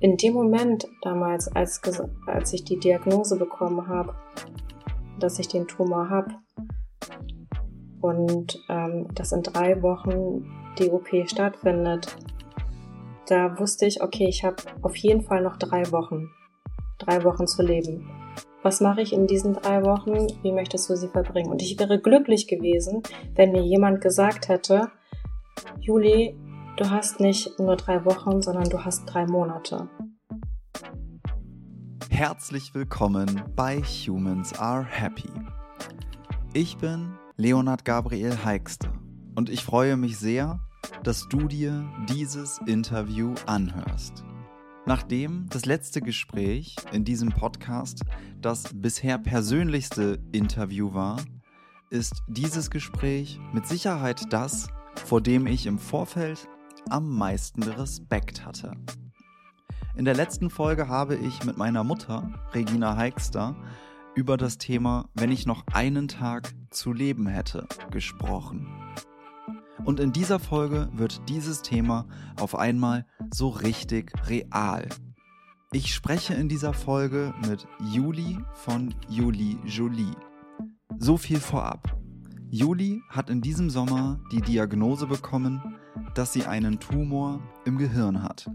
in 0.00 0.16
dem 0.16 0.34
Moment 0.34 0.88
damals, 1.02 1.48
als, 1.48 1.80
als 2.26 2.52
ich 2.52 2.64
die 2.64 2.78
Diagnose 2.78 3.36
bekommen 3.36 3.86
habe, 3.86 4.14
dass 5.18 5.38
ich 5.38 5.48
den 5.48 5.68
Tumor 5.68 6.08
habe 6.08 6.34
und 8.00 8.58
ähm, 8.68 9.08
dass 9.14 9.32
in 9.32 9.42
drei 9.42 9.82
Wochen 9.82 10.50
die 10.78 10.90
OP 10.90 11.08
stattfindet, 11.26 12.16
da 13.26 13.58
wusste 13.58 13.86
ich, 13.86 14.02
okay, 14.02 14.26
ich 14.26 14.44
habe 14.44 14.56
auf 14.82 14.96
jeden 14.96 15.22
Fall 15.22 15.42
noch 15.42 15.56
drei 15.56 15.90
Wochen, 15.92 16.30
drei 16.98 17.22
Wochen 17.22 17.46
zu 17.46 17.62
leben. 17.62 18.10
Was 18.62 18.80
mache 18.80 19.02
ich 19.02 19.12
in 19.12 19.26
diesen 19.26 19.54
drei 19.54 19.82
Wochen? 19.84 20.26
Wie 20.42 20.52
möchtest 20.52 20.88
du 20.90 20.96
sie 20.96 21.08
verbringen? 21.08 21.50
Und 21.50 21.62
ich 21.62 21.78
wäre 21.78 22.00
glücklich 22.00 22.46
gewesen, 22.46 23.02
wenn 23.34 23.52
mir 23.52 23.62
jemand 23.62 24.00
gesagt 24.00 24.48
hätte, 24.48 24.90
Juli, 25.80 26.36
du 26.76 26.90
hast 26.90 27.20
nicht 27.20 27.58
nur 27.58 27.76
drei 27.76 28.04
Wochen, 28.04 28.42
sondern 28.42 28.68
du 28.68 28.84
hast 28.84 29.04
drei 29.06 29.26
Monate. 29.26 29.88
Herzlich 32.10 32.74
willkommen 32.74 33.42
bei 33.56 33.80
Humans 33.80 34.58
Are 34.58 34.84
Happy. 34.84 35.30
Ich 36.52 36.76
bin 36.78 37.14
Leonard 37.36 37.84
Gabriel 37.84 38.44
Heikste 38.44 38.92
und 39.34 39.48
ich 39.48 39.64
freue 39.64 39.96
mich 39.96 40.18
sehr, 40.18 40.60
dass 41.02 41.28
du 41.28 41.48
dir 41.48 41.88
dieses 42.08 42.60
Interview 42.66 43.34
anhörst. 43.46 44.24
Nachdem 44.86 45.46
das 45.50 45.66
letzte 45.66 46.00
Gespräch 46.00 46.76
in 46.92 47.04
diesem 47.04 47.30
Podcast 47.30 48.02
das 48.40 48.64
bisher 48.74 49.18
persönlichste 49.18 50.18
Interview 50.32 50.92
war, 50.92 51.18
ist 51.90 52.22
dieses 52.28 52.70
Gespräch 52.70 53.38
mit 53.52 53.66
Sicherheit 53.66 54.32
das, 54.32 54.68
vor 54.94 55.20
dem 55.20 55.46
ich 55.46 55.66
im 55.66 55.78
Vorfeld 55.78 56.48
am 56.90 57.08
meisten 57.16 57.62
Respekt 57.62 58.44
hatte. 58.44 58.72
In 59.96 60.04
der 60.04 60.14
letzten 60.14 60.50
Folge 60.50 60.88
habe 60.88 61.16
ich 61.16 61.44
mit 61.44 61.56
meiner 61.56 61.84
Mutter, 61.84 62.32
Regina 62.54 62.96
Heikster, 62.96 63.56
über 64.14 64.36
das 64.36 64.58
Thema 64.58 65.08
Wenn 65.14 65.30
ich 65.30 65.46
noch 65.46 65.64
einen 65.72 66.08
Tag 66.08 66.52
zu 66.70 66.92
leben 66.92 67.26
hätte 67.26 67.66
gesprochen. 67.90 68.66
Und 69.84 69.98
in 69.98 70.12
dieser 70.12 70.38
Folge 70.38 70.88
wird 70.92 71.28
dieses 71.28 71.62
Thema 71.62 72.06
auf 72.38 72.54
einmal 72.54 73.06
so 73.32 73.48
richtig 73.48 74.12
real. 74.28 74.88
Ich 75.72 75.94
spreche 75.94 76.34
in 76.34 76.48
dieser 76.48 76.74
Folge 76.74 77.32
mit 77.48 77.66
Juli 77.92 78.38
von 78.54 78.94
Juli 79.08 79.56
Jolie. 79.64 80.16
So 80.98 81.16
viel 81.16 81.40
vorab. 81.40 81.96
Juli 82.50 83.00
hat 83.08 83.30
in 83.30 83.40
diesem 83.40 83.70
Sommer 83.70 84.20
die 84.32 84.40
Diagnose 84.40 85.06
bekommen, 85.06 85.76
dass 86.14 86.32
sie 86.32 86.44
einen 86.44 86.80
Tumor 86.80 87.40
im 87.64 87.78
Gehirn 87.78 88.22
hat. 88.22 88.50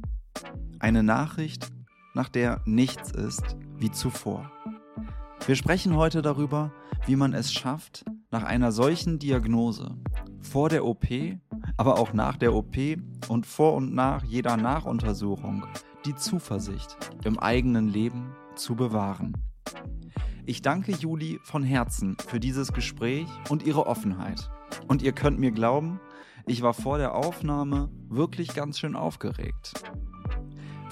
Eine 0.80 1.04
Nachricht, 1.04 1.70
nach 2.14 2.30
der 2.30 2.62
nichts 2.66 3.12
ist 3.12 3.58
wie 3.78 3.92
zuvor. 3.92 4.52
Wir 5.46 5.56
sprechen 5.56 5.96
heute 5.96 6.22
darüber, 6.22 6.72
wie 7.06 7.16
man 7.16 7.34
es 7.34 7.54
schafft, 7.54 8.04
nach 8.32 8.44
einer 8.44 8.72
solchen 8.72 9.20
Diagnose, 9.20 9.96
vor 10.40 10.70
der 10.70 10.86
OP, 10.86 11.06
aber 11.78 12.00
auch 12.00 12.14
nach 12.14 12.38
der 12.38 12.54
OP 12.54 12.76
und 13.28 13.46
vor 13.46 13.74
und 13.74 13.94
nach 13.94 14.24
jeder 14.24 14.58
Nachuntersuchung, 14.58 15.66
die 16.06 16.16
Zuversicht 16.16 16.98
im 17.24 17.38
eigenen 17.40 17.90
Leben 17.90 18.32
zu 18.56 18.76
bewahren. 18.76 19.34
Ich 20.48 20.62
danke 20.62 20.92
Juli 20.92 21.40
von 21.44 21.64
Herzen 21.64 22.18
für 22.28 22.40
dieses 22.40 22.72
Gespräch 22.72 23.28
und 23.50 23.66
ihre 23.66 23.88
Offenheit. 23.88 24.52
Und 24.88 25.02
ihr 25.02 25.12
könnt 25.12 25.40
mir 25.40 25.52
glauben, 25.52 26.00
ich 26.48 26.62
war 26.62 26.74
vor 26.74 26.98
der 26.98 27.16
Aufnahme 27.16 27.90
wirklich 28.10 28.54
ganz 28.54 28.80
schön 28.80 28.96
aufgeregt. 28.96 29.74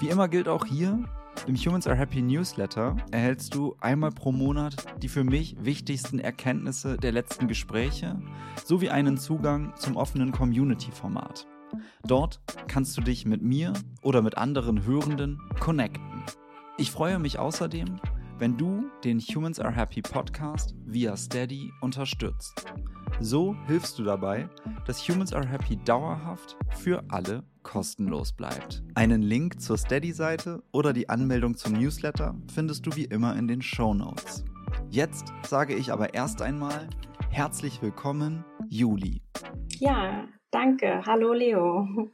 Wie 0.00 0.08
immer 0.08 0.28
gilt 0.28 0.48
auch 0.48 0.66
hier, 0.66 1.04
im 1.46 1.56
Humans 1.56 1.86
Are 1.86 1.96
Happy 1.96 2.22
Newsletter 2.22 2.96
erhältst 3.10 3.54
du 3.54 3.76
einmal 3.80 4.10
pro 4.10 4.32
Monat 4.32 4.76
die 5.02 5.08
für 5.08 5.24
mich 5.24 5.56
wichtigsten 5.60 6.18
Erkenntnisse 6.18 6.96
der 6.96 7.12
letzten 7.12 7.48
Gespräche 7.48 8.20
sowie 8.64 8.90
einen 8.90 9.18
Zugang 9.18 9.74
zum 9.76 9.96
offenen 9.96 10.32
Community-Format. 10.32 11.46
Dort 12.06 12.40
kannst 12.66 12.96
du 12.96 13.00
dich 13.00 13.26
mit 13.26 13.42
mir 13.42 13.72
oder 14.02 14.22
mit 14.22 14.38
anderen 14.38 14.84
Hörenden 14.84 15.40
connecten. 15.60 16.22
Ich 16.78 16.90
freue 16.90 17.18
mich 17.18 17.38
außerdem, 17.38 18.00
wenn 18.38 18.56
du 18.56 18.90
den 19.04 19.20
Humans 19.20 19.60
Are 19.60 19.74
Happy 19.74 20.02
Podcast 20.02 20.74
via 20.84 21.16
Steady 21.16 21.72
unterstützt. 21.80 22.64
So 23.20 23.54
hilfst 23.66 23.98
du 23.98 24.02
dabei, 24.02 24.48
dass 24.86 25.08
Humans 25.08 25.32
Are 25.32 25.46
Happy 25.46 25.76
dauerhaft 25.76 26.56
für 26.70 27.04
alle 27.08 27.44
kostenlos 27.62 28.32
bleibt. 28.32 28.82
Einen 28.94 29.22
Link 29.22 29.60
zur 29.60 29.78
Steady-Seite 29.78 30.62
oder 30.72 30.92
die 30.92 31.08
Anmeldung 31.08 31.56
zum 31.56 31.74
Newsletter 31.74 32.34
findest 32.52 32.86
du 32.86 32.96
wie 32.96 33.04
immer 33.04 33.36
in 33.36 33.46
den 33.46 33.62
Show 33.62 33.94
Notes. 33.94 34.44
Jetzt 34.90 35.32
sage 35.46 35.74
ich 35.74 35.92
aber 35.92 36.14
erst 36.14 36.42
einmal 36.42 36.88
herzlich 37.30 37.80
willkommen, 37.82 38.44
Juli. 38.68 39.22
Ja, 39.78 40.26
danke. 40.50 41.02
Hallo, 41.06 41.32
Leo. 41.32 42.10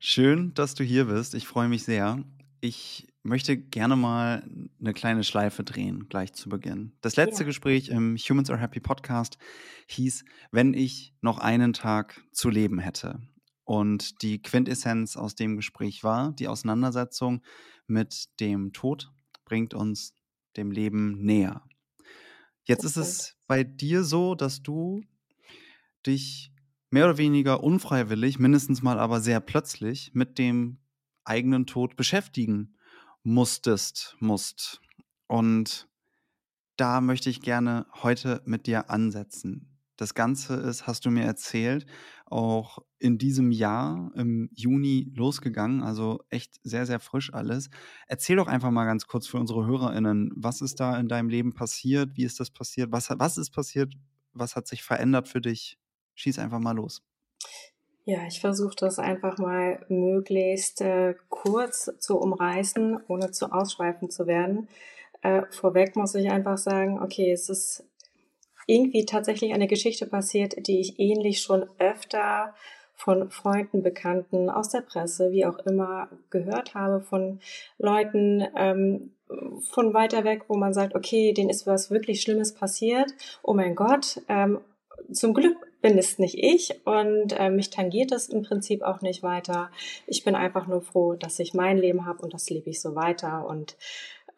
Schön, 0.00 0.52
dass 0.54 0.74
du 0.74 0.82
hier 0.82 1.04
bist. 1.04 1.34
Ich 1.34 1.46
freue 1.46 1.68
mich 1.68 1.84
sehr. 1.84 2.18
Ich 2.60 3.11
möchte 3.22 3.56
gerne 3.56 3.96
mal 3.96 4.48
eine 4.80 4.92
kleine 4.92 5.24
Schleife 5.24 5.64
drehen, 5.64 6.08
gleich 6.08 6.32
zu 6.32 6.48
Beginn. 6.48 6.92
Das 7.00 7.16
letzte 7.16 7.42
ja. 7.42 7.46
Gespräch 7.46 7.88
im 7.88 8.16
Humans 8.16 8.50
Are 8.50 8.60
Happy 8.60 8.80
Podcast 8.80 9.38
hieß, 9.86 10.24
wenn 10.50 10.74
ich 10.74 11.14
noch 11.20 11.38
einen 11.38 11.72
Tag 11.72 12.22
zu 12.32 12.50
leben 12.50 12.78
hätte. 12.78 13.20
Und 13.64 14.22
die 14.22 14.42
Quintessenz 14.42 15.16
aus 15.16 15.34
dem 15.34 15.56
Gespräch 15.56 16.02
war, 16.02 16.32
die 16.32 16.48
Auseinandersetzung 16.48 17.42
mit 17.86 18.28
dem 18.40 18.72
Tod 18.72 19.12
bringt 19.44 19.72
uns 19.72 20.14
dem 20.56 20.70
Leben 20.70 21.22
näher. 21.22 21.62
Jetzt 22.64 22.84
ist 22.84 22.96
es 22.96 23.36
bei 23.46 23.64
dir 23.64 24.04
so, 24.04 24.34
dass 24.34 24.62
du 24.62 25.02
dich 26.06 26.52
mehr 26.90 27.04
oder 27.04 27.18
weniger 27.18 27.62
unfreiwillig, 27.62 28.38
mindestens 28.38 28.82
mal 28.82 28.98
aber 28.98 29.20
sehr 29.20 29.40
plötzlich 29.40 30.12
mit 30.14 30.38
dem 30.38 30.78
eigenen 31.24 31.66
Tod 31.66 31.96
beschäftigen 31.96 32.74
musstest, 33.22 34.16
musst. 34.20 34.80
Und 35.26 35.88
da 36.76 37.00
möchte 37.00 37.30
ich 37.30 37.42
gerne 37.42 37.86
heute 38.02 38.42
mit 38.44 38.66
dir 38.66 38.90
ansetzen. 38.90 39.68
Das 39.96 40.14
Ganze 40.14 40.54
ist, 40.54 40.86
hast 40.86 41.04
du 41.04 41.10
mir 41.10 41.24
erzählt, 41.24 41.86
auch 42.26 42.78
in 42.98 43.18
diesem 43.18 43.52
Jahr 43.52 44.10
im 44.16 44.48
Juni 44.52 45.12
losgegangen, 45.14 45.82
also 45.82 46.24
echt 46.30 46.58
sehr, 46.64 46.86
sehr 46.86 46.98
frisch 46.98 47.32
alles. 47.32 47.68
Erzähl 48.08 48.36
doch 48.36 48.48
einfach 48.48 48.70
mal 48.70 48.86
ganz 48.86 49.06
kurz 49.06 49.26
für 49.26 49.38
unsere 49.38 49.66
HörerInnen, 49.66 50.32
was 50.34 50.62
ist 50.62 50.80
da 50.80 50.98
in 50.98 51.08
deinem 51.08 51.28
Leben 51.28 51.52
passiert? 51.52 52.16
Wie 52.16 52.24
ist 52.24 52.40
das 52.40 52.50
passiert? 52.50 52.90
Was, 52.90 53.10
was 53.10 53.38
ist 53.38 53.50
passiert? 53.50 53.94
Was 54.32 54.56
hat 54.56 54.66
sich 54.66 54.82
verändert 54.82 55.28
für 55.28 55.42
dich? 55.42 55.78
Schieß 56.14 56.38
einfach 56.38 56.58
mal 56.58 56.74
los. 56.74 57.02
Ja, 58.04 58.26
ich 58.26 58.40
versuche 58.40 58.74
das 58.76 58.98
einfach 58.98 59.38
mal 59.38 59.84
möglichst 59.88 60.80
äh, 60.80 61.14
kurz 61.28 61.88
zu 62.00 62.18
umreißen, 62.18 62.98
ohne 63.06 63.30
zu 63.30 63.52
ausschweifend 63.52 64.12
zu 64.12 64.26
werden. 64.26 64.68
Äh, 65.22 65.42
vorweg 65.50 65.94
muss 65.94 66.14
ich 66.16 66.28
einfach 66.28 66.58
sagen, 66.58 67.00
okay, 67.00 67.30
es 67.30 67.48
ist 67.48 67.84
irgendwie 68.66 69.04
tatsächlich 69.04 69.52
eine 69.52 69.68
Geschichte 69.68 70.06
passiert, 70.06 70.66
die 70.66 70.80
ich 70.80 70.98
ähnlich 70.98 71.40
schon 71.40 71.68
öfter 71.78 72.54
von 72.96 73.30
Freunden, 73.30 73.82
Bekannten 73.82 74.50
aus 74.50 74.68
der 74.68 74.80
Presse, 74.80 75.30
wie 75.30 75.46
auch 75.46 75.58
immer, 75.60 76.08
gehört 76.30 76.74
habe 76.74 77.00
von 77.00 77.40
Leuten 77.78 78.44
ähm, 78.56 79.12
von 79.70 79.94
weiter 79.94 80.24
weg, 80.24 80.44
wo 80.48 80.56
man 80.56 80.74
sagt, 80.74 80.94
okay, 80.94 81.32
denen 81.32 81.50
ist 81.50 81.66
was 81.66 81.90
wirklich 81.90 82.20
Schlimmes 82.20 82.52
passiert. 82.52 83.12
Oh 83.42 83.54
mein 83.54 83.74
Gott, 83.74 84.20
ähm, 84.28 84.60
zum 85.14 85.34
Glück 85.34 85.56
bin 85.80 85.98
es 85.98 86.18
nicht 86.18 86.38
ich 86.38 86.86
und 86.86 87.38
äh, 87.38 87.50
mich 87.50 87.70
tangiert 87.70 88.12
es 88.12 88.28
im 88.28 88.42
Prinzip 88.42 88.82
auch 88.82 89.00
nicht 89.00 89.22
weiter. 89.22 89.70
Ich 90.06 90.24
bin 90.24 90.34
einfach 90.34 90.66
nur 90.66 90.80
froh, 90.80 91.14
dass 91.14 91.38
ich 91.38 91.54
mein 91.54 91.78
Leben 91.78 92.06
habe 92.06 92.22
und 92.22 92.32
das 92.32 92.48
lebe 92.50 92.70
ich 92.70 92.80
so 92.80 92.94
weiter 92.94 93.46
und 93.46 93.76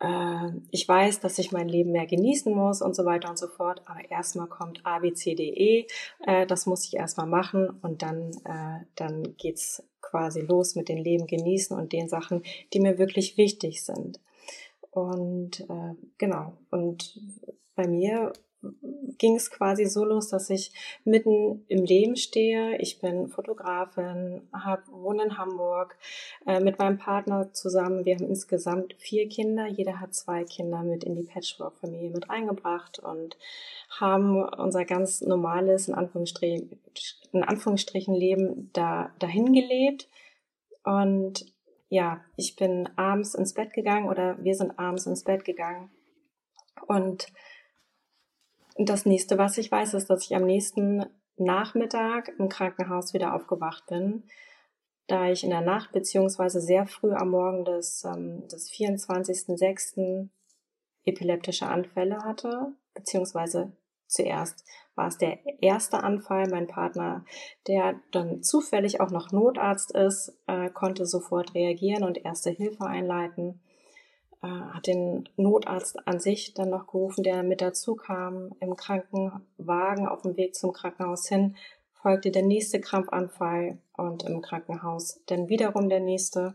äh, 0.00 0.50
ich 0.70 0.88
weiß, 0.88 1.20
dass 1.20 1.38
ich 1.38 1.52
mein 1.52 1.68
Leben 1.68 1.92
mehr 1.92 2.06
genießen 2.06 2.52
muss 2.52 2.82
und 2.82 2.96
so 2.96 3.04
weiter 3.04 3.30
und 3.30 3.38
so 3.38 3.46
fort. 3.46 3.82
Aber 3.86 4.10
erstmal 4.10 4.46
kommt 4.46 4.84
ABCDE, 4.84 5.86
äh, 6.26 6.46
das 6.46 6.66
muss 6.66 6.86
ich 6.86 6.94
erstmal 6.94 7.26
machen 7.26 7.70
und 7.82 8.02
dann, 8.02 8.30
äh, 8.44 8.84
dann 8.96 9.36
geht's 9.36 9.82
quasi 10.00 10.40
los 10.40 10.74
mit 10.74 10.88
den 10.88 10.98
Leben 10.98 11.26
genießen 11.26 11.76
und 11.76 11.92
den 11.92 12.08
Sachen, 12.08 12.42
die 12.72 12.80
mir 12.80 12.98
wirklich 12.98 13.36
wichtig 13.36 13.84
sind. 13.84 14.20
Und 14.90 15.60
äh, 15.60 15.94
genau, 16.18 16.52
und 16.70 17.20
bei 17.74 17.88
mir 17.88 18.32
ging 19.18 19.36
es 19.36 19.50
quasi 19.50 19.86
so 19.86 20.04
los, 20.04 20.28
dass 20.28 20.50
ich 20.50 20.72
mitten 21.04 21.64
im 21.68 21.84
Leben 21.84 22.16
stehe. 22.16 22.76
Ich 22.78 23.00
bin 23.00 23.28
Fotografin, 23.28 24.42
hab, 24.52 24.86
wohne 24.90 25.24
in 25.24 25.38
Hamburg 25.38 25.96
äh, 26.46 26.60
mit 26.60 26.78
meinem 26.78 26.98
Partner 26.98 27.52
zusammen. 27.52 28.04
Wir 28.04 28.16
haben 28.16 28.26
insgesamt 28.26 28.94
vier 28.98 29.28
Kinder. 29.28 29.66
Jeder 29.66 30.00
hat 30.00 30.14
zwei 30.14 30.44
Kinder 30.44 30.82
mit 30.82 31.04
in 31.04 31.14
die 31.14 31.22
Patchwork-Familie 31.22 32.10
mit 32.10 32.28
reingebracht 32.28 32.98
und 32.98 33.36
haben 33.90 34.42
unser 34.42 34.84
ganz 34.84 35.20
normales, 35.20 35.88
in 35.88 35.94
Anführungsstrichen, 35.94 36.78
in 37.32 37.44
Anführungsstrichen 37.44 38.14
Leben 38.14 38.70
da, 38.72 39.12
dahin 39.18 39.52
gelebt. 39.52 40.08
Und 40.84 41.46
ja, 41.88 42.24
ich 42.36 42.56
bin 42.56 42.88
abends 42.96 43.34
ins 43.34 43.54
Bett 43.54 43.72
gegangen 43.72 44.08
oder 44.08 44.36
wir 44.42 44.54
sind 44.54 44.78
abends 44.78 45.06
ins 45.06 45.24
Bett 45.24 45.44
gegangen. 45.44 45.90
Und 46.86 47.28
das 48.76 49.06
nächste, 49.06 49.38
was 49.38 49.58
ich 49.58 49.70
weiß, 49.70 49.94
ist, 49.94 50.10
dass 50.10 50.24
ich 50.24 50.34
am 50.34 50.44
nächsten 50.44 51.04
Nachmittag 51.36 52.32
im 52.38 52.48
Krankenhaus 52.48 53.14
wieder 53.14 53.34
aufgewacht 53.34 53.86
bin, 53.86 54.24
da 55.06 55.30
ich 55.30 55.44
in 55.44 55.50
der 55.50 55.60
Nacht 55.60 55.92
beziehungsweise 55.92 56.60
sehr 56.60 56.86
früh 56.86 57.12
am 57.12 57.30
Morgen 57.30 57.64
des, 57.64 58.04
ähm, 58.04 58.46
des 58.48 58.70
24.06. 58.70 60.28
epileptische 61.04 61.66
Anfälle 61.66 62.18
hatte, 62.24 62.72
beziehungsweise 62.94 63.72
zuerst 64.06 64.64
war 64.94 65.08
es 65.08 65.18
der 65.18 65.38
erste 65.60 66.02
Anfall. 66.02 66.48
Mein 66.48 66.68
Partner, 66.68 67.24
der 67.66 68.00
dann 68.12 68.42
zufällig 68.42 69.00
auch 69.00 69.10
noch 69.10 69.32
Notarzt 69.32 69.90
ist, 69.90 70.38
äh, 70.46 70.70
konnte 70.70 71.04
sofort 71.04 71.54
reagieren 71.54 72.04
und 72.04 72.24
erste 72.24 72.50
Hilfe 72.50 72.86
einleiten. 72.86 73.60
Äh, 74.44 74.74
hat 74.74 74.86
den 74.86 75.26
Notarzt 75.36 76.06
an 76.06 76.20
sich 76.20 76.52
dann 76.52 76.68
noch 76.68 76.86
gerufen, 76.86 77.22
der 77.22 77.42
mit 77.42 77.62
dazu 77.62 77.94
kam. 77.94 78.54
Im 78.60 78.76
Krankenwagen 78.76 80.06
auf 80.06 80.20
dem 80.20 80.36
Weg 80.36 80.54
zum 80.54 80.72
Krankenhaus 80.72 81.26
hin 81.26 81.56
folgte 81.92 82.30
der 82.30 82.42
nächste 82.42 82.78
Krampfanfall 82.78 83.78
und 83.96 84.24
im 84.24 84.42
Krankenhaus 84.42 85.20
dann 85.26 85.48
wiederum 85.48 85.88
der 85.88 86.00
nächste. 86.00 86.52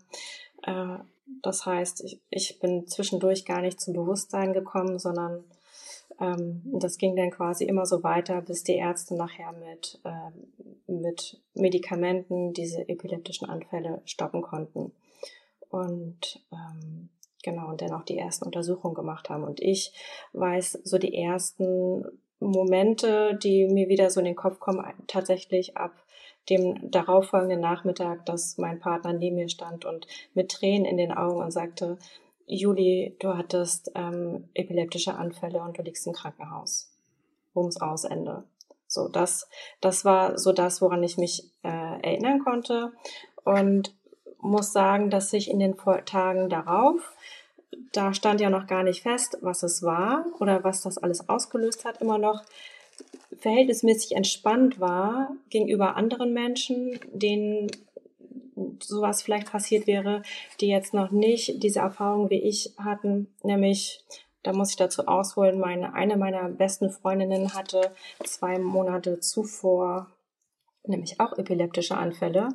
Äh, 0.61 0.97
das 1.41 1.65
heißt, 1.65 2.17
ich, 2.29 2.59
bin 2.59 2.87
zwischendurch 2.87 3.45
gar 3.45 3.61
nicht 3.61 3.81
zum 3.81 3.95
Bewusstsein 3.95 4.53
gekommen, 4.53 4.99
sondern 4.99 5.43
ähm, 6.19 6.61
das 6.65 6.99
ging 6.99 7.15
dann 7.15 7.31
quasi 7.31 7.63
immer 7.63 7.87
so 7.87 8.03
weiter, 8.03 8.41
bis 8.41 8.63
die 8.63 8.75
Ärzte 8.75 9.15
nachher 9.15 9.51
mit, 9.53 9.99
äh, 10.03 10.91
mit 10.91 11.41
Medikamenten 11.55 12.53
diese 12.53 12.87
epileptischen 12.87 13.49
Anfälle 13.49 14.01
stoppen 14.05 14.43
konnten. 14.43 14.91
Und 15.69 16.43
ähm, 16.51 17.09
genau, 17.49 17.69
und 17.69 17.81
dann 17.81 17.93
auch 17.93 18.03
die 18.03 18.17
ersten 18.17 18.45
Untersuchungen 18.45 18.95
gemacht 18.95 19.29
haben. 19.29 19.43
Und 19.43 19.59
ich 19.61 19.93
weiß 20.33 20.79
so 20.83 20.97
die 20.97 21.15
ersten 21.15 22.05
Momente, 22.39 23.37
die 23.41 23.67
mir 23.67 23.89
wieder 23.89 24.09
so 24.09 24.19
in 24.19 24.25
den 24.25 24.35
Kopf 24.35 24.59
kommen, 24.59 24.85
tatsächlich 25.07 25.77
ab 25.77 25.91
dem 26.49 26.89
darauffolgenden 26.89 27.59
Nachmittag, 27.59 28.25
dass 28.25 28.57
mein 28.57 28.79
Partner 28.79 29.13
neben 29.13 29.35
mir 29.35 29.49
stand 29.49 29.85
und 29.85 30.07
mit 30.33 30.49
Tränen 30.51 30.85
in 30.85 30.97
den 30.97 31.11
Augen 31.11 31.41
und 31.41 31.51
sagte, 31.51 31.97
Juli, 32.47 33.15
du 33.19 33.37
hattest 33.37 33.91
ähm, 33.93 34.49
epileptische 34.55 35.13
Anfälle 35.13 35.61
und 35.61 35.77
du 35.77 35.83
liegst 35.83 36.07
im 36.07 36.13
Krankenhaus. 36.13 36.91
Bums 37.53 37.79
aus, 37.79 38.05
Ende. 38.05 38.43
So, 38.87 39.07
das, 39.07 39.47
das 39.81 40.03
war 40.03 40.39
so 40.39 40.51
das, 40.51 40.81
woran 40.81 41.03
ich 41.03 41.17
mich 41.17 41.43
äh, 41.61 41.67
erinnern 42.01 42.39
konnte. 42.43 42.91
Und 43.43 43.93
muss 44.41 44.71
sagen, 44.71 45.09
dass 45.09 45.29
sich 45.29 45.49
in 45.49 45.59
den 45.59 45.75
Tagen 46.05 46.49
darauf, 46.49 47.13
da 47.91 48.13
stand 48.13 48.41
ja 48.41 48.49
noch 48.49 48.67
gar 48.67 48.83
nicht 48.83 49.03
fest, 49.03 49.37
was 49.41 49.63
es 49.63 49.83
war 49.83 50.25
oder 50.39 50.63
was 50.63 50.81
das 50.81 50.97
alles 50.97 51.27
ausgelöst 51.29 51.85
hat, 51.85 52.01
immer 52.01 52.17
noch 52.17 52.43
verhältnismäßig 53.37 54.15
entspannt 54.15 54.79
war 54.79 55.31
gegenüber 55.49 55.95
anderen 55.95 56.33
Menschen, 56.33 56.99
denen 57.13 57.71
sowas 58.81 59.21
vielleicht 59.21 59.51
passiert 59.51 59.87
wäre, 59.87 60.23
die 60.59 60.67
jetzt 60.67 60.93
noch 60.93 61.11
nicht 61.11 61.63
diese 61.63 61.79
Erfahrung 61.79 62.29
wie 62.29 62.41
ich 62.41 62.73
hatten, 62.77 63.27
nämlich 63.43 64.03
da 64.43 64.53
muss 64.53 64.71
ich 64.71 64.77
dazu 64.77 65.07
ausholen, 65.07 65.59
meine, 65.59 65.93
eine 65.93 66.15
meiner 66.15 66.47
besten 66.49 66.89
Freundinnen 66.89 67.53
hatte 67.53 67.93
zwei 68.23 68.57
Monate 68.57 69.19
zuvor 69.19 70.07
nämlich 70.89 71.19
auch 71.19 71.37
epileptische 71.37 71.97
Anfälle. 71.97 72.49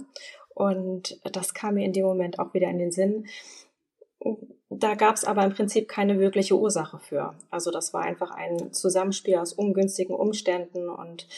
Und 0.55 1.21
das 1.33 1.55
kam 1.55 1.75
mir 1.75 1.85
in 1.85 1.93
dem 1.93 2.05
Moment 2.05 2.39
auch 2.39 2.55
wieder 2.55 2.69
in 2.69 2.79
den 2.79 2.93
Sinn. 2.93 3.27
Da 4.71 4.95
gab 4.95 5.15
es 5.15 5.25
aber 5.25 5.45
im 5.45 5.53
Prinzip 5.53 5.89
keine 5.89 6.19
wirkliche 6.19 6.59
Ursache 6.59 6.99
für. 6.99 7.35
Also 7.51 7.71
das 7.71 7.93
war 7.95 8.03
einfach 8.03 8.31
ein 8.31 8.73
Zusammenspiel 8.73 9.37
aus 9.37 9.53
ungünstigen 9.53 10.17
Umständen 10.17 10.89
und 10.89 11.29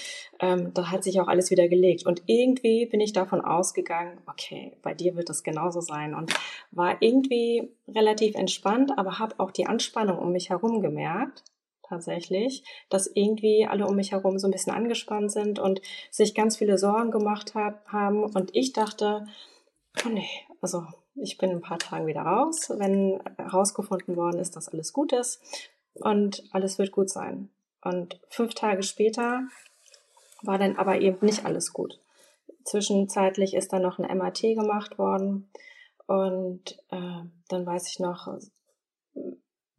ähm, 0.40 0.72
da 0.72 0.90
hat 0.90 1.04
sich 1.04 1.20
auch 1.20 1.28
alles 1.28 1.50
wieder 1.50 1.68
gelegt. 1.68 2.06
Und 2.06 2.22
irgendwie 2.26 2.86
bin 2.86 3.00
ich 3.00 3.12
davon 3.12 3.40
ausgegangen, 3.40 4.18
okay, 4.26 4.76
bei 4.82 4.94
dir 4.94 5.16
wird 5.16 5.28
das 5.28 5.42
genauso 5.42 5.80
sein 5.80 6.14
und 6.14 6.32
war 6.70 7.02
irgendwie 7.02 7.74
relativ 7.88 8.36
entspannt, 8.36 8.92
aber 8.96 9.18
habe 9.18 9.34
auch 9.38 9.50
die 9.50 9.66
Anspannung 9.66 10.18
um 10.18 10.32
mich 10.32 10.48
herum 10.50 10.80
gemerkt 10.80 11.42
tatsächlich, 11.88 12.64
dass 12.88 13.06
irgendwie 13.06 13.66
alle 13.66 13.86
um 13.86 13.96
mich 13.96 14.12
herum 14.12 14.38
so 14.38 14.48
ein 14.48 14.52
bisschen 14.52 14.72
angespannt 14.72 15.30
sind 15.30 15.58
und 15.58 15.80
sich 16.10 16.34
ganz 16.34 16.56
viele 16.56 16.78
Sorgen 16.78 17.10
gemacht 17.10 17.54
hab, 17.54 17.86
haben. 17.88 18.24
Und 18.24 18.54
ich 18.54 18.72
dachte, 18.72 19.26
oh 20.04 20.08
nee, 20.08 20.28
also 20.60 20.84
ich 21.16 21.38
bin 21.38 21.50
ein 21.50 21.60
paar 21.60 21.78
Tagen 21.78 22.06
wieder 22.06 22.22
raus, 22.22 22.70
wenn 22.76 23.20
herausgefunden 23.36 24.16
worden 24.16 24.38
ist, 24.38 24.56
dass 24.56 24.68
alles 24.68 24.92
gut 24.92 25.12
ist 25.12 25.40
und 25.94 26.44
alles 26.52 26.78
wird 26.78 26.92
gut 26.92 27.10
sein. 27.10 27.50
Und 27.82 28.20
fünf 28.28 28.54
Tage 28.54 28.82
später 28.82 29.42
war 30.42 30.58
dann 30.58 30.76
aber 30.76 31.00
eben 31.00 31.24
nicht 31.24 31.44
alles 31.44 31.72
gut. 31.72 32.00
Zwischenzeitlich 32.64 33.54
ist 33.54 33.72
dann 33.72 33.82
noch 33.82 33.98
ein 33.98 34.18
MRT 34.18 34.42
gemacht 34.56 34.98
worden 34.98 35.48
und 36.06 36.78
äh, 36.90 37.22
dann 37.48 37.66
weiß 37.66 37.88
ich 37.88 38.00
noch 38.00 38.28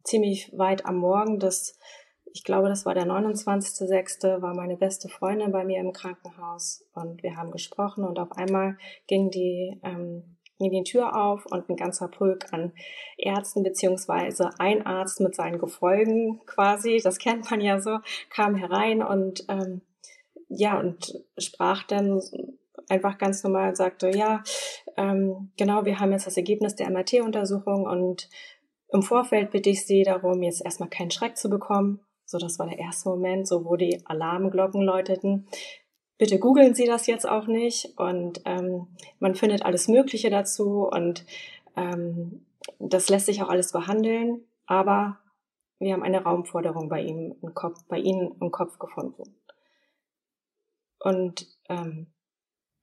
ziemlich 0.04 0.50
weit 0.56 0.86
am 0.86 0.96
Morgen 0.96 1.38
des, 1.38 1.78
ich 2.32 2.44
glaube, 2.44 2.68
das 2.68 2.86
war 2.86 2.94
der 2.94 3.06
29.06., 3.06 4.40
war 4.40 4.54
meine 4.54 4.76
beste 4.76 5.08
Freundin 5.08 5.52
bei 5.52 5.64
mir 5.64 5.80
im 5.80 5.92
Krankenhaus 5.92 6.84
und 6.94 7.22
wir 7.22 7.36
haben 7.36 7.50
gesprochen 7.50 8.04
und 8.04 8.18
auf 8.18 8.32
einmal 8.32 8.78
ging 9.06 9.30
die 9.30 9.78
ähm, 9.82 10.37
ging 10.58 10.70
die 10.70 10.84
Tür 10.84 11.16
auf 11.16 11.46
und 11.46 11.68
ein 11.68 11.76
ganzer 11.76 12.08
Pulk 12.08 12.52
an 12.52 12.72
Ärzten 13.16 13.62
beziehungsweise 13.62 14.50
ein 14.58 14.84
Arzt 14.86 15.20
mit 15.20 15.34
seinen 15.34 15.58
Gefolgen 15.58 16.40
quasi, 16.46 17.00
das 17.02 17.18
kennt 17.18 17.50
man 17.50 17.60
ja 17.60 17.80
so, 17.80 17.98
kam 18.30 18.54
herein 18.54 19.02
und 19.02 19.44
ähm, 19.48 19.82
ja 20.48 20.78
und 20.78 21.22
sprach 21.38 21.84
dann 21.84 22.20
einfach 22.88 23.18
ganz 23.18 23.42
normal 23.44 23.70
und 23.70 23.76
sagte, 23.76 24.10
ja, 24.10 24.42
ähm, 24.96 25.52
genau, 25.56 25.84
wir 25.84 26.00
haben 26.00 26.12
jetzt 26.12 26.26
das 26.26 26.36
Ergebnis 26.36 26.74
der 26.74 26.90
MRT-Untersuchung 26.90 27.84
und 27.84 28.28
im 28.90 29.02
Vorfeld 29.02 29.50
bitte 29.50 29.70
ich 29.70 29.86
Sie 29.86 30.02
darum, 30.02 30.42
jetzt 30.42 30.64
erstmal 30.64 30.88
keinen 30.88 31.10
Schreck 31.10 31.36
zu 31.36 31.50
bekommen. 31.50 32.00
So, 32.24 32.38
das 32.38 32.58
war 32.58 32.66
der 32.66 32.78
erste 32.78 33.10
Moment, 33.10 33.46
so 33.46 33.64
wo 33.64 33.76
die 33.76 34.00
Alarmglocken 34.06 34.82
läuteten 34.82 35.46
bitte 36.18 36.38
googeln 36.38 36.74
Sie 36.74 36.86
das 36.86 37.06
jetzt 37.06 37.26
auch 37.26 37.46
nicht. 37.46 37.96
Und 37.96 38.42
ähm, 38.44 38.88
man 39.20 39.34
findet 39.34 39.64
alles 39.64 39.88
Mögliche 39.88 40.30
dazu 40.30 40.86
und 40.86 41.24
ähm, 41.76 42.44
das 42.78 43.08
lässt 43.08 43.26
sich 43.26 43.42
auch 43.42 43.48
alles 43.48 43.72
behandeln. 43.72 44.42
Aber 44.66 45.18
wir 45.78 45.92
haben 45.94 46.02
eine 46.02 46.22
Raumforderung 46.22 46.88
bei 46.88 47.02
ihm 47.02 47.36
im 47.40 47.54
Kopf, 47.54 47.82
bei 47.88 47.98
Ihnen 47.98 48.34
im 48.40 48.50
Kopf 48.50 48.78
gefunden. 48.78 49.22
Und 50.98 51.46
ähm, 51.68 52.08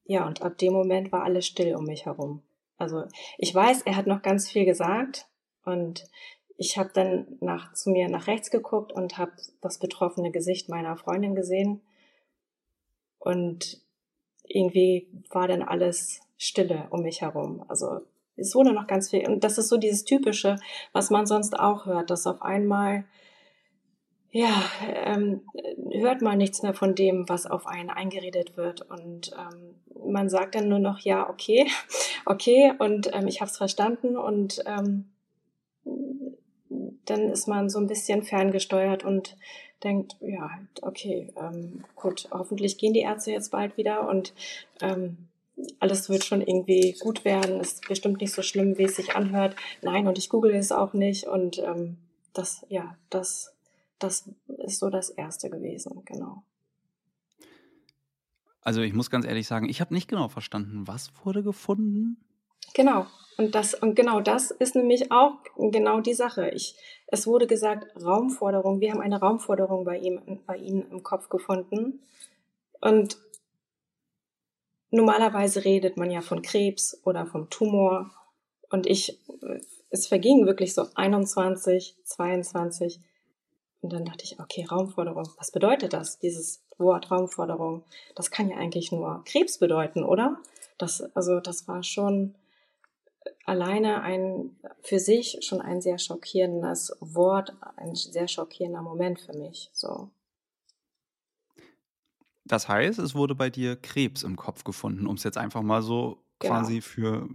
ja, 0.05 0.25
und 0.25 0.41
ab 0.41 0.57
dem 0.57 0.73
Moment 0.73 1.11
war 1.11 1.23
alles 1.23 1.45
still 1.45 1.75
um 1.75 1.85
mich 1.85 2.05
herum. 2.05 2.41
Also 2.77 3.03
ich 3.37 3.53
weiß, 3.53 3.81
er 3.83 3.95
hat 3.95 4.07
noch 4.07 4.21
ganz 4.21 4.49
viel 4.49 4.65
gesagt 4.65 5.27
und 5.65 6.05
ich 6.57 6.77
habe 6.77 6.91
dann 6.93 7.37
nach, 7.41 7.73
zu 7.73 7.89
mir 7.89 8.07
nach 8.07 8.27
rechts 8.27 8.49
geguckt 8.49 8.93
und 8.93 9.17
habe 9.17 9.33
das 9.61 9.79
betroffene 9.79 10.31
Gesicht 10.31 10.69
meiner 10.69 10.95
Freundin 10.95 11.35
gesehen 11.35 11.81
und 13.25 13.81
irgendwie 14.47 15.07
war 15.31 15.47
dann 15.47 15.63
alles 15.63 16.21
Stille 16.37 16.87
um 16.91 17.01
mich 17.01 17.21
herum. 17.21 17.65
Also 17.67 18.01
es 18.37 18.53
wurde 18.55 18.73
noch 18.73 18.87
ganz 18.87 19.09
viel. 19.09 19.27
Und 19.27 19.43
das 19.43 19.57
ist 19.57 19.69
so 19.69 19.77
dieses 19.77 20.05
Typische, 20.05 20.57
was 20.93 21.09
man 21.09 21.25
sonst 21.25 21.57
auch 21.57 21.85
hört, 21.85 22.09
dass 22.09 22.27
auf 22.27 22.41
einmal, 22.41 23.05
ja, 24.31 24.63
ähm, 25.05 25.41
hört 25.91 26.21
man 26.21 26.37
nichts 26.37 26.61
mehr 26.61 26.73
von 26.73 26.95
dem, 26.95 27.27
was 27.29 27.45
auf 27.45 27.65
einen 27.65 27.89
eingeredet 27.89 28.57
wird. 28.57 28.81
Und 28.89 29.31
ähm, 29.37 29.75
man 30.11 30.29
sagt 30.29 30.55
dann 30.55 30.67
nur 30.67 30.79
noch, 30.79 30.99
ja, 30.99 31.29
okay, 31.29 31.67
okay, 32.25 32.73
und 32.77 33.09
ähm, 33.13 33.27
ich 33.27 33.41
habe 33.41 33.49
es 33.49 33.57
verstanden. 33.57 34.17
Und 34.17 34.61
ähm, 34.65 35.11
dann 37.05 37.29
ist 37.29 37.47
man 37.47 37.69
so 37.69 37.79
ein 37.79 37.87
bisschen 37.87 38.23
ferngesteuert 38.23 39.03
und 39.03 39.37
denkt, 39.83 40.15
ja, 40.21 40.59
okay, 40.81 41.31
ähm, 41.35 41.83
gut, 41.95 42.27
hoffentlich 42.31 42.77
gehen 42.77 42.93
die 42.93 43.01
Ärzte 43.01 43.31
jetzt 43.31 43.51
bald 43.51 43.77
wieder 43.77 44.07
und 44.07 44.33
ähm, 44.81 45.17
alles 45.79 46.09
wird 46.09 46.23
schon 46.23 46.41
irgendwie 46.41 46.95
gut 46.99 47.23
werden, 47.23 47.59
ist 47.59 47.87
bestimmt 47.87 48.19
nicht 48.21 48.33
so 48.33 48.41
schlimm, 48.41 48.77
wie 48.77 48.83
es 48.83 48.95
sich 48.95 49.15
anhört. 49.15 49.55
Nein, 49.81 50.07
und 50.07 50.17
ich 50.17 50.29
google 50.29 50.53
es 50.55 50.71
auch 50.71 50.93
nicht 50.93 51.25
und 51.25 51.59
ähm, 51.59 51.97
das, 52.33 52.65
ja, 52.69 52.97
das, 53.09 53.53
das 53.99 54.29
ist 54.47 54.79
so 54.79 54.89
das 54.89 55.09
Erste 55.09 55.49
gewesen, 55.49 56.01
genau. 56.05 56.43
Also 58.61 58.81
ich 58.81 58.93
muss 58.93 59.11
ganz 59.11 59.25
ehrlich 59.25 59.47
sagen, 59.47 59.69
ich 59.69 59.79
habe 59.79 59.93
nicht 59.93 60.07
genau 60.07 60.27
verstanden, 60.27 60.87
was 60.87 61.11
wurde 61.23 61.43
gefunden? 61.43 62.17
Genau. 62.73 63.05
Und 63.37 63.53
das, 63.53 63.73
und 63.73 63.95
genau 63.95 64.21
das 64.21 64.51
ist 64.51 64.75
nämlich 64.75 65.11
auch 65.11 65.33
genau 65.57 65.99
die 65.99 66.13
Sache. 66.13 66.49
Ich, 66.51 66.75
es 67.07 67.27
wurde 67.27 67.47
gesagt, 67.47 67.87
Raumforderung. 68.01 68.79
Wir 68.79 68.91
haben 68.91 69.01
eine 69.01 69.19
Raumforderung 69.19 69.83
bei 69.83 69.97
ihm, 69.97 70.41
bei 70.45 70.55
Ihnen 70.55 70.89
im 70.89 71.03
Kopf 71.03 71.27
gefunden. 71.27 71.99
Und 72.79 73.17
normalerweise 74.89 75.65
redet 75.65 75.97
man 75.97 76.11
ja 76.11 76.21
von 76.21 76.41
Krebs 76.41 77.01
oder 77.03 77.25
vom 77.25 77.49
Tumor. 77.49 78.11
Und 78.69 78.87
ich, 78.87 79.19
es 79.89 80.07
verging 80.07 80.45
wirklich 80.45 80.73
so 80.73 80.87
21, 80.95 81.97
22. 82.03 83.01
Und 83.81 83.91
dann 83.91 84.05
dachte 84.05 84.23
ich, 84.23 84.39
okay, 84.39 84.65
Raumforderung, 84.65 85.27
was 85.37 85.51
bedeutet 85.51 85.93
das, 85.93 86.19
dieses 86.19 86.63
Wort 86.77 87.11
Raumforderung? 87.11 87.83
Das 88.15 88.31
kann 88.31 88.49
ja 88.49 88.57
eigentlich 88.57 88.91
nur 88.91 89.23
Krebs 89.25 89.59
bedeuten, 89.59 90.03
oder? 90.03 90.37
Das, 90.77 91.01
also, 91.15 91.39
das 91.39 91.67
war 91.67 91.83
schon 91.83 92.33
alleine 93.45 94.01
ein, 94.01 94.55
für 94.81 94.99
sich 94.99 95.39
schon 95.41 95.61
ein 95.61 95.81
sehr 95.81 95.97
schockierendes 95.97 96.97
Wort, 96.99 97.55
ein 97.77 97.95
sehr 97.95 98.27
schockierender 98.27 98.81
Moment 98.81 99.19
für 99.19 99.33
mich, 99.33 99.69
so. 99.73 100.09
Das 102.45 102.67
heißt, 102.67 102.99
es 102.99 103.15
wurde 103.15 103.33
bei 103.33 103.49
dir 103.49 103.75
Krebs 103.75 104.21
im 104.23 104.35
Kopf 104.35 104.63
gefunden, 104.63 105.07
um 105.07 105.15
es 105.15 105.23
jetzt 105.23 105.37
einfach 105.37 105.63
mal 105.63 105.81
so 105.81 106.23
genau. 106.39 106.53
quasi 106.53 106.81
für 106.81 107.27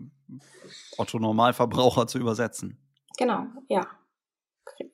Otto 0.97 1.19
Normalverbraucher 1.19 2.07
zu 2.07 2.19
übersetzen. 2.19 2.79
Genau, 3.19 3.47
ja. 3.69 3.87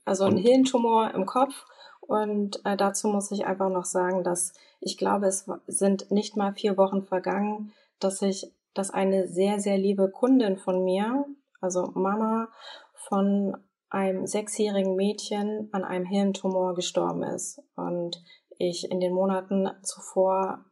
Also 0.04 0.24
ein 0.24 0.34
und? 0.34 0.38
Hirntumor 0.38 1.12
im 1.12 1.26
Kopf. 1.26 1.66
Und 2.00 2.64
äh, 2.64 2.76
dazu 2.76 3.08
muss 3.08 3.30
ich 3.30 3.46
einfach 3.46 3.68
noch 3.68 3.84
sagen, 3.84 4.24
dass 4.24 4.52
ich 4.80 4.96
glaube, 4.96 5.26
es 5.26 5.46
sind 5.66 6.10
nicht 6.10 6.36
mal 6.36 6.54
vier 6.54 6.76
Wochen 6.76 7.02
vergangen, 7.02 7.72
dass 7.98 8.22
ich, 8.22 8.52
dass 8.78 8.90
eine 8.90 9.28
sehr, 9.28 9.60
sehr 9.60 9.78
liebe 9.78 10.10
Kundin 10.10 10.56
von 10.56 10.84
mir, 10.84 11.24
also 11.60 11.90
Mama 11.94 12.48
von 13.08 13.56
einem 13.88 14.26
sechsjährigen 14.26 14.96
Mädchen 14.96 15.68
an 15.72 15.84
einem 15.84 16.04
Hirntumor 16.04 16.74
gestorben 16.74 17.22
ist. 17.22 17.62
Und 17.76 18.22
ich 18.58 18.90
in 18.90 19.00
den 19.00 19.12
Monaten 19.12 19.70
zuvor 19.82 20.64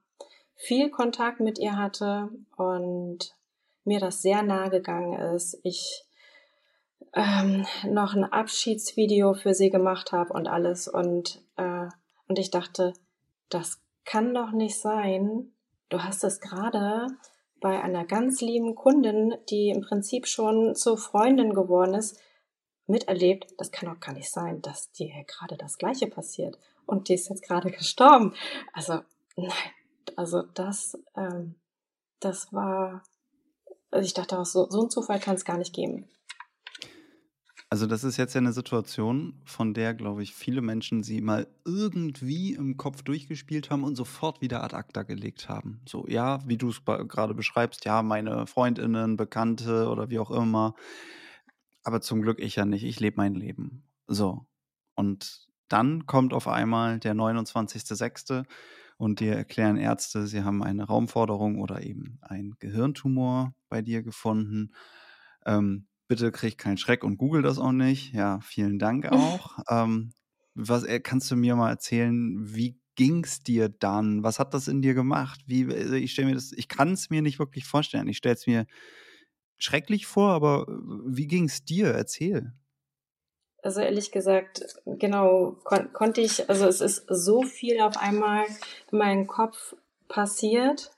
viel 0.57 0.91
Kontakt 0.91 1.41
mit 1.41 1.59
ihr 1.59 1.77
hatte 1.77 2.31
und 2.57 3.35
mir 3.85 4.01
das 4.01 4.23
sehr 4.23 4.43
nahe 4.43 4.71
gegangen 4.71 5.15
ist. 5.35 5.59
Ich 5.63 6.05
ähm, 7.15 7.67
noch 7.87 8.15
ein 8.15 8.25
Abschiedsvideo 8.25 9.35
für 9.35 9.55
sie 9.55 9.71
gemacht 9.71 10.13
habe 10.13 10.33
und 10.33 10.49
alles 10.49 10.89
und 10.89 11.43
äh, 11.57 11.89
und 12.27 12.39
ich 12.39 12.51
dachte, 12.51 12.95
das 13.51 13.83
kann 14.05 14.35
doch 14.35 14.53
nicht 14.53 14.81
sein. 14.81 15.53
Du 15.89 16.03
hast 16.03 16.25
es 16.25 16.41
gerade 16.41 17.07
bei 17.61 17.83
einer 17.83 18.05
ganz 18.05 18.41
lieben 18.41 18.75
Kundin, 18.75 19.35
die 19.49 19.71
im 19.71 19.81
Prinzip 19.81 20.27
schon 20.27 20.75
zur 20.75 20.99
Freundin 20.99 21.55
geworden 21.55 21.95
ist, 21.95 22.21
miterlebt. 22.87 23.55
Das 23.59 23.73
kann 23.73 23.89
doch 23.89 24.01
gar 24.01 24.13
nicht 24.13 24.31
sein, 24.31 24.61
dass 24.63 24.93
dir 24.93 25.25
gerade 25.27 25.57
das 25.57 25.79
Gleiche 25.79 26.07
passiert 26.07 26.59
und 26.87 27.09
die 27.09 27.15
ist 27.15 27.29
jetzt 27.29 27.43
gerade 27.43 27.71
gestorben. 27.71 28.35
Also, 28.73 29.01
nein, 29.37 29.51
also 30.17 30.43
das, 30.43 30.99
ähm, 31.17 31.55
das 32.21 32.53
war, 32.53 33.03
also 33.91 34.05
ich 34.05 34.15
dachte 34.15 34.39
auch, 34.39 34.47
so, 34.47 34.69
so 34.69 34.81
einen 34.81 34.91
Zufall 34.91 35.21
kann 35.21 35.37
es 35.37 35.45
gar 35.45 35.59
nicht 35.59 35.75
geben. 35.75 36.09
Also 37.71 37.87
das 37.87 38.05
ist 38.05 38.19
jetzt 38.19 38.35
ja 38.35 38.41
eine 38.41 38.53
Situation, 38.53 39.41
von 39.45 39.75
der, 39.75 39.95
glaube 39.95 40.23
ich, 40.23 40.35
viele 40.35 40.61
Menschen 40.61 41.03
sie 41.03 41.21
mal 41.21 41.47
irgendwie 41.65 42.55
im 42.55 42.77
Kopf 42.77 43.03
durchgespielt 43.03 43.71
haben 43.71 43.83
und 43.85 43.97
sofort 43.97 44.41
wieder 44.41 44.63
ad 44.63 44.77
acta 44.77 45.03
gelegt 45.03 45.49
haben. 45.49 45.81
So, 45.89 46.07
ja, 46.07 46.47
wie 46.47 46.57
du 46.57 46.69
es 46.69 46.85
gerade 46.85 47.35
beschreibst, 47.35 47.85
ja, 47.85 48.03
meine 48.03 48.47
Freundinnen, 48.47 49.17
Bekannte 49.17 49.89
oder 49.89 50.09
wie 50.11 50.19
auch 50.19 50.31
immer. 50.31 50.75
Aber 51.83 52.01
zum 52.01 52.23
Glück 52.23 52.39
ich 52.39 52.57
ja 52.57 52.65
nicht. 52.65 52.85
Ich 52.85 53.01
lebe 53.01 53.17
mein 53.17 53.35
Leben. 53.35 53.85
So. 54.07 54.47
Und 54.95 55.49
dann 55.69 56.07
kommt 56.07 56.33
auf 56.33 56.47
einmal 56.49 57.01
der 57.01 57.15
29.06. 57.15 58.45
und 58.99 59.21
dir 59.21 59.35
erklären 59.35 59.77
Ärzte, 59.77 60.27
sie 60.27 60.45
haben 60.45 60.63
eine 60.63 60.85
Raumforderung 60.85 61.61
oder 61.61 61.83
eben 61.83 62.19
einen 62.23 62.57
Gehirntumor 62.59 63.55
bei 63.69 63.83
dir 63.83 64.03
gefunden. 64.03 64.73
Ähm, 65.47 65.89
bitte 66.09 66.33
krieg 66.33 66.59
keinen 66.59 66.77
Schreck 66.77 67.05
und 67.05 67.17
google 67.17 67.43
das 67.43 67.59
auch 67.59 67.73
nicht. 67.73 68.13
Ja, 68.13 68.41
vielen 68.41 68.79
Dank 68.79 69.07
auch. 69.13 69.59
ähm, 69.69 70.13
was 70.55 70.85
äh, 70.85 71.01
kannst 71.01 71.31
du 71.31 71.37
mir 71.37 71.57
mal 71.57 71.71
erzählen, 71.71 72.37
wie 72.55 72.79
ging 72.95 73.25
es 73.25 73.43
dir 73.43 73.69
dann? 73.69 74.23
Was 74.23 74.39
hat 74.39 74.55
das 74.55 74.69
in 74.69 74.83
dir 74.83 74.95
gemacht? 74.95 75.41
Wie, 75.47 75.65
also 75.73 75.95
ich 75.95 76.13
stelle 76.13 76.29
mir 76.29 76.35
das, 76.35 76.53
ich 76.53 76.69
kann 76.69 76.93
es 76.93 77.11
mir 77.11 77.23
nicht 77.23 77.39
wirklich 77.39 77.65
vorstellen. 77.65 78.09
Ich 78.09 78.19
stelle 78.19 78.37
es 78.37 78.47
mir 78.47 78.67
schrecklich 79.59 80.07
vor, 80.07 80.31
aber 80.31 80.67
äh, 80.69 80.73
wie 81.07 81.27
ging 81.27 81.45
es 81.45 81.65
dir? 81.65 81.89
Erzähl. 81.89 82.53
Also 83.63 83.81
ehrlich 83.81 84.13
gesagt, 84.13 84.63
genau, 84.85 85.53
kon 85.65 85.91
konnte 85.95 86.21
ich, 86.21 86.51
also 86.51 86.67
es 86.67 86.83
ist 86.83 87.07
so 87.09 87.43
viel 87.43 87.81
auf 87.81 87.97
einmal 87.97 88.45
in 88.93 88.99
meinem 88.99 89.27
Kopf 89.27 89.75
passiert, 90.07 90.91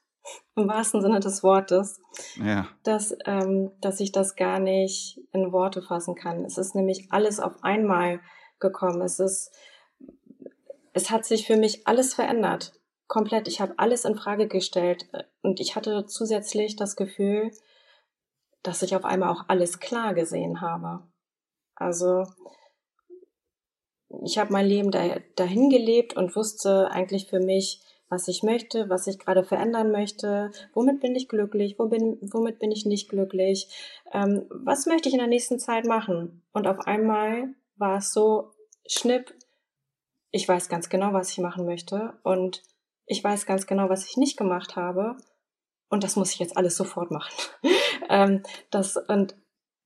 im 0.57 0.69
wahrsten 0.69 1.01
Sinne 1.03 1.21
des 1.21 1.43
Wortes, 1.43 2.01
ja. 2.37 2.67
dass, 2.83 3.17
ähm, 3.27 3.73
dass 3.81 4.01
ich 4.01 4.13
das 4.13 4.37
gar 4.37 4.59
nicht 4.59 5.21
in 5.33 5.53
Worte 5.53 5.83
fassen 5.83 6.15
kann. 6.15 6.45
Es 6.45 6.59
ist 6.59 6.75
nämlich 6.75 7.09
alles 7.11 7.41
auf 7.41 7.63
einmal 7.63 8.21
gekommen. 8.59 9.03
Es 9.03 9.21
ist, 9.21 9.53
es 10.93 11.11
hat 11.11 11.25
sich 11.25 11.47
für 11.47 11.57
mich 11.57 11.87
alles 11.87 12.15
verändert. 12.15 12.73
Komplett. 13.07 13.49
Ich 13.49 13.61
habe 13.61 13.75
alles 13.77 14.05
in 14.05 14.17
Frage 14.17 14.49
gestellt 14.49 15.07
und 15.43 15.61
ich 15.61 15.77
hatte 15.77 16.07
zusätzlich 16.07 16.77
das 16.77 16.97
Gefühl, 16.97 17.53
dass 18.63 18.83
ich 18.83 18.97
auf 18.97 19.05
einmal 19.05 19.31
auch 19.31 19.45
alles 19.49 19.79
klar 19.79 20.15
gesehen 20.15 20.61
habe. 20.61 21.07
Also 21.77 22.25
ich 24.25 24.39
habe 24.39 24.53
mein 24.53 24.67
Leben 24.67 24.91
da, 24.91 25.19
dahin 25.37 25.71
gelebt 25.71 26.17
und 26.17 26.35
wusste 26.35 26.91
eigentlich 26.91 27.29
für 27.29 27.41
mich, 27.41 27.81
was 28.09 28.29
ich 28.29 28.43
möchte, 28.43 28.89
was 28.89 29.07
ich 29.07 29.19
gerade 29.19 29.45
verändern 29.45 29.91
möchte, 29.91 30.51
womit 30.75 31.01
bin 31.01 31.15
ich 31.15 31.29
glücklich, 31.29 31.77
wo 31.79 31.87
bin, 31.87 32.19
womit 32.21 32.59
bin 32.59 32.71
ich 32.71 32.87
nicht 32.87 33.09
glücklich, 33.09 33.69
ähm, 34.13 34.47
was 34.51 34.87
möchte 34.87 35.09
ich 35.09 35.15
in 35.15 35.21
der 35.21 35.29
nächsten 35.29 35.59
Zeit 35.59 35.87
machen. 35.87 36.43
Und 36.53 36.67
auf 36.67 36.87
einmal 36.87 37.55
war 37.77 37.99
es 37.99 38.13
so, 38.13 38.53
schnipp, 38.87 39.35
ich 40.31 40.49
weiß 40.49 40.69
ganz 40.69 40.89
genau, 40.89 41.13
was 41.13 41.31
ich 41.31 41.39
machen 41.39 41.67
möchte 41.67 42.15
und 42.23 42.63
ich 43.07 43.23
weiß 43.23 43.47
ganz 43.47 43.67
genau, 43.67 43.89
was 43.89 44.07
ich 44.07 44.17
nicht 44.17 44.37
gemacht 44.37 44.77
habe 44.77 45.17
und 45.89 46.05
das 46.05 46.17
muss 46.17 46.33
ich 46.33 46.39
jetzt 46.39 46.57
alles 46.57 46.77
sofort 46.77 47.11
machen. 47.11 47.35
ähm, 48.09 48.43
das, 48.71 48.97
und 48.97 49.37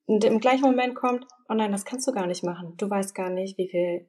im 0.07 0.41
gleichen 0.41 0.63
Moment 0.63 0.95
kommt, 0.95 1.27
oh 1.49 1.55
nein, 1.55 1.73
das 1.73 1.85
kannst 1.85 2.07
du 2.09 2.13
gar 2.13 2.27
nicht 2.27 2.43
machen. 2.43 2.75
Du 2.77 2.91
weißt 2.91 3.15
gar 3.15 3.31
nicht, 3.31 3.59
wie 3.59 3.69
viel, 3.69 4.09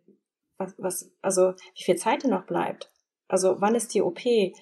was, 0.58 0.74
was 0.78 1.12
also 1.22 1.54
wie 1.76 1.84
viel 1.84 1.96
Zeit 1.96 2.24
dir 2.24 2.30
noch 2.30 2.46
bleibt. 2.46 2.91
Also 3.32 3.62
wann 3.62 3.76
ist 3.76 3.94
die 3.94 4.02
OP? 4.02 4.26
Äh, 4.26 4.54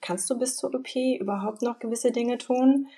kannst 0.00 0.30
du 0.30 0.38
bis 0.38 0.56
zur 0.56 0.74
OP 0.74 0.96
überhaupt 0.96 1.60
noch 1.60 1.78
gewisse 1.78 2.12
Dinge 2.12 2.38
tun? 2.38 2.88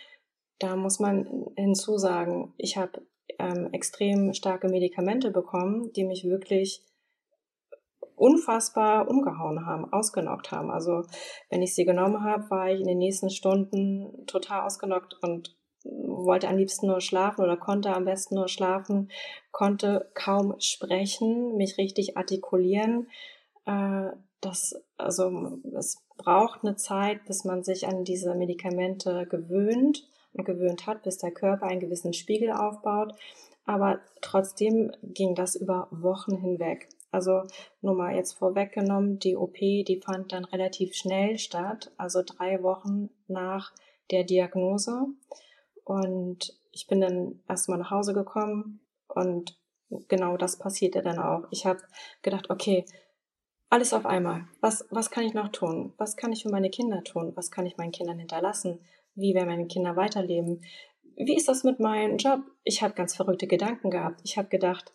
Da 0.60 0.76
muss 0.76 1.00
man 1.00 1.46
hinzusagen, 1.56 2.54
ich 2.56 2.76
habe 2.76 3.02
ähm, 3.40 3.70
extrem 3.72 4.32
starke 4.32 4.68
Medikamente 4.68 5.32
bekommen, 5.32 5.92
die 5.94 6.04
mich 6.04 6.25
wirklich 6.25 6.84
unfassbar 8.14 9.10
umgehauen 9.10 9.66
haben, 9.66 9.92
ausgenockt 9.92 10.52
haben. 10.52 10.70
Also 10.70 11.02
wenn 11.50 11.62
ich 11.62 11.75
sie 11.75 11.84
genommen 11.84 12.22
habe, 12.22 12.48
war 12.48 12.70
ich 12.70 12.78
in 12.78 12.86
den 12.86 12.98
nächsten 12.98 13.28
Stunden 13.28 14.25
total 14.28 14.62
ausgenockt 14.62 15.16
und 15.20 15.56
wollte 15.84 16.46
am 16.46 16.58
liebsten 16.58 16.86
nur 16.86 17.00
schlafen 17.00 17.42
oder 17.42 17.56
konnte 17.56 17.92
am 17.92 18.04
besten 18.04 18.36
nur 18.36 18.46
schlafen, 18.46 19.10
konnte 19.50 20.12
kaum 20.14 20.54
sprechen, 20.60 21.56
mich 21.56 21.76
richtig 21.76 22.16
artikulieren. 22.16 23.08
Äh, 23.66 24.11
das, 24.40 24.75
also 24.96 25.58
es 25.76 26.02
braucht 26.16 26.64
eine 26.64 26.76
Zeit, 26.76 27.25
bis 27.26 27.44
man 27.44 27.62
sich 27.62 27.87
an 27.87 28.04
diese 28.04 28.35
Medikamente 28.35 29.26
gewöhnt 29.26 30.06
und 30.32 30.44
gewöhnt 30.44 30.87
hat, 30.87 31.02
bis 31.02 31.18
der 31.18 31.32
Körper 31.32 31.66
einen 31.66 31.80
gewissen 31.80 32.12
Spiegel 32.12 32.52
aufbaut. 32.52 33.14
Aber 33.64 34.00
trotzdem 34.20 34.92
ging 35.02 35.35
das 35.35 35.56
über 35.56 35.88
Wochen 35.90 36.37
hinweg. 36.37 36.88
Also 37.11 37.42
nur 37.80 37.94
mal 37.94 38.14
jetzt 38.14 38.35
vorweggenommen, 38.35 39.18
die 39.18 39.37
OP, 39.37 39.56
die 39.56 40.00
fand 40.04 40.32
dann 40.32 40.44
relativ 40.44 40.94
schnell 40.94 41.38
statt, 41.38 41.90
also 41.96 42.23
drei 42.23 42.62
Wochen 42.62 43.11
nach 43.26 43.73
der 44.11 44.25
Diagnose. 44.25 45.06
Und 45.85 46.54
ich 46.73 46.87
bin 46.87 47.00
dann 47.00 47.40
erstmal 47.49 47.78
nach 47.78 47.90
Hause 47.90 48.12
gekommen 48.12 48.80
und 49.08 49.58
genau 50.08 50.37
das 50.37 50.58
passierte 50.58 51.02
dann 51.02 51.18
auch. 51.18 51.44
Ich 51.50 51.64
habe 51.64 51.80
gedacht, 52.23 52.50
okay, 52.50 52.85
alles 53.68 53.92
auf 53.92 54.06
einmal. 54.06 54.46
Was, 54.61 54.87
was 54.90 55.11
kann 55.11 55.25
ich 55.25 55.35
noch 55.35 55.49
tun? 55.49 55.92
Was 55.96 56.16
kann 56.16 56.32
ich 56.32 56.42
für 56.42 56.50
meine 56.50 56.70
Kinder 56.70 57.02
tun? 57.02 57.32
Was 57.35 57.50
kann 57.50 57.66
ich 57.66 57.76
meinen 57.76 57.92
Kindern 57.92 58.18
hinterlassen? 58.18 58.80
Wie 59.14 59.35
werden 59.35 59.49
meine 59.49 59.66
Kinder 59.66 59.96
weiterleben? 59.96 60.62
Wie 61.16 61.37
ist 61.37 61.49
das 61.49 61.64
mit 61.64 61.80
meinem 61.80 62.18
Job? 62.18 62.40
Ich 62.64 62.82
habe 62.82 62.94
ganz 62.94 63.16
verrückte 63.16 63.46
Gedanken 63.46 63.90
gehabt. 63.90 64.20
Ich 64.25 64.37
habe 64.37 64.49
gedacht, 64.49 64.92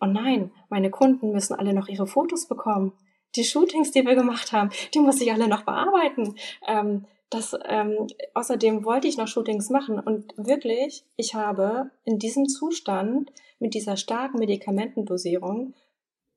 oh 0.00 0.06
nein, 0.06 0.52
meine 0.68 0.90
Kunden 0.90 1.32
müssen 1.32 1.54
alle 1.54 1.72
noch 1.72 1.88
ihre 1.88 2.06
Fotos 2.06 2.46
bekommen. 2.46 2.92
Die 3.36 3.44
Shootings, 3.44 3.90
die 3.90 4.04
wir 4.04 4.14
gemacht 4.14 4.52
haben, 4.52 4.70
die 4.92 5.00
muss 5.00 5.20
ich 5.20 5.32
alle 5.32 5.48
noch 5.48 5.62
bearbeiten. 5.62 6.36
Ähm, 6.68 7.06
das, 7.30 7.56
ähm, 7.66 8.06
außerdem 8.34 8.84
wollte 8.84 9.08
ich 9.08 9.16
noch 9.16 9.26
Shootings 9.26 9.70
machen 9.70 9.98
und 9.98 10.34
wirklich, 10.36 11.04
ich 11.16 11.34
habe 11.34 11.90
in 12.04 12.18
diesem 12.18 12.46
Zustand 12.46 13.32
mit 13.58 13.74
dieser 13.74 13.96
starken 13.96 14.38
Medikamentendosierung 14.38 15.74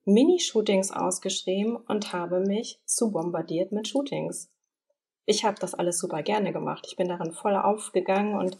Mini-Shootings 0.08 0.92
ausgeschrieben 0.92 1.76
und 1.76 2.14
habe 2.14 2.40
mich 2.40 2.80
zu 2.86 3.12
bombardiert 3.12 3.72
mit 3.72 3.88
Shootings. 3.88 4.50
Ich 5.26 5.44
habe 5.44 5.58
das 5.60 5.76
alles 5.76 6.00
super 6.00 6.24
gerne 6.24 6.54
gemacht. 6.54 6.86
Ich 6.88 6.96
bin 6.96 7.10
darin 7.10 7.34
voll 7.34 7.56
aufgegangen 7.56 8.36
und 8.36 8.58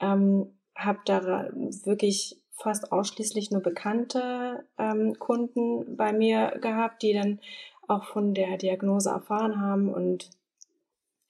ähm, 0.00 0.58
habe 0.74 1.00
da 1.04 1.50
wirklich 1.52 2.40
fast 2.52 2.90
ausschließlich 2.90 3.50
nur 3.50 3.60
bekannte 3.60 4.64
ähm, 4.78 5.18
Kunden 5.18 5.96
bei 5.96 6.12
mir 6.12 6.58
gehabt, 6.60 7.02
die 7.02 7.12
dann 7.12 7.40
auch 7.86 8.04
von 8.04 8.32
der 8.32 8.56
Diagnose 8.56 9.10
erfahren 9.10 9.60
haben 9.60 9.92
und 9.92 10.30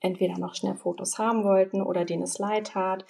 entweder 0.00 0.38
noch 0.38 0.54
schnell 0.54 0.76
Fotos 0.76 1.18
haben 1.18 1.42
wollten 1.42 1.82
oder 1.82 2.04
denen 2.04 2.22
es 2.22 2.38
leid 2.38 2.68
tat 2.68 3.04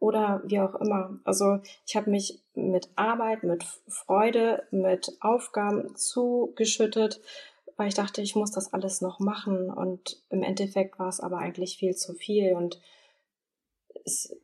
oder 0.00 0.42
wie 0.44 0.60
auch 0.60 0.74
immer. 0.76 1.18
Also 1.24 1.58
ich 1.86 1.96
habe 1.96 2.10
mich 2.10 2.42
mit 2.54 2.88
Arbeit, 2.96 3.42
mit 3.42 3.64
Freude, 3.88 4.64
mit 4.70 5.16
Aufgaben 5.20 5.96
zugeschüttet, 5.96 7.20
weil 7.76 7.88
ich 7.88 7.94
dachte, 7.94 8.22
ich 8.22 8.36
muss 8.36 8.52
das 8.52 8.72
alles 8.72 9.00
noch 9.00 9.18
machen 9.18 9.70
und 9.70 10.22
im 10.30 10.42
Endeffekt 10.42 10.98
war 10.98 11.08
es 11.08 11.20
aber 11.20 11.38
eigentlich 11.38 11.76
viel 11.76 11.94
zu 11.94 12.14
viel 12.14 12.54
und 12.54 12.80
es 14.04 14.36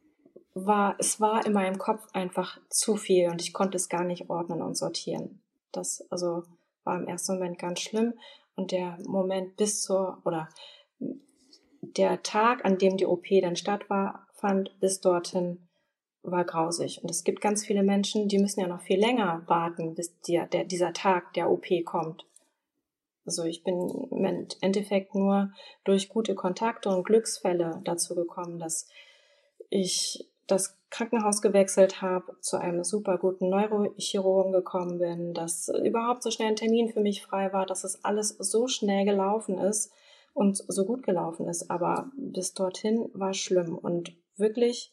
war, 0.55 0.97
es 0.99 1.21
war 1.21 1.47
in 1.47 1.53
meinem 1.53 1.79
Kopf 1.79 2.07
einfach 2.13 2.59
zu 2.69 2.97
viel 2.97 3.29
und 3.29 3.41
ich 3.41 3.53
konnte 3.53 3.77
es 3.77 3.89
gar 3.89 4.05
nicht 4.05 4.31
ordnen 4.31 4.63
und 4.63 4.77
sortieren. 4.77 5.41
Das 5.73 6.05
also 6.11 6.43
war 6.85 6.97
im 6.99 7.07
ersten 7.07 7.35
Moment 7.35 7.59
ganz 7.59 7.81
schlimm 7.81 8.15
und 8.57 8.73
der 8.73 8.99
Moment 9.07 9.57
bis 9.57 9.83
zur 9.83 10.21
oder 10.25 10.49
der 11.83 12.23
Tag, 12.23 12.65
an 12.65 12.79
dem 12.79 12.97
die 12.97 13.07
OP 13.07 13.27
dann 13.43 13.57
stattfand, 14.41 14.79
bis 14.81 15.01
dorthin 15.01 15.69
war 16.23 16.45
grausig. 16.45 17.03
Und 17.03 17.11
es 17.11 17.25
gibt 17.25 17.41
ganz 17.41 17.65
viele 17.65 17.83
Menschen, 17.83 18.29
die 18.29 18.39
müssen 18.39 18.61
ja 18.61 18.67
noch 18.67 18.81
viel 18.81 18.99
länger 18.99 19.43
warten, 19.47 19.95
bis 19.95 20.19
die, 20.23 20.43
der, 20.53 20.65
dieser 20.65 20.93
Tag 20.93 21.33
der 21.35 21.51
OP 21.51 21.67
kommt. 21.85 22.27
Also 23.25 23.45
ich 23.45 23.63
bin 23.63 24.09
im 24.11 24.47
Endeffekt 24.61 25.15
nur 25.15 25.53
durch 25.85 26.09
gute 26.09 26.35
Kontakte 26.35 26.89
und 26.89 27.05
Glücksfälle 27.05 27.81
dazu 27.85 28.15
gekommen, 28.15 28.59
dass 28.59 28.89
ich 29.69 30.27
das 30.47 30.77
Krankenhaus 30.91 31.43
gewechselt 31.43 32.03
habe, 32.03 32.37
zu 32.41 32.57
einem 32.57 32.83
super 32.83 33.19
guten 33.19 33.49
Neurochirurgen 33.49 34.53
gekommen 34.53 34.99
bin, 34.99 35.33
dass 35.33 35.69
überhaupt 35.69 36.25
so 36.25 36.31
schnell 36.31 36.49
ein 36.49 36.57
Termin 36.57 36.89
für 36.89 37.01
mich 37.01 37.23
frei 37.23 37.53
war, 37.53 37.67
dass 37.67 37.85
es 37.85 38.05
alles 38.05 38.31
so 38.31 38.67
schnell 38.67 39.05
gelaufen 39.05 39.59
ist 39.59 39.93
und 40.33 40.57
so 40.57 40.85
gut 40.85 41.05
gelaufen 41.05 41.49
ist. 41.49 41.71
Aber 41.71 42.11
bis 42.17 42.55
dorthin 42.55 43.11
war 43.13 43.35
schlimm 43.35 43.77
und 43.77 44.13
wirklich, 44.41 44.91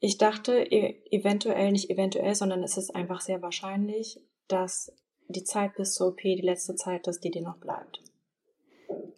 ich 0.00 0.18
dachte 0.18 0.58
e-, 0.58 1.02
eventuell, 1.10 1.72
nicht 1.72 1.90
eventuell, 1.90 2.34
sondern 2.34 2.62
es 2.62 2.76
ist 2.76 2.94
einfach 2.94 3.20
sehr 3.20 3.42
wahrscheinlich, 3.42 4.20
dass 4.46 4.92
die 5.28 5.44
Zeit 5.44 5.74
bis 5.76 5.94
zur 5.94 6.08
OP 6.08 6.20
die 6.22 6.40
letzte 6.40 6.74
Zeit 6.74 7.06
ist, 7.06 7.22
die 7.24 7.30
dir 7.30 7.42
noch 7.42 7.58
bleibt. 7.58 8.02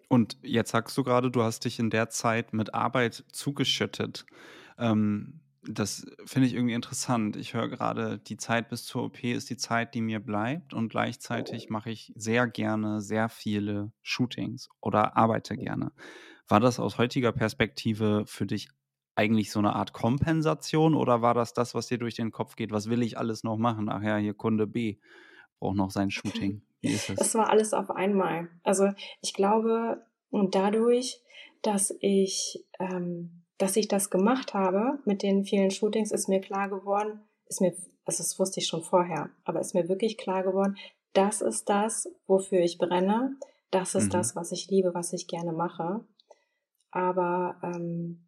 Und 0.08 0.38
jetzt 0.42 0.72
sagst 0.72 0.98
du 0.98 1.04
gerade, 1.04 1.30
du 1.30 1.42
hast 1.42 1.64
dich 1.64 1.78
in 1.78 1.90
der 1.90 2.10
Zeit 2.10 2.52
mit 2.52 2.74
Arbeit 2.74 3.24
zugeschüttet. 3.30 4.26
Ähm, 4.76 5.40
das 5.62 6.06
finde 6.24 6.48
ich 6.48 6.54
irgendwie 6.54 6.74
interessant. 6.74 7.36
Ich 7.36 7.54
höre 7.54 7.68
gerade, 7.68 8.18
die 8.18 8.36
Zeit 8.36 8.70
bis 8.70 8.84
zur 8.84 9.04
OP 9.04 9.22
ist 9.22 9.50
die 9.50 9.56
Zeit, 9.56 9.94
die 9.94 10.00
mir 10.00 10.18
bleibt 10.18 10.72
und 10.72 10.88
gleichzeitig 10.88 11.68
mache 11.68 11.90
ich 11.90 12.12
sehr 12.16 12.46
gerne 12.46 13.00
sehr 13.00 13.28
viele 13.28 13.92
Shootings 14.02 14.68
oder 14.80 15.16
arbeite 15.16 15.56
gerne. 15.56 15.92
War 16.50 16.58
das 16.58 16.80
aus 16.80 16.98
heutiger 16.98 17.30
Perspektive 17.30 18.24
für 18.26 18.44
dich 18.44 18.68
eigentlich 19.14 19.52
so 19.52 19.60
eine 19.60 19.74
Art 19.74 19.92
Kompensation 19.92 20.96
oder 20.96 21.22
war 21.22 21.32
das 21.32 21.52
das, 21.52 21.74
was 21.74 21.86
dir 21.86 21.98
durch 21.98 22.16
den 22.16 22.32
Kopf 22.32 22.56
geht? 22.56 22.72
Was 22.72 22.90
will 22.90 23.02
ich 23.02 23.18
alles 23.18 23.44
noch 23.44 23.56
machen? 23.56 23.88
Ach 23.88 24.02
ja, 24.02 24.16
hier 24.16 24.34
Kunde 24.34 24.66
B 24.66 24.96
braucht 25.60 25.76
noch 25.76 25.90
sein 25.90 26.10
Shooting. 26.10 26.62
Wie 26.80 26.88
ist 26.88 27.08
es? 27.10 27.20
Es 27.20 27.34
war 27.36 27.50
alles 27.50 27.72
auf 27.72 27.90
einmal. 27.90 28.48
Also 28.64 28.90
ich 29.20 29.32
glaube, 29.32 30.04
und 30.30 30.56
dadurch, 30.56 31.22
dass 31.62 31.94
ich, 32.00 32.64
ähm, 32.80 33.44
dass 33.58 33.76
ich 33.76 33.86
das 33.86 34.10
gemacht 34.10 34.52
habe 34.52 34.98
mit 35.04 35.22
den 35.22 35.44
vielen 35.44 35.70
Shootings, 35.70 36.10
ist 36.10 36.28
mir 36.28 36.40
klar 36.40 36.68
geworden, 36.68 37.20
ist 37.46 37.60
mir, 37.60 37.74
also 38.04 38.22
das 38.22 38.38
wusste 38.40 38.58
ich 38.58 38.66
schon 38.66 38.82
vorher, 38.82 39.30
aber 39.44 39.60
ist 39.60 39.74
mir 39.74 39.88
wirklich 39.88 40.18
klar 40.18 40.42
geworden, 40.42 40.76
das 41.12 41.42
ist 41.42 41.68
das, 41.68 42.08
wofür 42.26 42.60
ich 42.60 42.78
brenne, 42.78 43.36
das 43.70 43.94
ist 43.94 44.06
mhm. 44.06 44.10
das, 44.10 44.34
was 44.34 44.50
ich 44.50 44.68
liebe, 44.68 44.94
was 44.94 45.12
ich 45.12 45.28
gerne 45.28 45.52
mache. 45.52 46.04
Aber 46.90 47.56
ähm, 47.62 48.26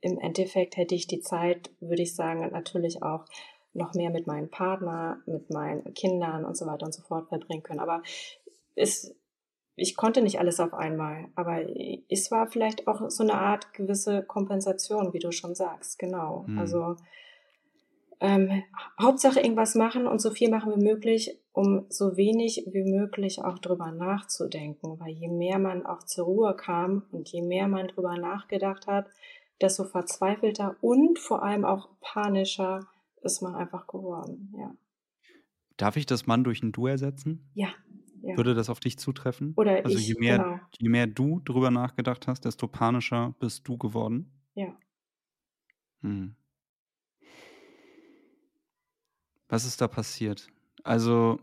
im 0.00 0.18
Endeffekt 0.18 0.76
hätte 0.76 0.94
ich 0.94 1.06
die 1.06 1.20
Zeit, 1.20 1.70
würde 1.80 2.02
ich 2.02 2.14
sagen, 2.14 2.50
natürlich 2.52 3.02
auch 3.02 3.24
noch 3.74 3.94
mehr 3.94 4.10
mit 4.10 4.26
meinem 4.26 4.50
Partner, 4.50 5.22
mit 5.26 5.50
meinen 5.50 5.94
Kindern 5.94 6.44
und 6.44 6.56
so 6.56 6.66
weiter 6.66 6.86
und 6.86 6.92
so 6.92 7.02
fort 7.02 7.28
verbringen 7.28 7.62
können. 7.62 7.80
Aber 7.80 8.02
es, 8.74 9.14
ich 9.76 9.96
konnte 9.96 10.22
nicht 10.22 10.38
alles 10.38 10.60
auf 10.60 10.74
einmal, 10.74 11.26
aber 11.34 11.64
es 12.08 12.30
war 12.30 12.48
vielleicht 12.48 12.88
auch 12.88 13.10
so 13.10 13.22
eine 13.22 13.34
Art 13.34 13.72
gewisse 13.72 14.22
Kompensation, 14.22 15.12
wie 15.12 15.18
du 15.18 15.32
schon 15.32 15.54
sagst, 15.54 15.98
genau. 15.98 16.44
Mhm. 16.46 16.58
Also 16.58 16.96
ähm, 18.20 18.64
Hauptsache 19.00 19.40
irgendwas 19.40 19.74
machen 19.74 20.06
und 20.06 20.20
so 20.20 20.30
viel 20.30 20.50
machen 20.50 20.72
wie 20.74 20.84
möglich, 20.84 21.38
um 21.58 21.86
so 21.88 22.16
wenig 22.16 22.62
wie 22.70 22.84
möglich 22.84 23.42
auch 23.42 23.58
drüber 23.58 23.90
nachzudenken, 23.90 25.00
weil 25.00 25.12
je 25.12 25.26
mehr 25.26 25.58
man 25.58 25.84
auch 25.84 26.04
zur 26.04 26.26
Ruhe 26.26 26.54
kam 26.54 27.02
und 27.10 27.28
je 27.30 27.42
mehr 27.42 27.66
man 27.66 27.88
drüber 27.88 28.16
nachgedacht 28.16 28.86
hat, 28.86 29.08
desto 29.60 29.82
verzweifelter 29.82 30.76
und 30.82 31.18
vor 31.18 31.42
allem 31.42 31.64
auch 31.64 31.88
panischer 32.00 32.86
ist 33.22 33.42
man 33.42 33.56
einfach 33.56 33.88
geworden, 33.88 34.54
ja. 34.56 34.72
Darf 35.76 35.96
ich 35.96 36.06
das 36.06 36.28
Mann 36.28 36.44
durch 36.44 36.62
ein 36.62 36.70
Du 36.70 36.86
ersetzen? 36.86 37.50
Ja. 37.54 37.70
ja. 38.22 38.36
Würde 38.36 38.54
das 38.54 38.70
auf 38.70 38.78
dich 38.78 38.96
zutreffen? 38.96 39.54
Oder 39.56 39.84
also 39.84 39.98
ich, 39.98 40.06
je 40.06 40.14
mehr, 40.14 40.38
genau. 40.38 40.60
je 40.78 40.88
mehr 40.88 41.08
du 41.08 41.40
drüber 41.40 41.72
nachgedacht 41.72 42.28
hast, 42.28 42.44
desto 42.44 42.68
panischer 42.68 43.34
bist 43.40 43.66
du 43.66 43.76
geworden? 43.76 44.30
Ja. 44.54 44.76
Hm. 46.02 46.36
Was 49.48 49.64
ist 49.64 49.80
da 49.80 49.88
passiert? 49.88 50.52
Also, 50.84 51.40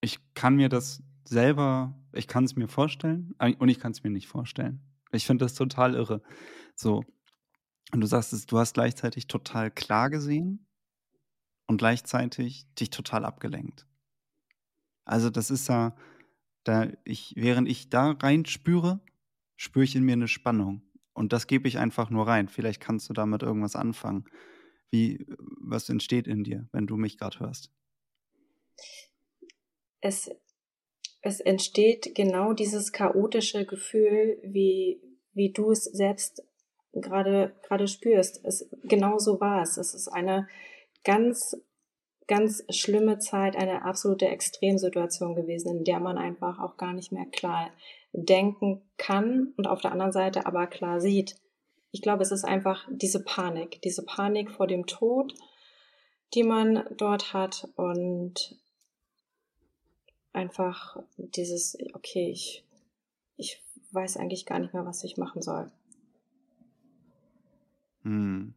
ich 0.00 0.18
kann 0.34 0.56
mir 0.56 0.68
das 0.68 1.02
selber, 1.24 1.94
ich 2.12 2.28
kann 2.28 2.44
es 2.44 2.56
mir 2.56 2.68
vorstellen 2.68 3.34
und 3.38 3.68
ich 3.68 3.80
kann 3.80 3.92
es 3.92 4.02
mir 4.02 4.10
nicht 4.10 4.28
vorstellen. 4.28 4.80
Ich 5.12 5.26
finde 5.26 5.44
das 5.44 5.54
total 5.54 5.94
irre. 5.94 6.22
So. 6.74 7.04
Und 7.92 8.00
du 8.00 8.06
sagst, 8.06 8.50
du 8.50 8.58
hast 8.58 8.74
gleichzeitig 8.74 9.26
total 9.26 9.70
klar 9.70 10.10
gesehen, 10.10 10.68
und 11.68 11.76
gleichzeitig 11.76 12.66
dich 12.74 12.90
total 12.90 13.24
abgelenkt. 13.24 13.86
Also 15.04 15.30
das 15.30 15.50
ist 15.50 15.68
ja, 15.68 15.94
da 16.64 16.88
ich, 17.04 17.34
während 17.36 17.68
ich 17.68 17.90
da 17.90 18.10
rein 18.10 18.44
spüre, 18.46 19.00
spüre 19.56 19.84
ich 19.84 19.94
in 19.94 20.02
mir 20.02 20.14
eine 20.14 20.28
Spannung. 20.28 20.82
Und 21.12 21.32
das 21.32 21.46
gebe 21.46 21.68
ich 21.68 21.78
einfach 21.78 22.10
nur 22.10 22.26
rein. 22.26 22.48
Vielleicht 22.48 22.80
kannst 22.80 23.08
du 23.08 23.12
damit 23.12 23.42
irgendwas 23.42 23.76
anfangen. 23.76 24.24
Wie, 24.90 25.26
was 25.60 25.88
entsteht 25.88 26.26
in 26.26 26.42
dir, 26.42 26.68
wenn 26.72 26.86
du 26.86 26.96
mich 26.96 27.18
gerade 27.18 27.40
hörst? 27.40 27.70
Es, 30.00 30.30
es 31.22 31.40
entsteht 31.40 32.14
genau 32.14 32.52
dieses 32.52 32.92
chaotische 32.92 33.66
Gefühl, 33.66 34.38
wie, 34.42 35.00
wie 35.32 35.52
du 35.52 35.70
es 35.70 35.84
selbst 35.84 36.44
gerade, 36.92 37.54
gerade 37.62 37.88
spürst. 37.88 38.44
Es, 38.44 38.68
genau 38.84 39.18
so 39.18 39.40
war 39.40 39.62
es. 39.62 39.76
Es 39.76 39.94
ist 39.94 40.08
eine, 40.08 40.46
ganz, 41.04 41.56
ganz 42.26 42.62
schlimme 42.70 43.18
Zeit, 43.18 43.56
eine 43.56 43.82
absolute 43.82 44.28
Extremsituation 44.28 45.34
gewesen, 45.34 45.78
in 45.78 45.84
der 45.84 46.00
man 46.00 46.18
einfach 46.18 46.58
auch 46.58 46.76
gar 46.76 46.92
nicht 46.92 47.12
mehr 47.12 47.26
klar 47.26 47.70
denken 48.12 48.82
kann 48.96 49.52
und 49.56 49.66
auf 49.66 49.80
der 49.80 49.92
anderen 49.92 50.12
Seite 50.12 50.46
aber 50.46 50.66
klar 50.66 51.00
sieht. 51.00 51.36
Ich 51.90 52.02
glaube, 52.02 52.22
es 52.22 52.30
ist 52.30 52.44
einfach 52.44 52.86
diese 52.90 53.24
Panik, 53.24 53.80
diese 53.82 54.04
Panik 54.04 54.50
vor 54.50 54.66
dem 54.66 54.86
Tod, 54.86 55.32
die 56.34 56.42
man 56.42 56.84
dort 56.96 57.32
hat 57.32 57.66
und 57.76 58.58
einfach 60.32 60.96
dieses, 61.16 61.76
okay, 61.94 62.30
ich, 62.30 62.64
ich 63.36 63.62
weiß 63.92 64.16
eigentlich 64.16 64.46
gar 64.46 64.58
nicht 64.58 64.74
mehr, 64.74 64.86
was 64.86 65.04
ich 65.04 65.16
machen 65.16 65.42
soll. 65.42 65.70
Hm. 68.02 68.54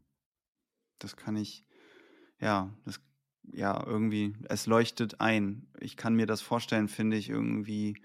Das 0.99 1.15
kann 1.15 1.35
ich, 1.35 1.65
ja, 2.39 2.71
das, 2.85 3.01
ja, 3.53 3.83
irgendwie, 3.85 4.35
es 4.49 4.67
leuchtet 4.67 5.19
ein. 5.19 5.67
Ich 5.79 5.97
kann 5.97 6.15
mir 6.15 6.27
das 6.27 6.41
vorstellen, 6.41 6.87
finde 6.87 7.17
ich 7.17 7.29
irgendwie. 7.29 7.97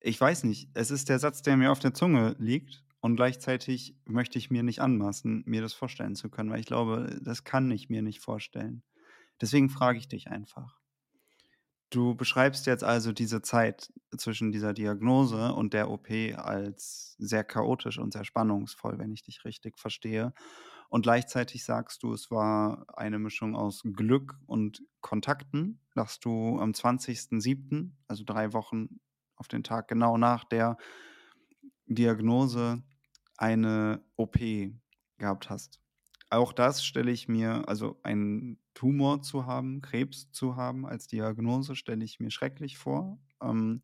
Ich 0.00 0.20
weiß 0.20 0.44
nicht, 0.44 0.70
es 0.74 0.90
ist 0.90 1.08
der 1.08 1.18
Satz, 1.18 1.42
der 1.42 1.56
mir 1.56 1.72
auf 1.72 1.80
der 1.80 1.94
Zunge 1.94 2.36
liegt 2.38 2.84
und 3.00 3.16
gleichzeitig 3.16 3.96
möchte 4.04 4.38
ich 4.38 4.50
mir 4.50 4.62
nicht 4.62 4.80
anmaßen, 4.80 5.42
mir 5.46 5.62
das 5.62 5.72
vorstellen 5.72 6.14
zu 6.14 6.30
können, 6.30 6.50
weil 6.50 6.60
ich 6.60 6.66
glaube, 6.66 7.18
das 7.22 7.44
kann 7.44 7.70
ich 7.70 7.88
mir 7.88 8.02
nicht 8.02 8.20
vorstellen. 8.20 8.82
Deswegen 9.40 9.70
frage 9.70 9.98
ich 9.98 10.08
dich 10.08 10.28
einfach. 10.28 10.77
Du 11.90 12.14
beschreibst 12.14 12.66
jetzt 12.66 12.84
also 12.84 13.12
diese 13.12 13.40
Zeit 13.40 13.90
zwischen 14.16 14.52
dieser 14.52 14.74
Diagnose 14.74 15.54
und 15.54 15.72
der 15.72 15.90
OP 15.90 16.08
als 16.36 17.16
sehr 17.18 17.44
chaotisch 17.44 17.98
und 17.98 18.12
sehr 18.12 18.24
spannungsvoll, 18.24 18.98
wenn 18.98 19.12
ich 19.12 19.22
dich 19.22 19.44
richtig 19.46 19.78
verstehe. 19.78 20.34
Und 20.90 21.02
gleichzeitig 21.02 21.64
sagst 21.64 22.02
du, 22.02 22.12
es 22.12 22.30
war 22.30 22.84
eine 22.94 23.18
Mischung 23.18 23.56
aus 23.56 23.82
Glück 23.84 24.38
und 24.46 24.82
Kontakten, 25.00 25.80
dass 25.94 26.20
du 26.20 26.58
am 26.58 26.72
20.07., 26.72 27.92
also 28.06 28.24
drei 28.24 28.52
Wochen 28.52 29.00
auf 29.36 29.48
den 29.48 29.62
Tag 29.62 29.88
genau 29.88 30.18
nach 30.18 30.44
der 30.44 30.76
Diagnose, 31.86 32.82
eine 33.38 34.04
OP 34.16 34.38
gehabt 35.16 35.48
hast. 35.48 35.80
Auch 36.30 36.52
das 36.52 36.84
stelle 36.84 37.10
ich 37.10 37.28
mir, 37.28 37.68
also 37.68 38.00
einen 38.02 38.58
Tumor 38.74 39.22
zu 39.22 39.46
haben, 39.46 39.80
Krebs 39.80 40.30
zu 40.30 40.56
haben 40.56 40.86
als 40.86 41.06
Diagnose, 41.06 41.74
stelle 41.74 42.04
ich 42.04 42.20
mir 42.20 42.30
schrecklich 42.30 42.78
vor. 42.78 43.18
Ähm, 43.42 43.82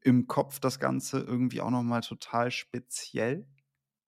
Im 0.00 0.26
Kopf 0.26 0.60
das 0.60 0.80
Ganze 0.80 1.20
irgendwie 1.20 1.60
auch 1.60 1.70
nochmal 1.70 2.02
total 2.02 2.50
speziell. 2.50 3.46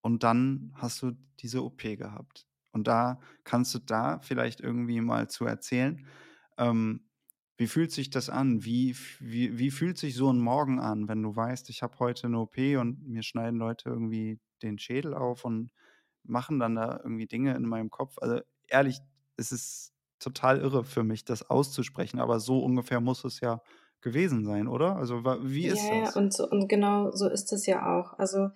Und 0.03 0.23
dann 0.23 0.73
hast 0.77 1.03
du 1.03 1.13
diese 1.41 1.65
OP 1.65 1.83
gehabt. 1.83 2.47
Und 2.73 2.87
da 2.87 3.21
kannst 3.45 3.75
du 3.75 3.79
da 3.79 4.21
vielleicht 4.21 4.61
irgendwie 4.61 5.01
mal 5.01 5.29
zu 5.29 5.45
erzählen, 5.47 6.07
ähm, 6.59 7.07
wie 7.59 7.67
fühlt 7.69 7.91
sich 7.91 8.11
das 8.11 8.29
an? 8.29 8.65
Wie, 8.65 8.95
wie, 9.19 9.59
wie 9.59 9.71
fühlt 9.71 9.97
sich 9.99 10.15
so 10.15 10.31
ein 10.31 10.39
Morgen 10.39 10.79
an, 10.79 11.09
wenn 11.09 11.23
du 11.23 11.35
weißt, 11.35 11.71
ich 11.71 11.83
habe 11.83 11.99
heute 11.99 12.27
eine 12.27 12.39
OP 12.39 12.59
und 12.79 13.07
mir 13.09 13.23
schneiden 13.23 13.59
Leute 13.59 13.89
irgendwie 13.89 14.39
den 14.63 14.79
Schädel 14.79 15.15
auf 15.15 15.45
und 15.45 15.71
machen 16.29 16.59
dann 16.59 16.75
da 16.75 17.01
irgendwie 17.03 17.27
Dinge 17.27 17.55
in 17.55 17.65
meinem 17.65 17.91
Kopf? 17.91 18.17
Also 18.21 18.41
ehrlich, 18.69 18.99
es 19.37 19.53
ist 19.53 19.93
total 20.19 20.61
irre 20.61 20.85
für 20.85 21.03
mich, 21.03 21.25
das 21.25 21.49
auszusprechen, 21.49 22.21
aber 22.21 22.41
so 22.41 22.59
ungefähr 22.59 23.01
muss 23.01 23.25
es 23.25 23.41
ja 23.41 23.61
gewesen 24.01 24.45
sein, 24.45 24.69
oder? 24.69 24.97
Also 24.97 25.25
wie 25.25 25.67
ist 25.67 25.89
ja, 25.89 26.01
das? 26.01 26.15
Ja, 26.15 26.21
und, 26.21 26.33
so, 26.33 26.49
und 26.49 26.69
genau 26.69 27.11
so 27.11 27.29
ist 27.29 27.53
es 27.53 27.67
ja 27.67 27.99
auch. 27.99 28.19
Also 28.19 28.51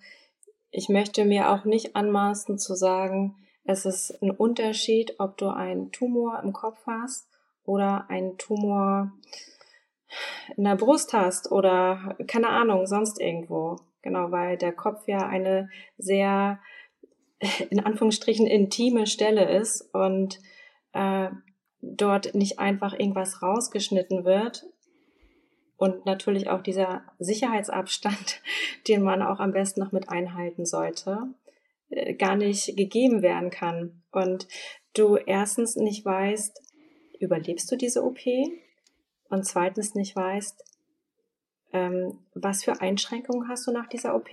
ich 0.71 0.89
möchte 0.89 1.25
mir 1.25 1.51
auch 1.51 1.65
nicht 1.65 1.95
anmaßen 1.95 2.57
zu 2.57 2.75
sagen, 2.75 3.35
es 3.63 3.85
ist 3.85 4.21
ein 4.21 4.31
Unterschied, 4.31 5.15
ob 5.19 5.37
du 5.37 5.49
einen 5.49 5.91
Tumor 5.91 6.41
im 6.41 6.53
Kopf 6.53 6.79
hast 6.87 7.27
oder 7.65 8.09
einen 8.09 8.37
Tumor 8.37 9.11
in 10.57 10.63
der 10.63 10.75
Brust 10.75 11.13
hast 11.13 11.51
oder 11.51 12.15
keine 12.27 12.49
Ahnung, 12.49 12.87
sonst 12.87 13.19
irgendwo. 13.19 13.77
Genau, 14.01 14.31
weil 14.31 14.57
der 14.57 14.73
Kopf 14.73 15.07
ja 15.07 15.27
eine 15.27 15.69
sehr, 15.97 16.59
in 17.69 17.79
Anführungsstrichen, 17.79 18.47
intime 18.47 19.07
Stelle 19.07 19.49
ist 19.57 19.81
und 19.93 20.39
äh, 20.93 21.29
dort 21.81 22.35
nicht 22.35 22.59
einfach 22.59 22.93
irgendwas 22.93 23.41
rausgeschnitten 23.41 24.25
wird. 24.25 24.65
Und 25.77 26.05
natürlich 26.05 26.47
auch 26.47 26.61
dieser 26.61 27.03
Sicherheitsabstand, 27.17 28.41
den 28.87 29.01
man 29.01 29.21
auch 29.23 29.39
am 29.39 29.51
besten 29.51 29.79
noch 29.79 29.91
mit 29.91 30.09
einhalten 30.09 30.65
sollte, 30.65 31.33
äh, 31.89 32.13
gar 32.13 32.35
nicht 32.35 32.77
gegeben 32.77 33.21
werden 33.21 33.49
kann. 33.49 34.03
Und 34.11 34.47
du 34.93 35.15
erstens 35.15 35.75
nicht 35.75 36.05
weißt, 36.05 36.61
überlebst 37.19 37.71
du 37.71 37.75
diese 37.75 38.03
OP? 38.03 38.19
Und 39.29 39.45
zweitens 39.45 39.95
nicht 39.95 40.15
weißt, 40.15 40.63
ähm, 41.73 42.19
was 42.33 42.63
für 42.63 42.81
Einschränkungen 42.81 43.47
hast 43.47 43.67
du 43.67 43.71
nach 43.71 43.87
dieser 43.87 44.15
OP? 44.15 44.29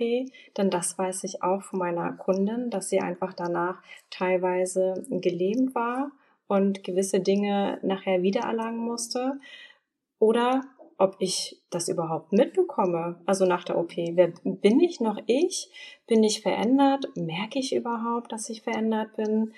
Denn 0.57 0.69
das 0.69 0.97
weiß 0.97 1.23
ich 1.23 1.43
auch 1.43 1.63
von 1.63 1.79
meiner 1.79 2.13
Kundin, 2.13 2.69
dass 2.69 2.89
sie 2.89 2.99
einfach 2.99 3.33
danach 3.33 3.81
teilweise 4.09 5.05
gelähmt 5.09 5.75
war 5.75 6.11
und 6.47 6.83
gewisse 6.83 7.19
Dinge 7.19 7.79
nachher 7.81 8.21
wiedererlangen 8.21 8.79
musste. 8.79 9.39
Oder 10.19 10.63
ob 10.97 11.15
ich 11.19 11.61
das 11.69 11.87
überhaupt 11.87 12.33
mitbekomme, 12.33 13.21
also 13.25 13.45
nach 13.45 13.63
der 13.63 13.77
OP. 13.77 13.95
Wer 13.95 14.33
bin 14.43 14.81
ich 14.81 14.99
noch 14.99 15.17
ich? 15.27 15.71
Bin 16.07 16.23
ich 16.23 16.41
verändert? 16.41 17.05
Merke 17.15 17.57
ich 17.59 17.73
überhaupt, 17.73 18.33
dass 18.33 18.49
ich 18.49 18.63
verändert 18.63 19.15
bin? 19.15 19.53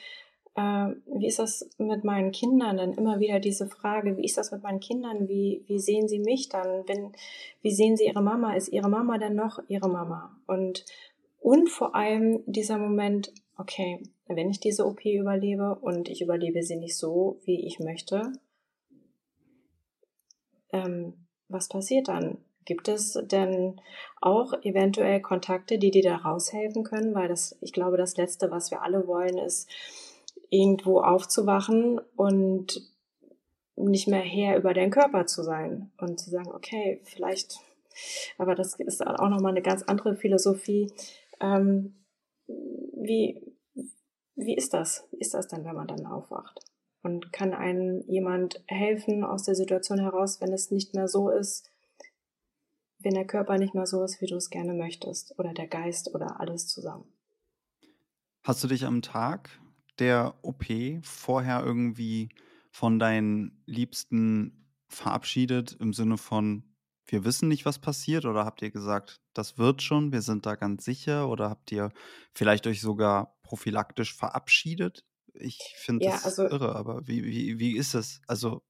Äh, 0.55 0.95
wie 1.05 1.27
ist 1.27 1.39
das 1.39 1.69
mit 1.77 2.03
meinen 2.03 2.31
Kindern? 2.31 2.77
Dann 2.77 2.93
immer 2.93 3.19
wieder 3.19 3.39
diese 3.39 3.67
Frage, 3.67 4.17
wie 4.17 4.25
ist 4.25 4.37
das 4.37 4.51
mit 4.51 4.63
meinen 4.63 4.79
Kindern? 4.79 5.27
Wie, 5.27 5.63
wie 5.67 5.79
sehen 5.79 6.07
sie 6.07 6.19
mich 6.19 6.49
dann? 6.49 6.87
Wenn, 6.87 7.13
wie 7.61 7.71
sehen 7.71 7.95
sie 7.95 8.05
ihre 8.05 8.21
Mama? 8.21 8.55
Ist 8.55 8.69
ihre 8.69 8.89
Mama 8.89 9.17
denn 9.17 9.35
noch 9.35 9.59
ihre 9.67 9.89
Mama? 9.89 10.35
Und, 10.47 10.85
und 11.39 11.69
vor 11.69 11.95
allem 11.95 12.43
dieser 12.45 12.77
Moment, 12.77 13.33
okay, 13.57 14.03
wenn 14.27 14.49
ich 14.49 14.59
diese 14.59 14.85
OP 14.85 15.05
überlebe 15.05 15.75
und 15.75 16.09
ich 16.09 16.21
überlebe 16.21 16.63
sie 16.63 16.75
nicht 16.75 16.97
so, 16.97 17.39
wie 17.45 17.65
ich 17.65 17.79
möchte, 17.79 18.33
ähm, 20.73 21.27
was 21.47 21.67
passiert 21.67 22.07
dann? 22.07 22.37
Gibt 22.65 22.87
es 22.87 23.13
denn 23.23 23.81
auch 24.21 24.53
eventuell 24.63 25.19
Kontakte, 25.19 25.79
die 25.79 25.91
dir 25.91 26.03
da 26.03 26.15
raushelfen 26.17 26.83
können? 26.83 27.15
Weil 27.15 27.27
das, 27.27 27.57
ich 27.61 27.73
glaube, 27.73 27.97
das 27.97 28.17
Letzte, 28.17 28.51
was 28.51 28.69
wir 28.71 28.83
alle 28.83 29.07
wollen, 29.07 29.37
ist, 29.37 29.67
irgendwo 30.51 30.99
aufzuwachen 30.99 31.99
und 32.15 32.91
nicht 33.77 34.07
mehr 34.07 34.21
Herr 34.21 34.57
über 34.57 34.73
deinen 34.73 34.91
Körper 34.91 35.25
zu 35.25 35.43
sein 35.43 35.91
und 35.97 36.19
zu 36.19 36.29
sagen, 36.29 36.51
okay, 36.51 36.99
vielleicht, 37.05 37.57
aber 38.37 38.53
das 38.53 38.75
ist 38.75 39.03
auch 39.05 39.29
nochmal 39.29 39.53
eine 39.53 39.61
ganz 39.61 39.81
andere 39.83 40.15
Philosophie. 40.15 40.91
Ähm, 41.39 41.95
wie, 42.47 43.41
wie 44.35 44.55
ist 44.55 44.73
das? 44.73 45.07
Wie 45.11 45.19
ist 45.19 45.33
das 45.33 45.47
denn, 45.47 45.63
wenn 45.63 45.75
man 45.75 45.87
dann 45.87 46.05
aufwacht? 46.05 46.59
Und 47.01 47.31
kann 47.31 47.53
einem 47.53 48.03
jemand 48.07 48.61
helfen 48.67 49.23
aus 49.23 49.43
der 49.43 49.55
Situation 49.55 49.99
heraus, 49.99 50.41
wenn 50.41 50.53
es 50.53 50.69
nicht 50.69 50.93
mehr 50.93 51.07
so 51.07 51.29
ist, 51.29 51.71
wenn 52.99 53.13
der 53.13 53.25
Körper 53.25 53.57
nicht 53.57 53.73
mehr 53.73 53.87
so 53.87 54.03
ist, 54.03 54.21
wie 54.21 54.27
du 54.27 54.35
es 54.35 54.49
gerne 54.49 54.73
möchtest, 54.73 55.39
oder 55.39 55.53
der 55.53 55.67
Geist 55.67 56.13
oder 56.13 56.39
alles 56.39 56.67
zusammen? 56.67 57.05
Hast 58.43 58.63
du 58.63 58.67
dich 58.67 58.85
am 58.85 59.01
Tag 59.01 59.49
der 60.01 60.35
OP 60.41 60.65
vorher 61.03 61.63
irgendwie 61.63 62.29
von 62.71 62.99
deinen 62.99 63.63
Liebsten 63.65 64.67
verabschiedet 64.87 65.77
im 65.79 65.93
Sinne 65.93 66.17
von, 66.17 66.63
wir 67.05 67.23
wissen 67.23 67.47
nicht, 67.47 67.65
was 67.65 67.79
passiert? 67.79 68.25
Oder 68.25 68.45
habt 68.45 68.61
ihr 68.61 68.71
gesagt, 68.71 69.21
das 69.33 69.57
wird 69.57 69.81
schon, 69.81 70.11
wir 70.11 70.21
sind 70.21 70.45
da 70.45 70.55
ganz 70.55 70.83
sicher? 70.83 71.29
Oder 71.29 71.49
habt 71.49 71.71
ihr 71.71 71.91
vielleicht 72.33 72.67
euch 72.67 72.81
sogar 72.81 73.37
prophylaktisch 73.43 74.15
verabschiedet? 74.15 75.05
Ich 75.33 75.75
finde 75.77 76.05
ja, 76.05 76.11
das 76.11 76.25
also, 76.25 76.43
irre, 76.47 76.75
aber 76.75 77.07
wie, 77.07 77.23
wie, 77.23 77.59
wie 77.59 77.77
ist 77.77 77.93
es? 77.93 78.21
Also, 78.27 78.61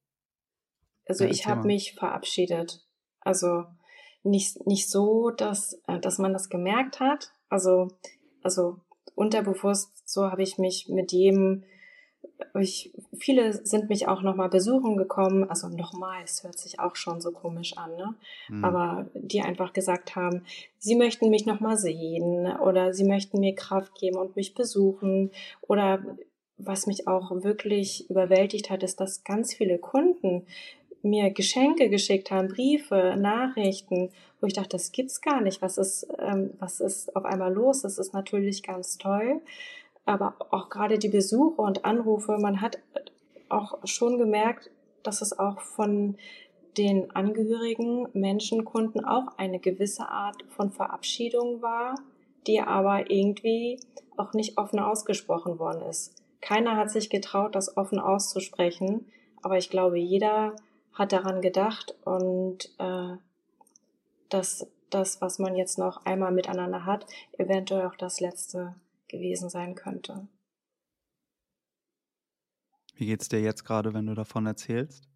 also 1.08 1.26
ich 1.26 1.48
habe 1.48 1.66
mich 1.66 1.94
verabschiedet. 1.94 2.86
Also 3.20 3.66
nicht, 4.24 4.66
nicht 4.68 4.90
so, 4.90 5.32
dass, 5.32 5.80
äh, 5.88 6.00
dass 6.00 6.18
man 6.18 6.34
das 6.34 6.50
gemerkt 6.50 7.00
hat. 7.00 7.32
Also, 7.50 7.88
also 8.44 8.82
unterbewusst, 9.16 9.92
so 10.06 10.30
habe 10.30 10.44
ich 10.44 10.58
mich 10.58 10.88
mit 10.90 11.12
jedem, 11.12 11.64
ich, 12.60 12.94
viele 13.18 13.54
sind 13.66 13.90
mich 13.90 14.08
auch 14.08 14.22
nochmal 14.22 14.50
besuchen 14.50 14.98
gekommen, 14.98 15.50
also 15.50 15.68
nochmal, 15.70 16.24
es 16.24 16.44
hört 16.44 16.58
sich 16.58 16.80
auch 16.80 16.96
schon 16.96 17.22
so 17.22 17.32
komisch 17.32 17.78
an, 17.78 17.96
ne? 17.96 18.16
Mhm. 18.50 18.66
aber 18.66 19.10
die 19.14 19.42
einfach 19.42 19.74
gesagt 19.74 20.16
haben, 20.16 20.44
sie 20.78 20.96
möchten 20.96 21.30
mich 21.30 21.46
nochmal 21.46 21.78
sehen 21.78 22.48
oder 22.58 22.94
sie 22.94 23.06
möchten 23.06 23.40
mir 23.40 23.56
Kraft 23.56 23.96
geben 23.96 24.18
und 24.18 24.36
mich 24.36 24.54
besuchen 24.54 25.32
oder 25.62 26.04
was 26.58 26.86
mich 26.86 27.08
auch 27.08 27.32
wirklich 27.44 28.10
überwältigt 28.10 28.70
hat, 28.70 28.84
ist, 28.84 29.00
dass 29.00 29.24
ganz 29.24 29.54
viele 29.54 29.80
Kunden 29.80 30.46
mir 31.04 31.32
Geschenke 31.32 31.90
geschickt 31.90 32.32
haben, 32.32 32.48
Briefe, 32.48 33.16
Nachrichten, 33.18 34.10
wo 34.40 34.48
ich 34.48 34.54
dachte, 34.54 34.70
das 34.70 34.92
gibt's 34.92 35.22
gar 35.22 35.42
nicht. 35.42 35.62
Was 35.62 35.78
ist, 35.78 36.08
ähm, 36.20 36.52
was 36.60 36.80
ist 36.80 37.16
auf 37.16 37.26
einmal 37.26 37.54
los? 37.54 37.82
Das 37.82 37.98
ist 37.98 38.14
natürlich 38.14 38.64
ganz 38.64 38.98
toll. 38.98 39.42
Aber 40.06 40.36
auch 40.50 40.70
gerade 40.70 40.98
die 40.98 41.10
Besuche 41.10 41.62
und 41.62 41.86
Anrufe, 41.86 42.38
man 42.38 42.62
hat 42.62 42.80
auch 43.50 43.80
schon 43.86 44.18
gemerkt, 44.18 44.72
dass 45.04 45.22
es 45.22 45.38
auch 45.38 45.62
von 45.62 46.18
den 46.78 47.12
Angehörigen, 47.12 48.08
Menschen, 48.14 48.66
Kunden 48.66 49.04
auch 49.04 49.38
eine 49.38 49.60
gewisse 49.60 50.08
Art 50.08 50.44
von 50.50 50.72
Verabschiedung 50.72 51.62
war, 51.62 51.96
die 52.48 52.62
aber 52.62 53.12
irgendwie 53.12 53.80
auch 54.18 54.34
nicht 54.34 54.58
offen 54.58 54.80
ausgesprochen 54.80 55.60
worden 55.60 55.84
ist. 55.90 56.16
Keiner 56.40 56.76
hat 56.76 56.90
sich 56.90 57.10
getraut, 57.10 57.56
das 57.56 57.78
offen 57.78 58.00
auszusprechen, 58.00 59.06
aber 59.42 59.58
ich 59.58 59.70
glaube, 59.70 60.00
jeder 60.00 60.56
hat 60.94 61.12
daran 61.12 61.42
gedacht 61.42 61.96
und 62.04 62.74
äh, 62.80 63.18
dass 64.30 64.68
das, 64.90 65.22
was 65.22 65.40
man 65.40 65.56
jetzt 65.56 65.78
noch 65.78 66.06
einmal 66.06 66.32
miteinander 66.32 66.86
hat, 66.86 67.06
eventuell 67.38 67.86
auch 67.86 67.96
das 67.96 68.20
letzte 68.20 68.76
gewesen 69.08 69.50
sein 69.50 69.76
könnte. 69.76 70.28
Wie 72.96 73.06
geht's 73.06 73.30
dir 73.30 73.42
jetzt 73.42 73.64
gerade, 73.64 73.94
wenn 73.94 74.06
du 74.06 74.14
davon 74.14 74.46
erzählst? 74.46 75.08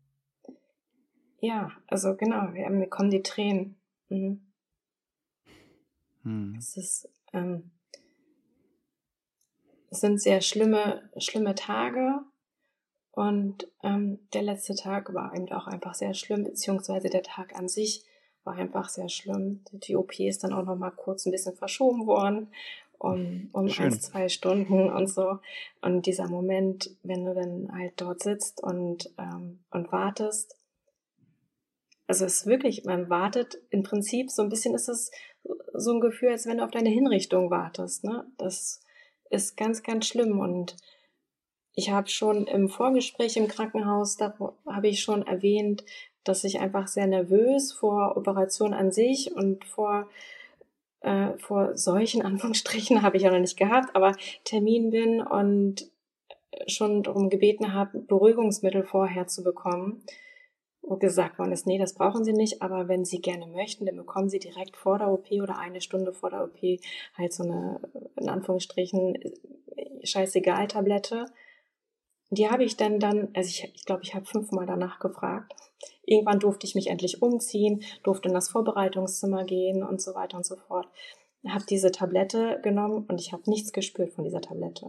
Ja, 1.39 1.71
also 1.87 2.15
genau, 2.15 2.53
wir, 2.53 2.69
mir 2.69 2.87
kommen 2.87 3.11
die 3.11 3.21
Tränen. 3.21 3.77
Mhm. 4.09 4.41
Hm. 6.23 6.55
Es 6.57 6.75
ist, 6.75 7.09
ähm, 7.33 7.71
es 9.89 9.99
sind 9.99 10.19
sehr 10.19 10.41
schlimme, 10.41 11.09
schlimme 11.17 11.53
Tage 11.53 12.25
und 13.15 13.67
ähm, 13.81 14.19
der 14.33 14.41
letzte 14.41 14.75
Tag 14.75 15.13
war 15.13 15.33
eben 15.33 15.49
auch 15.53 15.67
einfach 15.67 15.93
sehr 15.93 16.13
schlimm, 16.13 16.43
beziehungsweise 16.43 17.09
der 17.09 17.23
Tag 17.23 17.55
an 17.55 17.69
sich 17.69 18.03
war 18.43 18.55
einfach 18.55 18.89
sehr 18.89 19.07
schlimm. 19.07 19.63
Die 19.71 19.95
OP 19.95 20.19
ist 20.19 20.43
dann 20.43 20.51
auch 20.51 20.65
noch 20.65 20.75
mal 20.75 20.91
kurz 20.91 21.25
ein 21.25 21.31
bisschen 21.31 21.55
verschoben 21.55 22.07
worden, 22.07 22.49
um, 22.97 23.49
um 23.53 23.69
Schön. 23.69 23.85
ein, 23.85 23.99
zwei 23.99 24.27
Stunden 24.27 24.89
und 24.89 25.07
so. 25.07 25.39
Und 25.81 26.05
dieser 26.05 26.27
Moment, 26.27 26.91
wenn 27.03 27.23
du 27.23 27.33
dann 27.33 27.71
halt 27.73 27.93
dort 28.01 28.21
sitzt 28.21 28.61
und, 28.61 29.09
ähm, 29.17 29.59
und 29.71 29.93
wartest, 29.93 30.57
also 32.07 32.25
es 32.25 32.41
ist 32.41 32.47
wirklich, 32.47 32.83
man 32.83 33.09
wartet 33.09 33.57
im 33.69 33.83
Prinzip, 33.83 34.29
so 34.29 34.41
ein 34.41 34.49
bisschen 34.49 34.75
ist 34.75 34.89
es 34.89 35.09
so 35.73 35.93
ein 35.93 36.01
Gefühl, 36.01 36.29
als 36.29 36.45
wenn 36.47 36.57
du 36.57 36.65
auf 36.65 36.71
deine 36.71 36.89
Hinrichtung 36.89 37.49
wartest. 37.49 38.03
Ne? 38.03 38.25
Das 38.37 38.81
ist 39.29 39.55
ganz, 39.55 39.83
ganz 39.83 40.05
schlimm 40.05 40.39
und 40.39 40.75
ich 41.75 41.91
habe 41.91 42.07
schon 42.09 42.47
im 42.47 42.69
Vorgespräch 42.69 43.37
im 43.37 43.47
Krankenhaus, 43.47 44.17
da 44.17 44.33
habe 44.65 44.87
ich 44.87 45.01
schon 45.01 45.27
erwähnt, 45.27 45.83
dass 46.23 46.43
ich 46.43 46.59
einfach 46.59 46.87
sehr 46.87 47.07
nervös 47.07 47.71
vor 47.73 48.17
Operation 48.17 48.73
an 48.73 48.91
sich 48.91 49.35
und 49.35 49.65
vor 49.65 50.07
äh, 51.01 51.37
vor 51.37 51.77
solchen 51.77 52.21
Anführungsstrichen 52.25 53.01
habe 53.01 53.17
ich 53.17 53.23
ja 53.23 53.31
noch 53.31 53.39
nicht 53.39 53.57
gehabt, 53.57 53.95
aber 53.95 54.15
Termin 54.43 54.89
bin 54.89 55.21
und 55.21 55.89
schon 56.67 57.03
darum 57.03 57.29
gebeten 57.29 57.73
habe, 57.73 57.99
Beruhigungsmittel 57.99 58.83
vorher 58.83 59.27
zu 59.27 59.43
bekommen. 59.43 60.03
Wo 60.81 60.97
gesagt 60.97 61.39
worden 61.39 61.51
ist, 61.51 61.65
nee, 61.65 61.79
das 61.79 61.95
brauchen 61.95 62.23
Sie 62.23 62.33
nicht, 62.33 62.61
aber 62.61 62.87
wenn 62.87 63.05
Sie 63.05 63.19
gerne 63.19 63.47
möchten, 63.47 63.87
dann 63.87 63.97
bekommen 63.97 64.29
Sie 64.29 64.37
direkt 64.37 64.77
vor 64.77 64.99
der 64.99 65.11
OP 65.11 65.31
oder 65.31 65.57
eine 65.57 65.81
Stunde 65.81 66.13
vor 66.13 66.29
der 66.29 66.43
OP 66.43 66.59
halt 67.17 67.33
so 67.33 67.43
eine, 67.43 67.79
in 68.15 68.29
Anführungsstrichen, 68.29 69.17
scheißegal 70.03 70.67
Tablette. 70.67 71.25
Die 72.29 72.49
habe 72.49 72.63
ich 72.63 72.75
dann 72.75 72.99
dann, 72.99 73.29
also 73.33 73.49
ich 73.49 73.59
glaube, 73.61 73.73
ich, 73.75 73.85
glaub, 73.85 74.01
ich 74.03 74.15
habe 74.15 74.25
fünfmal 74.25 74.65
danach 74.65 74.99
gefragt. 74.99 75.53
Irgendwann 76.03 76.39
durfte 76.39 76.65
ich 76.65 76.75
mich 76.75 76.87
endlich 76.87 77.21
umziehen, 77.21 77.83
durfte 78.03 78.29
in 78.29 78.33
das 78.33 78.49
Vorbereitungszimmer 78.49 79.43
gehen 79.43 79.83
und 79.83 80.01
so 80.01 80.15
weiter 80.15 80.37
und 80.37 80.45
so 80.45 80.55
fort. 80.55 80.87
Habe 81.47 81.65
diese 81.69 81.91
Tablette 81.91 82.59
genommen 82.63 83.05
und 83.07 83.21
ich 83.21 83.31
habe 83.31 83.43
nichts 83.47 83.71
gespürt 83.71 84.13
von 84.13 84.23
dieser 84.23 84.41
Tablette. 84.41 84.87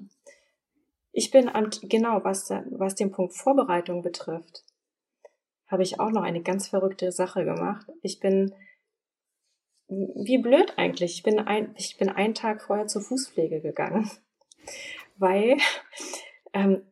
Ich 1.12 1.30
bin, 1.30 1.50
genau, 1.82 2.24
was, 2.24 2.50
was 2.70 2.94
den 2.94 3.10
Punkt 3.10 3.34
Vorbereitung 3.34 4.02
betrifft, 4.02 4.64
habe 5.66 5.82
ich 5.82 5.98
auch 6.00 6.10
noch 6.10 6.22
eine 6.22 6.42
ganz 6.42 6.68
verrückte 6.68 7.12
Sache 7.12 7.44
gemacht. 7.44 7.86
Ich 8.02 8.20
bin, 8.20 8.54
wie 9.88 10.38
blöd 10.38 10.74
eigentlich, 10.76 11.16
ich 11.16 11.22
bin 11.22 11.38
ein, 11.38 11.74
ich 11.76 11.96
bin 11.96 12.08
einen 12.08 12.34
Tag 12.34 12.62
vorher 12.62 12.86
zur 12.86 13.02
Fußpflege 13.02 13.60
gegangen, 13.60 14.10
weil, 15.16 15.56
ähm, 16.52 16.82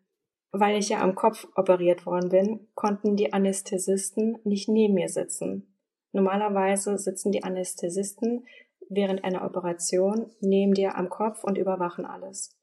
weil 0.55 0.79
ich 0.79 0.89
ja 0.89 1.01
am 1.01 1.15
Kopf 1.15 1.47
operiert 1.55 2.07
worden 2.07 2.31
bin, 2.31 2.69
konnten 2.75 3.17
die 3.17 3.33
Anästhesisten 3.33 4.39
nicht 4.45 4.69
neben 4.69 4.95
mir 4.95 5.09
sitzen. 5.09 5.75
Normalerweise 6.13 6.97
sitzen 6.97 7.33
die 7.33 7.45
Anästhesisten 7.45 8.47
während 8.89 9.25
einer 9.25 9.45
Operation 9.45 10.31
neben 10.41 10.75
dir 10.75 10.97
am 10.97 11.09
Kopf 11.09 11.45
und 11.45 11.59
überwachen 11.59 12.07
alles 12.07 12.57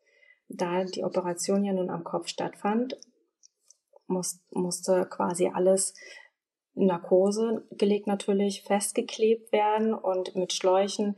da 0.54 0.84
die 0.84 1.04
Operation 1.04 1.63
ja 1.63 1.73
nun 1.73 1.89
am 1.89 2.04
Kopf 2.04 2.27
stattfand, 2.27 2.97
muss, 4.08 4.39
musste 4.51 5.06
quasi 5.10 5.49
alles 5.54 5.93
Narkose 6.73 7.65
gelegt 7.71 8.08
natürlich 8.08 8.63
festgeklebt 8.63 9.51
werden 9.51 9.93
und 9.93 10.36
mit 10.36 10.54
Schläuchen 10.54 11.17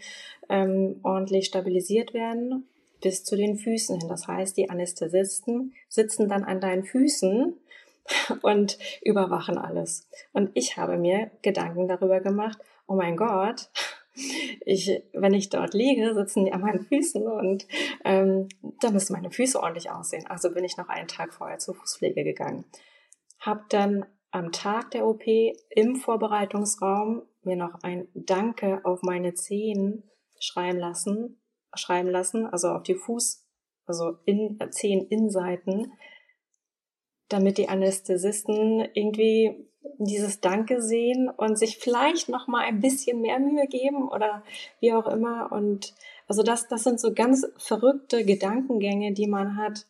ähm, 0.50 1.00
ordentlich 1.04 1.46
stabilisiert 1.46 2.14
werden 2.14 2.68
bis 3.04 3.24
zu 3.24 3.36
den 3.36 3.58
Füßen 3.58 4.00
hin. 4.00 4.10
Das 4.10 4.28
heißt, 4.28 4.58
die 4.58 4.70
Anästhesisten 4.70 5.74
sitzen 5.90 6.30
dann 6.30 6.44
an 6.44 6.62
deinen 6.62 6.86
Füßen 6.86 7.54
und 8.42 8.80
überwachen 9.04 9.58
alles. 9.58 10.10
Und 10.32 10.50
ich 10.56 10.78
habe 10.78 10.98
mir 10.98 11.30
Gedanken 11.42 11.88
darüber 11.88 12.22
gemacht, 12.22 12.58
oh 12.88 12.96
mein 12.96 13.18
Gott, 13.18 13.70
ich, 14.66 15.04
wenn 15.14 15.34
ich 15.34 15.50
dort 15.50 15.74
liege, 15.74 16.14
sitzen 16.16 16.46
die 16.46 16.54
an 16.54 16.62
meinen 16.62 16.86
Füßen 16.86 17.28
und 17.28 17.68
ähm, 18.06 18.48
da 18.82 18.90
müssen 18.90 19.14
meine 19.14 19.32
Füße 19.32 19.62
ordentlich 19.62 19.92
aussehen. 19.92 20.26
Also 20.28 20.52
bin 20.52 20.64
ich 20.64 20.78
noch 20.78 20.88
einen 20.88 21.08
Tag 21.08 21.34
vorher 21.34 21.60
zur 21.60 21.76
Fußpflege 21.76 22.24
gegangen. 22.24 22.64
Hab 23.40 23.70
dann 23.70 24.06
am 24.32 24.52
Tag 24.54 24.92
der 24.92 25.06
OP 25.06 25.24
im 25.70 25.98
Vorbereitungsraum 25.98 27.24
mir 27.44 27.58
noch 27.58 27.84
ein 27.84 28.08
Danke 28.14 28.80
auf 28.86 29.02
meine 29.02 29.34
Zehen 29.34 30.04
schreiben 30.40 30.80
lassen, 30.80 31.38
schreiben 31.76 32.10
lassen, 32.10 32.46
also 32.46 32.70
auf 32.70 32.84
die 32.84 32.96
Fuß, 32.96 33.46
also 33.86 34.18
in 34.26 34.60
Zeheninnenseiten, 34.72 35.92
damit 37.30 37.58
die 37.58 37.70
Anästhesisten 37.70 38.88
irgendwie 38.94 39.68
dieses 39.98 40.40
Danke 40.40 40.82
sehen 40.82 41.30
und 41.30 41.58
sich 41.58 41.78
vielleicht 41.78 42.30
noch 42.30 42.48
mal 42.48 42.62
ein 42.62 42.80
bisschen 42.80 43.22
mehr 43.22 43.40
Mühe 43.40 43.68
geben 43.68 44.08
oder 44.10 44.44
wie 44.80 44.94
auch 44.94 45.08
immer 45.08 45.52
und 45.52 45.94
also 46.28 46.44
das 46.44 46.68
das 46.68 46.84
sind 46.84 47.00
so 47.00 47.14
ganz 47.14 47.46
verrückte 47.58 48.26
Gedankengänge, 48.26 49.14
die 49.14 49.28
man 49.28 49.58
hat, 49.58 49.86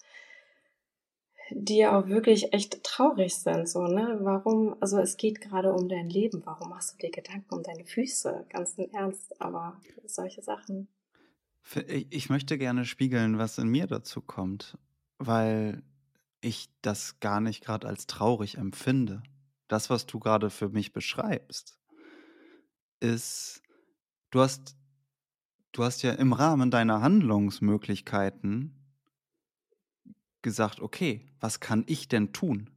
die 1.51 1.77
ja 1.77 1.97
auch 1.97 2.07
wirklich 2.07 2.53
echt 2.53 2.83
traurig 2.83 3.35
sind 3.35 3.69
so, 3.69 3.83
ne? 3.83 4.19
Warum 4.21 4.75
also 4.79 4.99
es 4.99 5.17
geht 5.17 5.41
gerade 5.41 5.73
um 5.73 5.87
dein 5.87 6.09
Leben, 6.09 6.41
warum 6.45 6.69
machst 6.69 6.93
du 6.93 6.97
dir 6.97 7.11
Gedanken 7.11 7.53
um 7.53 7.63
deine 7.63 7.85
Füße? 7.85 8.45
Ganz 8.49 8.77
im 8.77 8.89
Ernst, 8.93 9.39
aber 9.41 9.79
solche 10.05 10.41
Sachen. 10.41 10.87
Ich 12.09 12.29
möchte 12.29 12.57
gerne 12.57 12.85
spiegeln, 12.85 13.37
was 13.37 13.57
in 13.57 13.69
mir 13.69 13.87
dazu 13.87 14.21
kommt, 14.21 14.77
weil 15.17 15.83
ich 16.41 16.69
das 16.81 17.19
gar 17.19 17.39
nicht 17.39 17.63
gerade 17.63 17.87
als 17.87 18.05
traurig 18.05 18.57
empfinde 18.57 19.23
das, 19.73 19.89
was 19.89 20.05
du 20.05 20.19
gerade 20.19 20.51
für 20.51 20.69
mich 20.69 20.93
beschreibst, 20.93 21.79
ist, 22.99 23.63
du 24.29 24.39
hast, 24.41 24.77
du 25.71 25.83
hast 25.83 26.03
ja 26.03 26.13
im 26.13 26.31
Rahmen 26.31 26.69
deiner 26.69 27.01
Handlungsmöglichkeiten 27.01 28.75
gesagt, 30.43 30.79
okay, 30.79 31.27
was 31.39 31.59
kann 31.59 31.83
ich 31.87 32.07
denn 32.07 32.33
tun? 32.33 32.69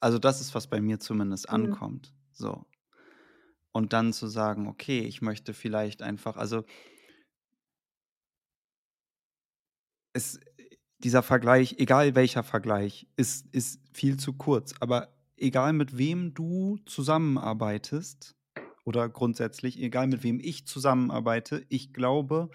Also 0.00 0.18
das 0.18 0.40
ist, 0.40 0.54
was 0.54 0.66
bei 0.66 0.80
mir 0.80 0.98
zumindest 0.98 1.48
mhm. 1.48 1.54
ankommt. 1.54 2.12
So. 2.32 2.66
Und 3.70 3.92
dann 3.92 4.12
zu 4.12 4.26
sagen, 4.26 4.66
okay, 4.66 5.00
ich 5.00 5.22
möchte 5.22 5.54
vielleicht 5.54 6.02
einfach, 6.02 6.36
also 6.36 6.64
es, 10.12 10.40
dieser 10.98 11.22
Vergleich, 11.22 11.76
egal 11.78 12.14
welcher 12.14 12.42
Vergleich, 12.42 13.06
ist, 13.16 13.46
ist 13.52 13.80
viel 13.92 14.18
zu 14.18 14.34
kurz. 14.34 14.74
Aber 14.80 15.14
egal 15.36 15.72
mit 15.72 15.96
wem 15.96 16.34
du 16.34 16.78
zusammenarbeitest 16.86 18.36
oder 18.84 19.08
grundsätzlich, 19.08 19.80
egal 19.80 20.06
mit 20.06 20.22
wem 20.22 20.40
ich 20.40 20.66
zusammenarbeite, 20.66 21.64
ich 21.68 21.92
glaube, 21.92 22.50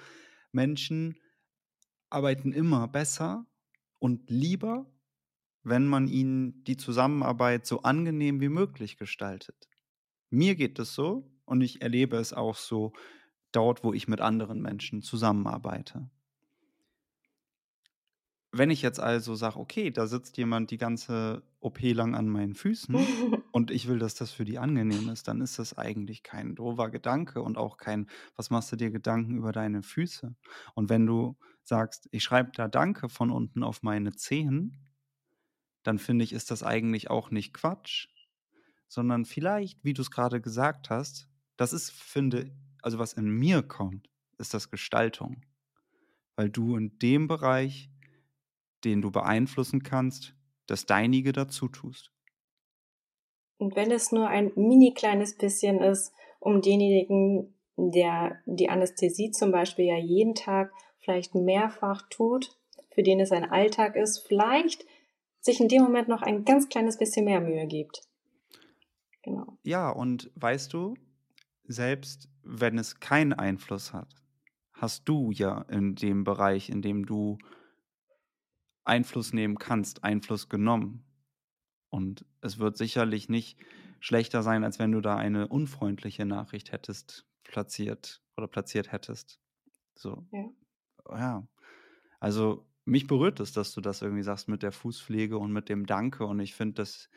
Menschen 0.52 1.18
arbeiten 2.10 2.54
immer 2.54 2.88
besser 2.88 3.46
und 4.00 4.30
lieber, 4.30 4.86
wenn 5.64 5.88
man 5.88 6.08
ihnen 6.08 6.64
die 6.64 6.78
Zusammenarbeit 6.78 7.66
so 7.66 7.82
angenehm 7.82 8.40
wie 8.40 8.50
möglich 8.50 8.98
gestaltet. 8.98 9.68
Mir 10.30 10.56
geht 10.56 10.78
es 10.78 10.94
so 10.94 11.32
und 11.46 11.62
ich 11.62 11.82
erlebe 11.82 12.18
es 12.18 12.34
auch 12.34 12.56
so 12.56 12.94
dort, 13.52 13.84
wo 13.84 13.94
ich 13.94 14.08
mit 14.08 14.22
anderen 14.22 14.62
Menschen 14.62 15.02
zusammenarbeite. 15.02 16.10
Wenn 18.58 18.70
ich 18.70 18.82
jetzt 18.82 19.02
also 19.02 19.36
sage, 19.36 19.60
okay, 19.60 19.92
da 19.92 20.08
sitzt 20.08 20.38
jemand 20.38 20.72
die 20.72 20.78
ganze 20.78 21.44
OP 21.60 21.82
lang 21.82 22.16
an 22.16 22.30
meinen 22.30 22.56
Füßen 22.56 22.96
und 23.52 23.70
ich 23.70 23.90
will, 23.90 24.00
dass 24.00 24.16
das 24.16 24.32
für 24.32 24.46
die 24.46 24.60
angenehm 24.60 25.10
ist, 25.10 25.28
dann 25.28 25.42
ist 25.42 25.60
das 25.60 25.78
eigentlich 25.78 26.24
kein 26.24 26.56
doofer 26.56 26.90
Gedanke 26.90 27.42
und 27.42 27.58
auch 27.58 27.76
kein, 27.76 28.08
was 28.38 28.52
machst 28.52 28.72
du 28.72 28.78
dir 28.78 28.92
Gedanken 28.92 29.36
über 29.36 29.52
deine 29.52 29.84
Füße? 29.84 30.36
Und 30.74 30.90
wenn 30.90 31.06
du 31.06 31.36
sagst, 31.64 32.08
ich 32.12 32.24
schreibe 32.24 32.52
da 32.54 32.70
Danke 32.70 33.10
von 33.10 33.30
unten 33.30 33.62
auf 33.62 33.84
meine 33.84 34.14
Zehen, 34.14 34.78
dann 35.84 36.00
finde 36.00 36.24
ich, 36.24 36.32
ist 36.32 36.50
das 36.50 36.64
eigentlich 36.64 37.10
auch 37.10 37.32
nicht 37.32 37.54
Quatsch, 37.54 38.08
sondern 38.88 39.26
vielleicht, 39.26 39.84
wie 39.84 39.94
du 39.94 40.02
es 40.02 40.12
gerade 40.12 40.40
gesagt 40.40 40.90
hast, 40.90 41.28
das 41.58 41.74
ist, 41.74 41.92
finde, 41.92 42.56
also 42.82 43.00
was 43.00 43.12
in 43.12 43.30
mir 43.30 43.64
kommt, 43.64 44.10
ist 44.38 44.54
das 44.54 44.70
Gestaltung. 44.72 45.42
Weil 46.38 46.50
du 46.50 46.78
in 46.78 46.98
dem 47.00 47.28
Bereich 47.28 47.90
den 48.86 49.02
du 49.02 49.12
beeinflussen 49.12 49.84
kannst, 49.84 50.36
das 50.68 50.86
Deinige 50.86 51.34
dazu 51.34 51.68
tust. 51.68 52.12
Und 53.58 53.76
wenn 53.76 53.92
es 53.92 54.12
nur 54.12 54.28
ein 54.28 54.52
mini 54.56 54.94
kleines 54.94 55.38
bisschen 55.38 55.82
ist, 55.82 56.14
um 56.40 56.62
denjenigen, 56.62 57.56
der 57.78 58.42
die 58.46 58.70
Anästhesie 58.70 59.32
zum 59.32 59.52
Beispiel 59.52 59.86
ja 59.86 59.98
jeden 59.98 60.36
Tag 60.36 60.72
vielleicht 61.00 61.36
mehrfach 61.36 62.04
tut, 62.10 62.58
für 62.94 63.04
den 63.04 63.20
es 63.20 63.32
ein 63.32 63.50
Alltag 63.50 63.96
ist, 63.96 64.26
vielleicht 64.28 64.86
sich 65.40 65.60
in 65.60 65.68
dem 65.68 65.84
Moment 65.84 66.08
noch 66.08 66.22
ein 66.22 66.44
ganz 66.44 66.70
kleines 66.70 66.98
bisschen 66.98 67.26
mehr 67.26 67.42
Mühe 67.42 67.68
gibt. 67.68 68.02
Genau. 69.24 69.58
Ja, 69.64 69.90
und 69.90 70.32
weißt 70.36 70.74
du, 70.74 70.96
selbst 71.64 72.30
wenn 72.44 72.78
es 72.78 73.00
keinen 73.00 73.34
Einfluss 73.34 73.94
hat, 73.94 74.14
hast 74.74 75.08
du 75.08 75.32
ja 75.32 75.62
in 75.70 75.96
dem 75.96 76.24
Bereich, 76.24 76.70
in 76.70 76.82
dem 76.82 77.06
du 77.06 77.38
Einfluss 78.86 79.34
nehmen 79.34 79.58
kannst, 79.58 80.04
Einfluss 80.04 80.50
genommen. 80.50 81.04
Und 81.90 82.26
es 82.42 82.60
wird 82.60 82.78
sicherlich 82.78 83.30
nicht 83.30 83.58
schlechter 84.00 84.44
sein, 84.44 84.64
als 84.64 84.80
wenn 84.80 84.92
du 84.92 85.02
da 85.02 85.18
eine 85.18 85.48
unfreundliche 85.48 86.26
Nachricht 86.26 86.72
hättest 86.72 87.26
platziert 87.44 88.22
oder 88.38 88.48
platziert 88.48 88.92
hättest. 88.92 89.40
So. 89.96 90.28
Ja. 90.32 91.18
ja. 91.18 91.48
Also 92.20 92.68
mich 92.86 93.08
berührt 93.08 93.40
es, 93.40 93.52
dass 93.52 93.74
du 93.74 93.82
das 93.82 94.02
irgendwie 94.02 94.24
sagst 94.24 94.48
mit 94.48 94.62
der 94.62 94.72
Fußpflege 94.72 95.38
und 95.38 95.52
mit 95.52 95.70
dem 95.70 95.86
Danke. 95.86 96.26
Und 96.26 96.40
ich 96.40 96.54
finde 96.54 96.76
das 96.76 97.10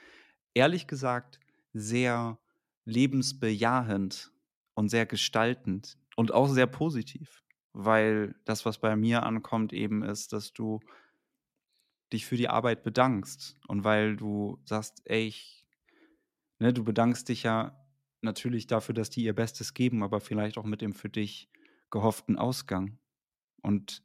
ehrlich 0.54 0.87
gesagt 0.87 1.40
sehr 1.72 2.38
lebensbejahend 2.85 4.33
und 4.74 4.88
sehr 4.88 5.07
gestaltend 5.07 5.98
und 6.16 6.33
auch 6.33 6.48
sehr 6.48 6.66
positiv. 6.66 7.42
Weil 7.74 8.35
das, 8.44 8.64
was 8.64 8.78
bei 8.78 8.96
mir 8.96 9.24
ankommt, 9.24 9.72
eben 9.72 10.02
ist, 10.02 10.33
dass 10.33 10.52
du 10.52 10.81
dich 12.12 12.27
für 12.27 12.37
die 12.37 12.49
Arbeit 12.49 12.83
bedankst 12.83 13.57
und 13.68 13.85
weil 13.85 14.16
du 14.16 14.59
sagst, 14.64 15.03
ey, 15.05 15.27
ich, 15.27 15.66
ne, 16.59 16.73
du 16.73 16.85
bedankst 16.85 17.29
dich 17.29 17.42
ja 17.42 17.85
natürlich 18.23 18.66
dafür, 18.66 18.94
dass 18.94 19.11
die 19.11 19.23
ihr 19.25 19.35
Bestes 19.35 19.75
geben, 19.75 20.03
aber 20.03 20.21
vielleicht 20.21 20.59
auch 20.59 20.64
mit 20.64 20.81
dem 20.81 20.92
für 20.94 21.09
dich 21.09 21.51
gehofften 21.90 22.37
Ausgang. 22.37 22.99
Und 23.62 24.03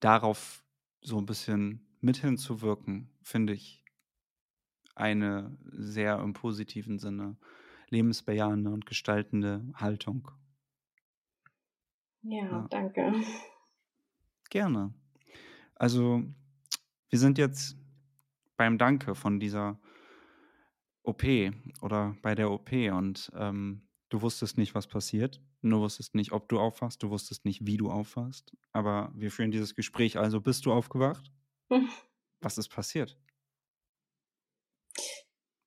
darauf 0.00 0.64
so 1.02 1.18
ein 1.18 1.26
bisschen 1.26 1.96
mit 2.00 2.18
hinzuwirken, 2.18 3.10
finde 3.22 3.52
ich 3.52 3.84
eine 4.94 5.56
sehr 5.64 6.18
im 6.20 6.32
positiven 6.32 6.98
Sinne 6.98 7.36
lebensbejahende 7.88 8.70
und 8.70 8.86
gestaltende 8.86 9.64
Haltung. 9.74 10.30
Ja, 12.22 12.46
ja. 12.50 12.68
danke. 12.70 13.12
Gerne. 14.50 14.92
Also, 15.76 16.24
wir 17.10 17.18
sind 17.18 17.38
jetzt 17.38 17.76
beim 18.56 18.78
Danke 18.78 19.14
von 19.14 19.40
dieser 19.40 19.78
OP 21.02 21.24
oder 21.82 22.16
bei 22.22 22.34
der 22.34 22.50
OP 22.50 22.72
und 22.72 23.30
ähm, 23.34 23.88
du 24.08 24.22
wusstest 24.22 24.58
nicht, 24.58 24.74
was 24.74 24.86
passiert. 24.86 25.40
Du 25.62 25.80
wusstest 25.80 26.14
nicht, 26.14 26.32
ob 26.32 26.48
du 26.48 26.58
aufwachst, 26.58 27.02
du 27.02 27.10
wusstest 27.10 27.44
nicht, 27.44 27.66
wie 27.66 27.76
du 27.76 27.90
aufwachst. 27.90 28.56
Aber 28.72 29.12
wir 29.14 29.30
führen 29.30 29.50
dieses 29.50 29.74
Gespräch, 29.74 30.18
also 30.18 30.40
bist 30.40 30.64
du 30.64 30.72
aufgewacht? 30.72 31.30
Was 32.40 32.56
ist 32.56 32.68
passiert? 32.68 33.18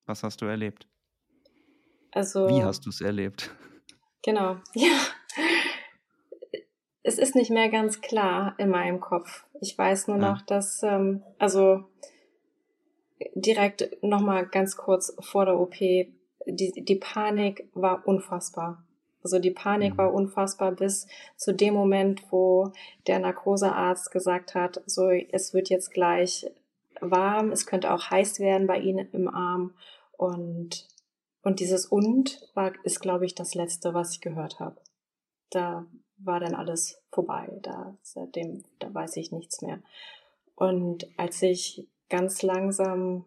Was 0.06 0.24
hast 0.24 0.42
du 0.42 0.46
erlebt? 0.46 0.88
Also. 2.10 2.48
Wie 2.48 2.62
hast 2.64 2.84
du 2.84 2.90
es 2.90 3.00
erlebt? 3.00 3.54
Genau, 4.22 4.60
ja. 4.74 4.98
Ist 7.34 7.40
nicht 7.40 7.50
mehr 7.50 7.68
ganz 7.68 8.00
klar 8.00 8.54
in 8.58 8.70
meinem 8.70 9.00
Kopf. 9.00 9.44
Ich 9.60 9.76
weiß 9.76 10.06
nur 10.06 10.18
ja. 10.18 10.30
noch, 10.30 10.42
dass, 10.42 10.84
ähm, 10.84 11.24
also 11.40 11.82
direkt 13.34 14.00
nochmal 14.04 14.46
ganz 14.46 14.76
kurz 14.76 15.12
vor 15.18 15.44
der 15.44 15.58
OP, 15.58 15.74
die, 15.74 16.14
die 16.46 16.94
Panik 16.94 17.68
war 17.74 18.06
unfassbar. 18.06 18.84
Also 19.24 19.40
die 19.40 19.50
Panik 19.50 19.94
mhm. 19.94 19.98
war 19.98 20.14
unfassbar 20.14 20.70
bis 20.70 21.08
zu 21.36 21.52
dem 21.52 21.74
Moment, 21.74 22.22
wo 22.30 22.70
der 23.08 23.18
Narkosearzt 23.18 24.12
gesagt 24.12 24.54
hat, 24.54 24.80
so 24.86 25.08
es 25.08 25.52
wird 25.52 25.70
jetzt 25.70 25.90
gleich 25.90 26.46
warm, 27.00 27.50
es 27.50 27.66
könnte 27.66 27.92
auch 27.92 28.10
heiß 28.10 28.38
werden 28.38 28.68
bei 28.68 28.78
Ihnen 28.78 29.08
im 29.10 29.26
Arm 29.26 29.74
und 30.12 30.86
und 31.42 31.58
dieses 31.58 31.86
und 31.86 32.48
war 32.54 32.70
ist 32.84 33.00
glaube 33.00 33.26
ich 33.26 33.34
das 33.34 33.56
letzte, 33.56 33.92
was 33.92 34.12
ich 34.12 34.20
gehört 34.20 34.60
habe. 34.60 34.76
Da 35.50 35.84
war 36.18 36.40
dann 36.40 36.54
alles 36.54 37.02
vorbei, 37.10 37.48
da 37.62 37.96
seitdem 38.02 38.64
da 38.78 38.92
weiß 38.92 39.16
ich 39.16 39.32
nichts 39.32 39.62
mehr. 39.62 39.82
Und 40.54 41.06
als 41.16 41.42
ich 41.42 41.88
ganz 42.08 42.42
langsam 42.42 43.24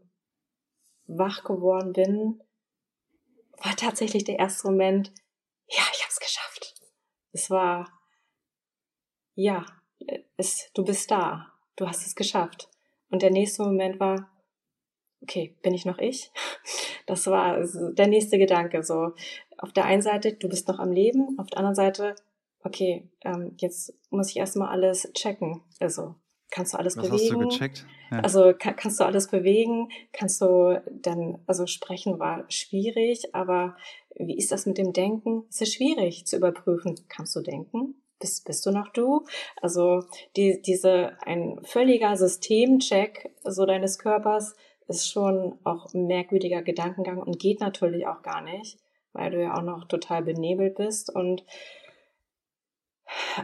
wach 1.08 1.44
geworden 1.44 1.94
bin, 1.94 2.42
war 3.64 3.76
tatsächlich 3.76 4.24
der 4.24 4.40
erste 4.40 4.68
Moment, 4.68 5.12
ja, 5.68 5.84
ich 5.94 6.02
habe 6.02 6.12
es 6.12 6.20
geschafft. 6.20 6.76
Es 7.32 7.50
war, 7.50 7.88
ja, 9.36 9.66
es, 10.38 10.72
du 10.74 10.84
bist 10.84 11.12
da, 11.12 11.52
du 11.76 11.88
hast 11.88 12.06
es 12.06 12.16
geschafft. 12.16 12.70
Und 13.10 13.22
der 13.22 13.32
nächste 13.32 13.64
Moment 13.64 14.00
war, 14.00 14.30
okay, 15.22 15.56
bin 15.62 15.74
ich 15.74 15.86
noch 15.86 15.98
ich? 16.00 16.32
Das 17.06 17.26
war 17.28 17.64
der 17.94 18.08
nächste 18.08 18.38
Gedanke. 18.38 18.84
So, 18.84 19.14
auf 19.58 19.72
der 19.72 19.86
einen 19.86 20.02
Seite, 20.02 20.34
du 20.34 20.50
bist 20.50 20.68
noch 20.68 20.78
am 20.78 20.92
Leben, 20.92 21.40
auf 21.40 21.48
der 21.48 21.60
anderen 21.60 21.76
Seite, 21.76 22.16
okay, 22.64 23.10
ähm, 23.24 23.54
jetzt 23.58 23.94
muss 24.10 24.30
ich 24.30 24.38
erstmal 24.38 24.70
alles 24.70 25.12
checken. 25.14 25.62
Also, 25.80 26.16
kannst 26.50 26.74
du 26.74 26.78
alles 26.78 26.98
Was 26.98 27.10
bewegen? 27.10 27.24
Hast 27.24 27.32
du 27.32 27.48
gecheckt? 27.50 27.86
Ja. 28.12 28.20
Also 28.20 28.54
kann, 28.58 28.76
kannst 28.76 29.00
du 29.00 29.04
alles 29.04 29.28
bewegen? 29.28 29.90
Kannst 30.14 30.42
du 30.42 30.82
dann, 30.90 31.40
also 31.46 31.68
sprechen 31.68 32.20
war 32.20 32.46
schwierig, 32.50 33.36
aber 33.36 33.76
wie 34.16 34.38
ist 34.38 34.52
das 34.52 34.66
mit 34.66 34.78
dem 34.78 34.94
Denken? 34.94 35.44
Es 35.50 35.62
ist 35.62 35.76
schwierig 35.76 36.26
zu 36.26 36.38
überprüfen. 36.38 36.96
Kannst 37.10 37.36
du 37.36 37.42
denken? 37.42 37.96
Bist, 38.20 38.46
bist 38.46 38.66
du 38.66 38.72
noch 38.72 38.90
du? 38.90 39.26
Also 39.62 40.04
die, 40.36 40.62
diese 40.62 41.18
ein 41.22 41.60
völliger 41.64 42.16
Systemcheck 42.16 43.32
so 43.44 43.66
deines 43.66 44.00
Körpers 44.00 44.56
ist 44.88 45.10
schon 45.12 45.60
auch 45.64 45.94
ein 45.94 46.08
merkwürdiger 46.08 46.64
Gedankengang 46.64 47.20
und 47.20 47.40
geht 47.40 47.60
natürlich 47.60 48.08
auch 48.08 48.24
gar 48.24 48.42
nicht, 48.42 48.80
weil 49.14 49.32
du 49.32 49.42
ja 49.42 49.56
auch 49.56 49.62
noch 49.62 49.86
total 49.88 50.24
benebelt 50.24 50.76
bist 50.76 51.14
und 51.14 51.44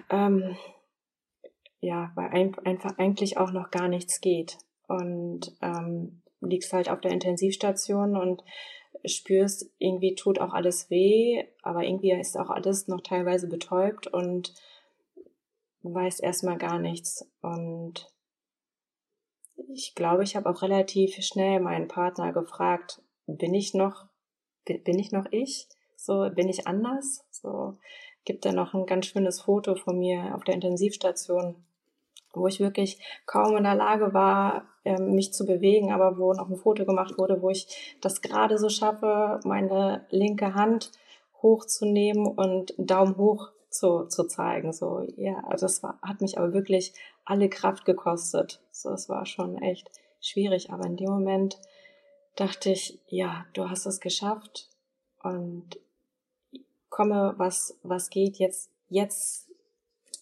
ähm, 0.09 0.55
ja, 1.79 2.11
weil 2.15 2.29
einfach 2.63 2.97
eigentlich 2.97 3.37
auch 3.37 3.51
noch 3.51 3.71
gar 3.71 3.87
nichts 3.87 4.21
geht 4.21 4.57
und 4.87 5.55
ähm, 5.61 6.21
liegst 6.41 6.73
halt 6.73 6.89
auf 6.89 7.01
der 7.01 7.11
Intensivstation 7.11 8.15
und 8.15 8.43
spürst, 9.05 9.69
irgendwie 9.79 10.15
tut 10.15 10.39
auch 10.39 10.53
alles 10.53 10.89
weh, 10.89 11.43
aber 11.61 11.83
irgendwie 11.83 12.11
ist 12.11 12.37
auch 12.37 12.49
alles 12.49 12.87
noch 12.87 13.01
teilweise 13.01 13.47
betäubt 13.47 14.07
und 14.07 14.53
weißt 15.81 16.23
erstmal 16.23 16.57
gar 16.57 16.79
nichts. 16.79 17.29
Und 17.41 18.09
ich 19.73 19.95
glaube, 19.95 20.23
ich 20.23 20.35
habe 20.35 20.49
auch 20.49 20.61
relativ 20.61 21.15
schnell 21.15 21.59
meinen 21.59 21.87
Partner 21.87 22.31
gefragt, 22.31 23.01
bin 23.27 23.53
ich 23.53 23.73
noch, 23.73 24.05
bin 24.65 24.99
ich 24.99 25.11
noch 25.11 25.25
ich? 25.31 25.67
So, 25.97 26.29
bin 26.33 26.49
ich 26.49 26.67
anders? 26.67 27.25
So, 27.31 27.77
gibt 28.25 28.45
er 28.45 28.53
noch 28.53 28.73
ein 28.73 28.85
ganz 28.85 29.07
schönes 29.07 29.41
Foto 29.41 29.75
von 29.75 29.99
mir 29.99 30.33
auf 30.35 30.43
der 30.43 30.55
Intensivstation, 30.55 31.55
wo 32.33 32.47
ich 32.47 32.59
wirklich 32.59 32.99
kaum 33.25 33.57
in 33.57 33.63
der 33.63 33.75
Lage 33.75 34.13
war, 34.13 34.65
ähm, 34.85 35.13
mich 35.13 35.33
zu 35.33 35.45
bewegen, 35.45 35.91
aber 35.91 36.17
wo 36.17 36.33
noch 36.33 36.49
ein 36.49 36.57
Foto 36.57 36.85
gemacht 36.85 37.17
wurde, 37.17 37.41
wo 37.41 37.49
ich 37.49 37.97
das 38.01 38.21
gerade 38.21 38.57
so 38.57 38.69
schaffe, 38.69 39.39
meine 39.43 40.05
linke 40.09 40.53
Hand 40.53 40.91
hochzunehmen 41.41 42.25
und 42.25 42.73
Daumen 42.77 43.17
hoch 43.17 43.49
zu, 43.69 44.05
zu 44.05 44.25
zeigen. 44.25 44.71
So, 44.71 45.05
ja, 45.17 45.43
also 45.47 45.65
das 45.65 45.83
war, 45.83 45.99
hat 46.01 46.21
mich 46.21 46.37
aber 46.37 46.53
wirklich 46.53 46.93
alle 47.25 47.49
Kraft 47.49 47.85
gekostet. 47.85 48.61
So, 48.71 48.91
es 48.91 49.09
war 49.09 49.25
schon 49.25 49.57
echt 49.61 49.91
schwierig, 50.21 50.71
aber 50.71 50.85
in 50.85 50.97
dem 50.97 51.09
Moment 51.09 51.57
dachte 52.35 52.71
ich, 52.71 52.99
ja, 53.07 53.45
du 53.53 53.69
hast 53.69 53.85
es 53.85 53.99
geschafft 53.99 54.69
und 55.21 55.79
komme, 56.93 57.33
was, 57.37 57.77
was 57.83 58.09
geht 58.09 58.37
jetzt, 58.37 58.69
jetzt 58.87 59.49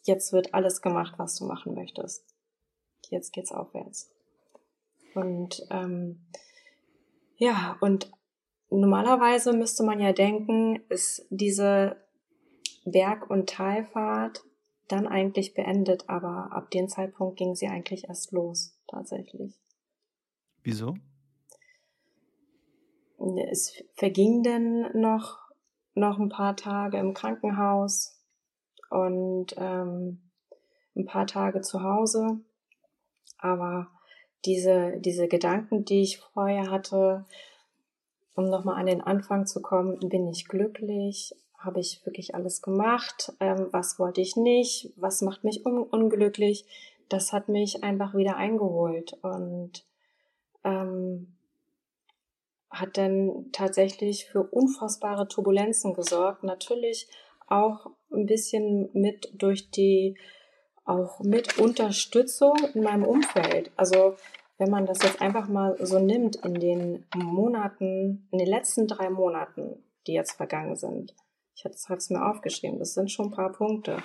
jetzt 0.04 0.34
wird 0.34 0.54
alles 0.54 0.82
gemacht, 0.82 1.16
was 1.18 1.38
du 1.38 1.46
machen 1.46 1.74
möchtest. 1.74 2.26
Jetzt 3.10 3.34
geht's 3.34 3.52
aufwärts. 3.52 4.10
Und 5.14 5.66
ähm, 5.70 6.22
ja, 7.38 7.78
und 7.82 8.12
normalerweise 8.70 9.54
müsste 9.54 9.84
man 9.84 10.00
ja 10.00 10.14
denken, 10.14 10.82
ist 10.90 11.26
diese 11.30 11.98
Berg- 12.86 13.30
und 13.30 13.50
Talfahrt 13.50 14.44
dann 14.88 15.08
eigentlich 15.08 15.54
beendet, 15.54 16.10
aber 16.10 16.52
ab 16.52 16.72
dem 16.72 16.88
Zeitpunkt 16.88 17.38
ging 17.38 17.56
sie 17.56 17.68
eigentlich 17.68 18.08
erst 18.08 18.32
los, 18.32 18.78
tatsächlich. 18.88 19.54
Wieso? 20.64 20.96
Es 23.50 23.84
verging 23.94 24.44
dann 24.44 25.00
noch, 25.00 25.41
noch 25.94 26.20
ein 26.20 26.30
paar 26.30 26.56
Tage 26.56 26.98
im 26.98 27.14
Krankenhaus 27.14 28.20
und 28.90 29.56
ähm, 29.58 30.22
ein 30.96 31.06
paar 31.06 31.28
Tage 31.28 31.62
zu 31.62 31.84
Hause. 31.84 32.40
Aber 33.38 33.88
diese, 34.46 35.00
diese 35.00 35.28
Gedanken, 35.28 35.86
die 35.86 36.02
ich 36.02 36.20
vorher 36.20 36.70
hatte, 36.70 37.26
um 38.36 38.46
nochmal 38.46 38.80
an 38.80 38.86
den 38.86 39.02
Anfang 39.02 39.46
zu 39.46 39.62
kommen, 39.62 40.00
bin 40.00 40.28
ich 40.28 40.48
glücklich? 40.48 41.36
Habe 41.58 41.80
ich 41.80 42.04
wirklich 42.06 42.34
alles 42.34 42.62
gemacht? 42.62 43.34
Ähm, 43.40 43.68
was 43.72 44.00
wollte 44.00 44.22
ich 44.22 44.36
nicht? 44.36 44.94
Was 44.96 45.22
macht 45.22 45.44
mich 45.44 45.66
un 45.66 45.84
unglücklich? 45.84 46.66
Das 47.10 47.34
hat 47.34 47.50
mich 47.50 47.84
einfach 47.84 48.16
wieder 48.16 48.38
eingeholt 48.38 49.18
und 49.22 49.86
ähm, 50.64 51.36
hat 52.72 52.98
dann 52.98 53.50
tatsächlich 53.52 54.26
für 54.26 54.44
unfassbare 54.44 55.28
Turbulenzen 55.28 55.94
gesorgt. 55.94 56.44
Natürlich 56.44 57.08
auch 57.48 57.88
ein 58.12 58.26
bisschen 58.26 58.90
mit 58.94 59.30
durch 59.34 59.70
die, 59.72 60.18
auch 60.86 61.20
mit 61.20 61.60
Unterstützung 61.60 62.56
in 62.74 62.84
meinem 62.84 63.04
Umfeld. 63.04 63.72
Also 63.76 64.16
wenn 64.58 64.70
man 64.70 64.86
das 64.86 65.04
jetzt 65.04 65.22
einfach 65.22 65.48
mal 65.48 65.76
so 65.86 66.00
nimmt 66.00 66.38
in 66.38 66.54
den 66.54 67.06
Monaten, 67.16 68.28
in 68.32 68.38
den 68.38 68.48
letzten 68.48 68.88
drei 68.88 69.10
Monaten, 69.10 69.84
die 70.08 70.14
jetzt 70.14 70.34
vergangen 70.34 70.76
sind. 70.76 71.14
Ich 71.56 71.66
habe 71.66 71.98
es 71.98 72.10
mir 72.10 72.26
aufgeschrieben, 72.26 72.80
das 72.80 72.94
sind 72.94 73.12
schon 73.12 73.28
ein 73.28 73.32
paar 73.32 73.52
Punkte 73.52 73.98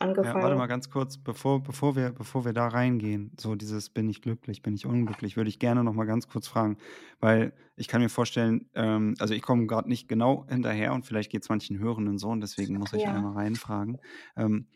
angefangen. 0.00 0.36
Ja, 0.36 0.42
warte 0.42 0.56
mal 0.56 0.66
ganz 0.66 0.90
kurz, 0.90 1.18
bevor, 1.18 1.62
bevor, 1.62 1.96
wir, 1.96 2.10
bevor 2.10 2.44
wir 2.44 2.52
da 2.52 2.68
reingehen, 2.68 3.32
so 3.38 3.54
dieses 3.54 3.90
bin 3.90 4.08
ich 4.08 4.22
glücklich, 4.22 4.62
bin 4.62 4.74
ich 4.74 4.86
unglücklich, 4.86 5.36
würde 5.36 5.48
ich 5.48 5.58
gerne 5.58 5.84
noch 5.84 5.92
mal 5.92 6.06
ganz 6.06 6.28
kurz 6.28 6.48
fragen, 6.48 6.78
weil 7.20 7.52
ich 7.76 7.88
kann 7.88 8.00
mir 8.00 8.08
vorstellen, 8.08 8.68
ähm, 8.74 9.14
also 9.18 9.34
ich 9.34 9.42
komme 9.42 9.66
gerade 9.66 9.88
nicht 9.88 10.08
genau 10.08 10.46
hinterher 10.48 10.92
und 10.92 11.06
vielleicht 11.06 11.30
geht 11.30 11.42
es 11.42 11.48
manchen 11.48 11.78
Hörenden 11.78 12.18
so 12.18 12.28
und 12.28 12.40
deswegen 12.40 12.78
muss 12.78 12.92
ich 12.92 13.02
ja. 13.02 13.14
einmal 13.14 13.34
reinfragen. 13.34 13.98
Ähm, 14.36 14.66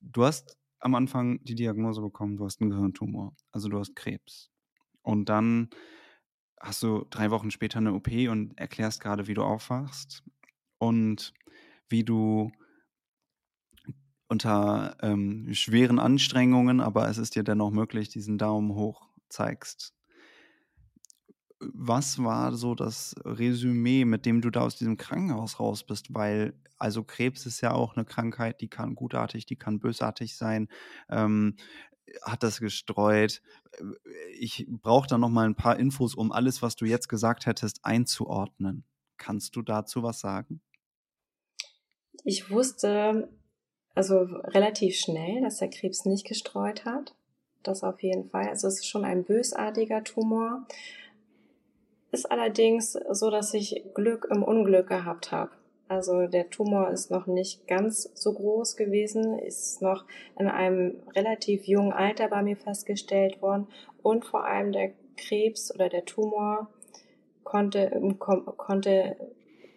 du 0.00 0.24
hast 0.24 0.58
am 0.80 0.94
Anfang 0.94 1.42
die 1.44 1.54
Diagnose 1.54 2.00
bekommen, 2.00 2.36
du 2.36 2.44
hast 2.44 2.60
einen 2.60 2.70
Gehirntumor, 2.70 3.34
also 3.52 3.68
du 3.68 3.78
hast 3.78 3.96
Krebs. 3.96 4.50
Und 5.02 5.28
dann 5.28 5.68
hast 6.60 6.82
du 6.82 7.06
drei 7.10 7.30
Wochen 7.30 7.50
später 7.50 7.78
eine 7.78 7.92
OP 7.92 8.08
und 8.30 8.58
erklärst 8.58 9.00
gerade, 9.02 9.26
wie 9.26 9.34
du 9.34 9.42
aufwachst 9.42 10.22
und 10.78 11.32
wie 11.88 12.04
du 12.04 12.50
unter 14.28 14.96
ähm, 15.02 15.52
schweren 15.52 15.98
Anstrengungen, 15.98 16.80
aber 16.80 17.08
es 17.08 17.18
ist 17.18 17.34
dir 17.36 17.44
dennoch 17.44 17.70
möglich, 17.70 18.08
diesen 18.08 18.38
Daumen 18.38 18.74
hoch 18.74 19.08
zeigst. 19.28 19.94
Was 21.60 22.22
war 22.22 22.54
so 22.54 22.74
das 22.74 23.14
Resümee, 23.24 24.04
mit 24.04 24.26
dem 24.26 24.40
du 24.40 24.50
da 24.50 24.60
aus 24.60 24.76
diesem 24.76 24.96
Krankenhaus 24.96 25.60
raus 25.60 25.84
bist? 25.84 26.12
Weil, 26.12 26.54
also 26.78 27.04
Krebs 27.04 27.46
ist 27.46 27.60
ja 27.60 27.72
auch 27.72 27.96
eine 27.96 28.04
Krankheit, 28.04 28.60
die 28.60 28.68
kann 28.68 28.94
gutartig, 28.94 29.46
die 29.46 29.56
kann 29.56 29.78
bösartig 29.78 30.36
sein. 30.36 30.68
Ähm, 31.08 31.56
hat 32.22 32.42
das 32.42 32.60
gestreut? 32.60 33.40
Ich 34.38 34.66
brauche 34.68 35.08
da 35.08 35.16
noch 35.16 35.30
mal 35.30 35.46
ein 35.46 35.54
paar 35.56 35.78
Infos, 35.78 36.14
um 36.14 36.32
alles, 36.32 36.60
was 36.60 36.76
du 36.76 36.84
jetzt 36.84 37.08
gesagt 37.08 37.46
hättest, 37.46 37.84
einzuordnen. 37.84 38.84
Kannst 39.16 39.56
du 39.56 39.62
dazu 39.62 40.02
was 40.02 40.20
sagen? 40.20 40.60
Ich 42.24 42.50
wusste 42.50 43.28
also 43.94 44.22
relativ 44.22 44.96
schnell, 44.96 45.42
dass 45.42 45.58
der 45.58 45.70
Krebs 45.70 46.04
nicht 46.04 46.26
gestreut 46.26 46.84
hat. 46.84 47.14
Das 47.62 47.82
auf 47.82 48.02
jeden 48.02 48.28
Fall. 48.28 48.48
Also 48.48 48.68
es 48.68 48.80
ist 48.80 48.88
schon 48.88 49.04
ein 49.04 49.24
bösartiger 49.24 50.04
Tumor. 50.04 50.66
Ist 52.12 52.30
allerdings 52.30 52.92
so, 53.10 53.30
dass 53.30 53.54
ich 53.54 53.82
Glück 53.94 54.28
im 54.30 54.42
Unglück 54.42 54.88
gehabt 54.88 55.32
habe. 55.32 55.50
Also 55.88 56.26
der 56.26 56.50
Tumor 56.50 56.90
ist 56.90 57.10
noch 57.10 57.26
nicht 57.26 57.66
ganz 57.66 58.10
so 58.14 58.32
groß 58.32 58.76
gewesen, 58.76 59.38
ist 59.38 59.82
noch 59.82 60.04
in 60.38 60.48
einem 60.48 61.02
relativ 61.14 61.66
jungen 61.66 61.92
Alter 61.92 62.28
bei 62.28 62.42
mir 62.42 62.56
festgestellt 62.56 63.42
worden 63.42 63.68
und 64.02 64.24
vor 64.24 64.44
allem 64.44 64.72
der 64.72 64.92
Krebs 65.16 65.74
oder 65.74 65.88
der 65.88 66.04
Tumor 66.04 66.68
konnte, 67.44 67.90
konnte 68.56 69.16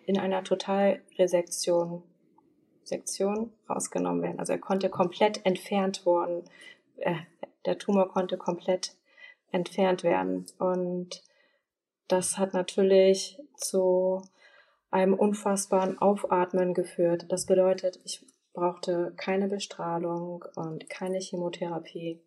in 0.06 0.18
einer 0.18 0.44
Totalresektion 0.44 2.04
Sektion 2.88 3.52
rausgenommen 3.70 4.22
werden. 4.24 4.40
Also 4.40 4.54
er 4.54 4.60
konnte 4.60 4.90
komplett 4.90 5.46
entfernt 5.46 6.06
worden, 6.06 6.44
äh, 6.98 7.16
der 7.66 7.78
Tumor 7.78 8.10
konnte 8.10 8.38
komplett 8.38 8.96
entfernt 9.52 10.04
werden. 10.04 10.46
Und 10.58 11.24
das 12.08 12.38
hat 12.38 12.54
natürlich 12.54 13.40
zu 13.56 14.22
einem 14.90 15.14
unfassbaren 15.14 16.00
Aufatmen 16.00 16.74
geführt. 16.74 17.26
Das 17.30 17.46
bedeutet, 17.46 18.00
ich 18.06 18.26
brauchte 18.54 19.14
keine 19.18 19.48
Bestrahlung 19.48 20.46
und 20.56 20.90
keine 20.90 21.20
Chemotherapie. 21.20 22.22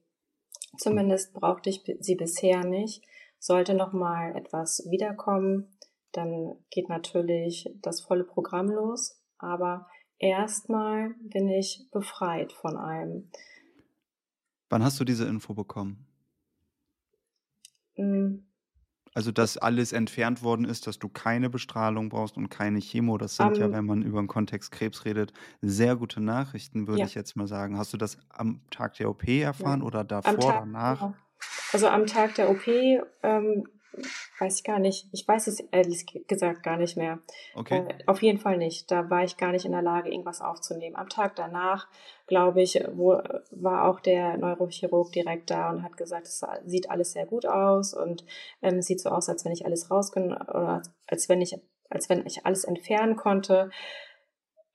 Zumindest 0.77 1.33
brauchte 1.33 1.71
ich 1.71 1.83
sie 2.01 2.15
bisher 2.15 2.65
nicht. 2.65 3.03
Sollte 3.39 3.75
noch 3.75 3.93
mal 3.93 4.37
etwas 4.37 4.87
wiederkommen, 4.91 5.75
dann 6.13 6.57
geht 6.71 6.89
natürlich 6.89 7.71
das 7.81 8.03
volle 8.03 8.25
Programm 8.25 8.69
los. 8.69 9.19
Aber 9.39 9.89
erstmal 10.21 11.15
bin 11.21 11.49
ich 11.49 11.89
befreit 11.91 12.53
von 12.53 12.77
allem. 12.77 13.31
Wann 14.69 14.85
hast 14.85 15.01
du 15.01 15.05
diese 15.05 15.27
Info 15.27 15.55
bekommen? 15.55 16.07
Mm. 17.97 18.45
Also, 19.13 19.33
dass 19.33 19.57
alles 19.57 19.93
entfernt 19.93 20.45
worden 20.45 20.65
ist, 20.65 20.87
dass 20.87 21.01
du 21.01 21.09
keine 21.09 21.51
Bestrahlung 21.51 22.11
brauchst 22.11 22.37
und 22.37 22.49
keine 22.49 22.79
Chemo. 22.79 23.19
Das 23.19 23.37
sind 23.37 23.55
um, 23.57 23.61
ja, 23.61 23.73
wenn 23.73 23.85
man 23.85 24.03
über 24.03 24.23
den 24.23 24.29
Kontext 24.29 24.71
Krebs 24.71 25.05
redet, 25.05 25.33
sehr 25.61 25.97
gute 25.97 26.21
Nachrichten, 26.21 26.87
würde 26.87 27.01
ja. 27.01 27.07
ich 27.07 27.17
jetzt 27.17 27.35
mal 27.35 27.49
sagen. 27.49 27.77
Hast 27.77 27.93
du 27.93 27.97
das 27.97 28.19
am 28.29 28.61
Tag 28.71 28.95
der 28.95 29.11
OP 29.11 29.27
erfahren 29.27 29.81
ja. 29.81 29.87
oder 29.87 30.05
davor, 30.05 30.39
Tag, 30.39 30.61
danach? 30.61 31.13
Also 31.73 31.89
am 31.89 32.07
Tag 32.07 32.37
der 32.37 32.51
OP 32.51 32.69
ähm, 32.69 33.67
Weiß 34.39 34.59
ich 34.59 34.65
gar 34.65 34.79
nicht. 34.79 35.09
Ich 35.13 35.27
weiß 35.27 35.47
es 35.49 35.61
ehrlich 35.61 36.07
gesagt 36.27 36.63
gar 36.63 36.77
nicht 36.77 36.97
mehr. 36.97 37.19
Okay. 37.55 37.85
Äh, 37.89 38.05
auf 38.07 38.23
jeden 38.23 38.39
Fall 38.39 38.57
nicht. 38.57 38.91
Da 38.91 39.11
war 39.11 39.25
ich 39.25 39.37
gar 39.37 39.53
nicht 39.53 39.65
in 39.65 39.73
der 39.73 39.83
Lage, 39.83 40.11
irgendwas 40.11 40.41
aufzunehmen. 40.41 40.97
Am 40.97 41.09
Tag 41.09 41.35
danach, 41.37 41.89
glaube 42.27 42.63
ich, 42.63 42.83
wo, 42.93 43.21
war 43.51 43.89
auch 43.89 44.01
der 44.01 44.37
Neurochirurg 44.37 45.13
direkt 45.13 45.51
da 45.51 45.71
und 45.71 45.83
hat 45.83 45.97
gesagt, 45.97 46.27
es 46.27 46.45
sieht 46.67 46.91
alles 46.91 47.13
sehr 47.13 47.27
gut 47.27 47.47
aus 47.47 47.95
und 47.95 48.25
ähm, 48.63 48.81
sieht 48.81 49.01
so 49.01 49.11
aus, 49.11 49.29
als 49.29 49.45
wenn 49.45 49.53
ich 49.53 49.67
alles 49.67 49.91
rausgenommen 49.91 50.37
oder 50.49 50.83
als 51.07 51.29
wenn 51.29 51.41
ich, 51.41 51.59
als 51.89 52.09
wenn 52.09 52.25
ich 52.27 52.47
alles 52.47 52.65
entfernen 52.65 53.17
konnte. 53.17 53.71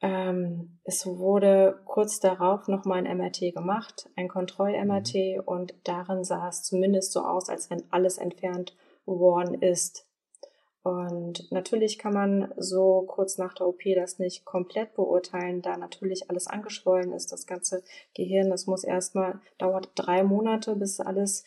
Ähm, 0.01 0.80
es 0.84 1.07
wurde 1.07 1.80
kurz 1.86 2.20
darauf 2.20 2.68
nochmal 2.68 3.05
ein 3.05 3.18
MRT 3.18 3.53
gemacht, 3.55 4.09
ein 4.16 4.28
Kontroll-MRT, 4.28 5.16
mhm. 5.16 5.39
und 5.45 5.74
darin 5.86 6.24
sah 6.24 6.49
es 6.49 6.63
zumindest 6.63 7.13
so 7.13 7.22
aus, 7.22 7.49
als 7.49 7.70
wenn 7.70 7.84
alles 7.91 8.18
entfernt 8.18 8.76
worden 9.06 9.62
ist. 9.62 10.06
Und 10.84 11.51
natürlich 11.51 11.97
kann 11.97 12.14
man 12.14 12.53
so 12.58 13.06
kurz 13.08 13.39
nach 13.39 13.56
der 13.56 13.68
OP 13.68 13.82
das 13.95 14.20
nicht 14.20 14.45
komplett 14.45 14.93
beurteilen, 14.93 15.64
da 15.64 15.78
natürlich 15.78 16.30
alles 16.30 16.45
angeschwollen 16.45 17.12
ist, 17.12 17.32
das 17.32 17.47
ganze 17.47 17.82
Gehirn. 18.14 18.51
Das 18.51 18.68
muss 18.68 18.84
erstmal, 18.84 19.39
dauert 19.58 19.89
drei 19.95 20.24
Monate, 20.24 20.76
bis 20.76 20.99
alles 20.99 21.43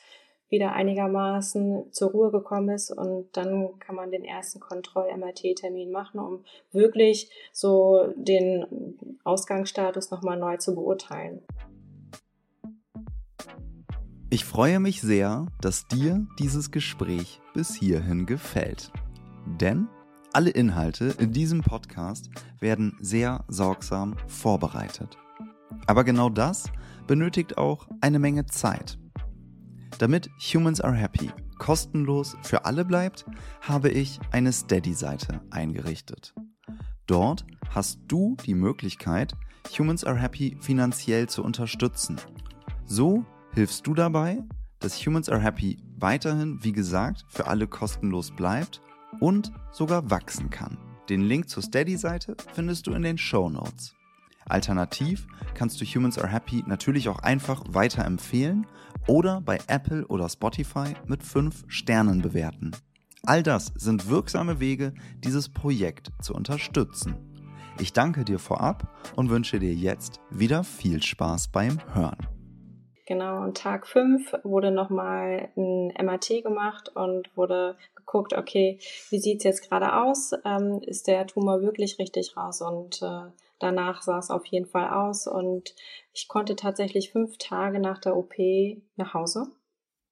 wieder 0.48 0.72
einigermaßen 0.72 1.92
zur 1.92 2.10
Ruhe 2.10 2.30
gekommen 2.32 2.70
ist 2.70 2.90
und 2.90 3.28
dann 3.36 3.78
kann 3.78 3.94
man 3.94 4.10
den 4.10 4.24
ersten 4.24 4.60
Kontroll-MRT-Termin 4.60 5.92
machen, 5.92 6.18
um 6.18 6.44
wirklich 6.72 7.30
so 7.52 8.12
den 8.16 9.18
Ausgangsstatus 9.24 10.10
nochmal 10.10 10.38
neu 10.38 10.56
zu 10.56 10.74
beurteilen. 10.74 11.42
Ich 14.30 14.44
freue 14.44 14.78
mich 14.78 15.00
sehr, 15.00 15.46
dass 15.62 15.86
dir 15.86 16.26
dieses 16.38 16.70
Gespräch 16.70 17.40
bis 17.54 17.74
hierhin 17.74 18.26
gefällt. 18.26 18.92
Denn 19.46 19.88
alle 20.34 20.50
Inhalte 20.50 21.14
in 21.18 21.32
diesem 21.32 21.62
Podcast 21.62 22.28
werden 22.60 22.94
sehr 23.00 23.46
sorgsam 23.48 24.16
vorbereitet. 24.26 25.16
Aber 25.86 26.04
genau 26.04 26.28
das 26.28 26.70
benötigt 27.06 27.56
auch 27.56 27.88
eine 28.02 28.18
Menge 28.18 28.44
Zeit. 28.44 28.98
Damit 29.98 30.28
Humans 30.52 30.82
Are 30.82 30.94
Happy 30.94 31.30
kostenlos 31.56 32.36
für 32.42 32.66
alle 32.66 32.84
bleibt, 32.84 33.24
habe 33.62 33.88
ich 33.88 34.20
eine 34.30 34.52
Steady-Seite 34.52 35.40
eingerichtet. 35.50 36.34
Dort 37.06 37.46
hast 37.70 38.00
du 38.08 38.36
die 38.44 38.54
Möglichkeit, 38.54 39.32
Humans 39.78 40.04
Are 40.04 40.18
Happy 40.18 40.58
finanziell 40.60 41.30
zu 41.30 41.42
unterstützen. 41.42 42.20
So 42.84 43.24
hilfst 43.52 43.86
du 43.86 43.94
dabei, 43.94 44.42
dass 44.80 45.04
Humans 45.04 45.28
Are 45.28 45.40
Happy 45.40 45.78
weiterhin, 45.98 46.62
wie 46.62 46.72
gesagt, 46.72 47.24
für 47.28 47.46
alle 47.46 47.66
kostenlos 47.66 48.30
bleibt 48.30 48.80
und 49.20 49.52
sogar 49.72 50.10
wachsen 50.10 50.50
kann. 50.50 50.78
Den 51.08 51.22
Link 51.22 51.48
zur 51.48 51.62
Steady-Seite 51.62 52.36
findest 52.52 52.86
du 52.86 52.92
in 52.92 53.02
den 53.02 53.18
Show 53.18 53.48
Notes. 53.48 53.94
Alternativ 54.46 55.26
kannst 55.54 55.80
du 55.80 55.84
Humans 55.84 56.18
Are 56.18 56.28
Happy 56.28 56.64
natürlich 56.66 57.08
auch 57.08 57.18
einfach 57.18 57.64
weiterempfehlen 57.68 58.66
oder 59.06 59.40
bei 59.40 59.58
Apple 59.66 60.06
oder 60.06 60.28
Spotify 60.28 60.94
mit 61.06 61.22
5 61.22 61.64
Sternen 61.68 62.22
bewerten. 62.22 62.72
All 63.24 63.42
das 63.42 63.72
sind 63.74 64.08
wirksame 64.08 64.60
Wege, 64.60 64.94
dieses 65.24 65.48
Projekt 65.48 66.12
zu 66.22 66.34
unterstützen. 66.34 67.16
Ich 67.80 67.92
danke 67.92 68.24
dir 68.24 68.38
vorab 68.38 68.96
und 69.16 69.30
wünsche 69.30 69.58
dir 69.58 69.74
jetzt 69.74 70.20
wieder 70.30 70.64
viel 70.64 71.02
Spaß 71.02 71.48
beim 71.48 71.78
Hören. 71.94 72.37
Genau, 73.08 73.42
und 73.42 73.56
Tag 73.56 73.86
5 73.86 74.34
wurde 74.42 74.70
nochmal 74.70 75.48
ein 75.56 75.94
MRT 75.98 76.42
gemacht 76.42 76.94
und 76.94 77.34
wurde 77.38 77.74
geguckt, 77.94 78.34
okay, 78.34 78.78
wie 79.08 79.18
sieht's 79.18 79.44
jetzt 79.44 79.66
gerade 79.66 79.96
aus? 79.96 80.32
Ähm, 80.44 80.82
ist 80.82 81.06
der 81.06 81.26
Tumor 81.26 81.62
wirklich 81.62 81.98
richtig 81.98 82.36
raus? 82.36 82.60
Und 82.60 83.00
äh, 83.00 83.30
danach 83.60 84.02
sah 84.02 84.18
es 84.18 84.28
auf 84.28 84.44
jeden 84.44 84.66
Fall 84.66 84.90
aus. 84.90 85.26
Und 85.26 85.74
ich 86.12 86.28
konnte 86.28 86.54
tatsächlich 86.54 87.10
fünf 87.10 87.38
Tage 87.38 87.80
nach 87.80 87.98
der 87.98 88.14
OP 88.14 88.34
nach 88.96 89.14
Hause. 89.14 89.46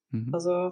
Mhm. 0.08 0.32
Also 0.32 0.70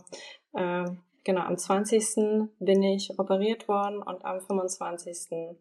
äh, 0.54 0.86
genau, 1.24 1.42
am 1.42 1.58
20. 1.58 2.48
bin 2.58 2.82
ich 2.82 3.18
operiert 3.18 3.68
worden 3.68 3.98
und 3.98 4.24
am 4.24 4.40
25. 4.40 5.56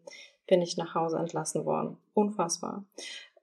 bin 0.46 0.62
ich 0.62 0.78
nach 0.78 0.94
Hause 0.94 1.18
entlassen 1.18 1.66
worden. 1.66 1.98
Unfassbar. 2.14 2.84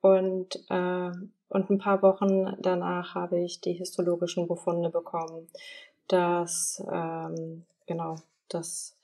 Und 0.02 0.64
äh, 0.70 1.12
und 1.52 1.70
ein 1.70 1.80
paar 1.80 2.02
Wochen 2.02 2.56
danach 2.62 3.14
habe 3.14 3.42
ich 3.42 3.60
die 3.60 3.74
histologischen 3.74 4.48
Befunde 4.48 4.90
bekommen, 4.90 5.50
dass 6.08 6.82
ähm, 6.90 7.66
genau, 7.88 8.16
dass 8.48 8.96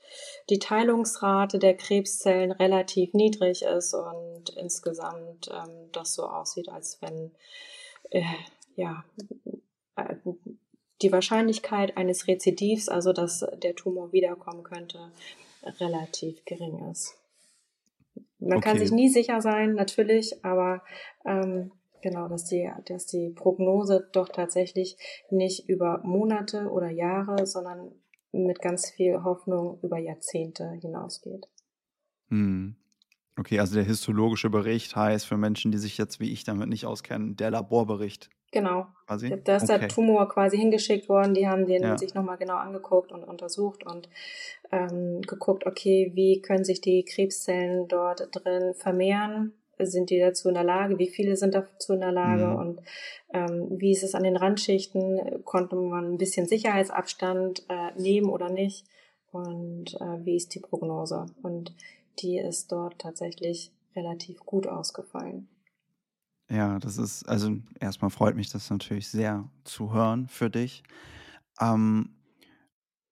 die 0.49 0.57
Teilungsrate 0.57 1.59
der 1.59 1.75
Krebszellen 1.75 2.53
relativ 2.53 3.13
niedrig 3.13 3.63
ist 3.63 3.93
und 3.93 4.49
insgesamt 4.55 5.49
ähm, 5.51 5.89
das 5.91 6.13
so 6.13 6.23
aussieht, 6.23 6.69
als 6.69 7.01
wenn 7.01 7.31
äh, 8.11 8.23
ja 8.77 9.03
äh, 9.97 10.15
die 11.01 11.11
Wahrscheinlichkeit 11.11 11.97
eines 11.97 12.27
Rezidivs, 12.27 12.87
also 12.87 13.11
dass 13.11 13.45
der 13.61 13.75
Tumor 13.75 14.13
wiederkommen 14.13 14.63
könnte, 14.63 15.11
relativ 15.81 16.45
gering 16.45 16.89
ist. 16.89 17.17
Man 18.39 18.57
okay. 18.57 18.69
kann 18.69 18.79
sich 18.79 18.91
nie 18.91 19.09
sicher 19.09 19.41
sein, 19.41 19.73
natürlich, 19.73 20.43
aber 20.43 20.83
ähm, 21.25 21.71
Genau, 22.01 22.27
dass 22.27 22.45
die, 22.45 22.69
dass 22.85 23.05
die 23.05 23.31
Prognose 23.31 24.07
doch 24.13 24.29
tatsächlich 24.29 24.97
nicht 25.29 25.67
über 25.67 25.99
Monate 26.03 26.69
oder 26.69 26.89
Jahre, 26.89 27.45
sondern 27.47 27.91
mit 28.31 28.61
ganz 28.61 28.91
viel 28.91 29.23
Hoffnung 29.23 29.79
über 29.81 29.97
Jahrzehnte 29.97 30.71
hinausgeht. 30.81 31.47
Hm. 32.29 32.75
Okay, 33.37 33.59
also 33.59 33.75
der 33.75 33.83
histologische 33.83 34.49
Bericht 34.49 34.95
heißt 34.95 35.25
für 35.25 35.37
Menschen, 35.37 35.71
die 35.71 35.77
sich 35.77 35.97
jetzt 35.97 36.19
wie 36.19 36.31
ich 36.31 36.43
damit 36.43 36.69
nicht 36.69 36.85
auskennen, 36.85 37.35
der 37.35 37.51
Laborbericht. 37.51 38.29
Genau. 38.51 38.87
Quasi? 39.05 39.41
Da 39.43 39.57
ist 39.57 39.69
okay. 39.69 39.79
der 39.79 39.89
Tumor 39.89 40.29
quasi 40.29 40.57
hingeschickt 40.57 41.09
worden, 41.09 41.33
die 41.33 41.47
haben 41.47 41.65
den 41.65 41.83
ja. 41.83 41.97
sich 41.97 42.13
nochmal 42.13 42.37
genau 42.37 42.55
angeguckt 42.55 43.11
und 43.11 43.23
untersucht 43.23 43.85
und 43.85 44.09
ähm, 44.71 45.21
geguckt, 45.21 45.65
okay, 45.65 46.11
wie 46.13 46.41
können 46.41 46.63
sich 46.63 46.81
die 46.81 47.03
Krebszellen 47.03 47.87
dort 47.87 48.29
drin 48.31 48.73
vermehren? 48.73 49.53
Sind 49.79 50.09
die 50.09 50.19
dazu 50.19 50.47
in 50.47 50.55
der 50.55 50.63
Lage? 50.63 50.97
Wie 50.97 51.07
viele 51.07 51.35
sind 51.35 51.53
dazu 51.53 51.93
in 51.93 51.99
der 51.99 52.11
Lage? 52.11 52.47
Mhm. 52.47 52.55
Und 52.55 52.81
ähm, 53.31 53.67
wie 53.79 53.91
ist 53.91 54.03
es 54.03 54.15
an 54.15 54.23
den 54.23 54.35
Randschichten? 54.35 55.43
Konnte 55.43 55.75
man 55.75 56.13
ein 56.13 56.17
bisschen 56.17 56.47
Sicherheitsabstand 56.47 57.63
äh, 57.69 57.91
nehmen 57.99 58.29
oder 58.29 58.49
nicht? 58.49 58.85
Und 59.31 59.93
äh, 60.01 60.25
wie 60.25 60.35
ist 60.35 60.55
die 60.55 60.61
Prognose? 60.61 61.27
Und 61.43 61.75
die 62.19 62.39
ist 62.39 62.71
dort 62.71 62.97
tatsächlich 62.97 63.71
relativ 63.95 64.39
gut 64.39 64.67
ausgefallen. 64.67 65.47
Ja, 66.49 66.79
das 66.79 66.97
ist, 66.97 67.27
also 67.27 67.57
erstmal 67.79 68.09
freut 68.09 68.35
mich 68.35 68.49
das 68.49 68.69
natürlich 68.69 69.09
sehr 69.09 69.49
zu 69.65 69.93
hören 69.93 70.27
für 70.29 70.49
dich. 70.49 70.83
Ähm, 71.59 72.15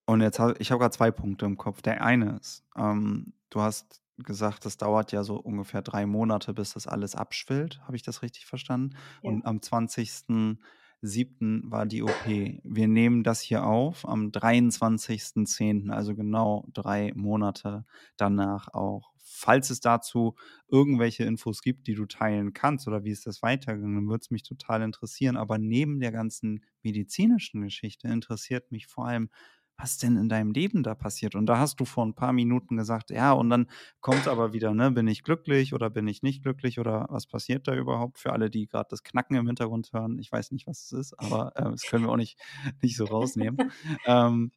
und 0.06 0.22
jetzt 0.22 0.40
habe 0.40 0.56
ich 0.60 0.72
habe 0.72 0.80
gerade 0.80 0.96
zwei 0.96 1.12
Punkte 1.12 1.46
im 1.46 1.58
Kopf. 1.58 1.82
Der 1.82 2.04
eine 2.04 2.38
ist, 2.38 2.64
ähm, 2.78 3.34
du 3.50 3.62
hast 3.62 4.02
gesagt, 4.18 4.66
das 4.66 4.78
dauert 4.78 5.12
ja 5.12 5.24
so 5.24 5.36
ungefähr 5.38 5.82
drei 5.82 6.06
Monate, 6.06 6.54
bis 6.54 6.74
das 6.74 6.88
alles 6.88 7.16
abschwillt. 7.16 7.82
Habe 7.84 7.96
ich 7.98 8.04
das 8.04 8.22
richtig 8.22 8.46
verstanden? 8.46 8.96
Ja. 9.22 9.32
Und 9.32 9.46
am 9.46 9.62
20. 9.62 10.58
7. 11.06 11.64
war 11.72 11.86
die 11.86 12.04
OP. 12.04 12.26
Wir 12.26 12.88
nehmen 12.88 13.24
das 13.24 13.42
hier 13.42 13.66
auf 13.66 14.08
am 14.08 14.32
23.10., 14.32 15.90
also 15.92 16.16
genau 16.16 16.68
drei 16.74 17.12
Monate 17.16 17.86
danach 18.18 18.74
auch. 18.74 19.12
Falls 19.24 19.70
es 19.70 19.82
dazu 19.82 20.36
irgendwelche 20.68 21.24
Infos 21.26 21.62
gibt, 21.62 21.88
die 21.88 21.96
du 21.96 22.06
teilen 22.06 22.54
kannst 22.54 22.88
oder 22.88 23.04
wie 23.04 23.12
ist 23.12 23.28
das 23.28 23.42
weitergegangen, 23.42 24.08
würde 24.08 24.22
es 24.22 24.32
mich 24.32 24.44
total 24.44 24.82
interessieren. 24.82 25.36
Aber 25.36 25.58
neben 25.58 26.00
der 26.00 26.12
ganzen 26.12 26.64
medizinischen 26.84 27.62
Geschichte 27.62 28.08
interessiert 28.08 28.72
mich 28.72 28.88
vor 28.88 29.08
allem, 29.08 29.30
was 29.78 29.98
denn 29.98 30.18
in 30.18 30.30
deinem 30.30 30.52
Leben 30.52 30.84
da 30.84 30.96
passiert? 30.96 31.36
Und 31.36 31.46
da 31.48 31.58
hast 31.60 31.80
du 31.80 31.86
vor 31.86 32.06
ein 32.06 32.14
paar 32.14 32.34
Minuten 32.34 32.78
gesagt, 32.78 33.10
ja, 33.10 33.34
und 33.34 33.50
dann 33.50 33.70
kommt 34.00 34.28
aber 34.28 34.54
wieder, 34.54 34.74
ne, 34.74 34.92
bin 34.92 35.08
ich 35.08 35.24
glücklich 35.24 35.74
oder 35.74 35.90
bin 35.90 36.08
ich 36.08 36.24
nicht 36.24 36.44
glücklich 36.44 36.80
oder 36.80 37.08
was 37.10 37.28
passiert 37.28 37.68
da 37.68 37.76
überhaupt? 37.76 38.20
Für 38.20 38.34
alle, 38.34 38.50
die 38.50 38.68
gerade 38.68 38.88
das 38.90 39.04
Knacken 39.04 39.36
im 39.36 39.48
Hintergrund 39.48 39.92
hören, 39.94 40.18
ich 40.20 40.32
weiß 40.32 40.52
nicht, 40.52 40.68
was 40.68 40.86
es 40.86 40.92
ist, 40.94 41.20
aber 41.20 41.52
äh, 41.56 41.72
das 41.72 41.84
können 41.84 42.06
wir 42.06 42.12
auch 42.12 42.18
nicht, 42.18 42.40
nicht 42.82 42.96
so 42.96 43.06
rausnehmen. 43.06 43.72
ähm, 44.06 44.52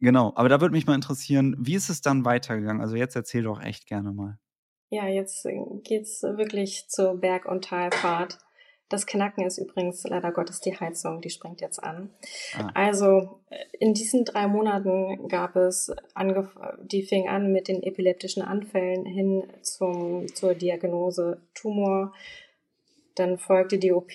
genau, 0.00 0.32
aber 0.34 0.48
da 0.48 0.60
würde 0.60 0.72
mich 0.72 0.86
mal 0.86 0.94
interessieren, 0.94 1.56
wie 1.58 1.74
ist 1.74 1.90
es 1.90 2.00
dann 2.00 2.24
weitergegangen? 2.24 2.80
Also 2.80 2.96
jetzt 2.96 3.16
erzähl 3.16 3.42
doch 3.42 3.60
echt 3.60 3.86
gerne 3.86 4.12
mal. 4.12 4.38
Ja, 4.90 5.06
jetzt 5.06 5.44
äh, 5.44 5.58
geht's 5.84 6.22
wirklich 6.22 6.88
zur 6.88 7.20
Berg- 7.20 7.44
und 7.44 7.64
Talfahrt. 7.64 8.38
Das 8.88 9.06
Knacken 9.06 9.44
ist 9.44 9.58
übrigens 9.58 10.04
leider 10.04 10.32
Gottes 10.32 10.60
die 10.60 10.78
Heizung, 10.78 11.20
die 11.20 11.30
springt 11.30 11.60
jetzt 11.60 11.82
an. 11.82 12.10
Ah. 12.56 12.70
Also 12.74 13.40
äh, 13.50 13.56
in 13.78 13.94
diesen 13.94 14.24
drei 14.24 14.46
Monaten 14.46 15.28
gab 15.28 15.56
es, 15.56 15.92
die 16.82 17.02
fing 17.02 17.28
an 17.28 17.52
mit 17.52 17.68
den 17.68 17.82
epileptischen 17.82 18.42
Anfällen 18.42 19.04
hin 19.04 19.44
zum, 19.62 20.26
zur 20.34 20.54
Diagnose 20.54 21.40
Tumor. 21.54 22.12
Dann 23.14 23.38
folgte 23.38 23.78
die 23.78 23.92
OP, 23.92 24.12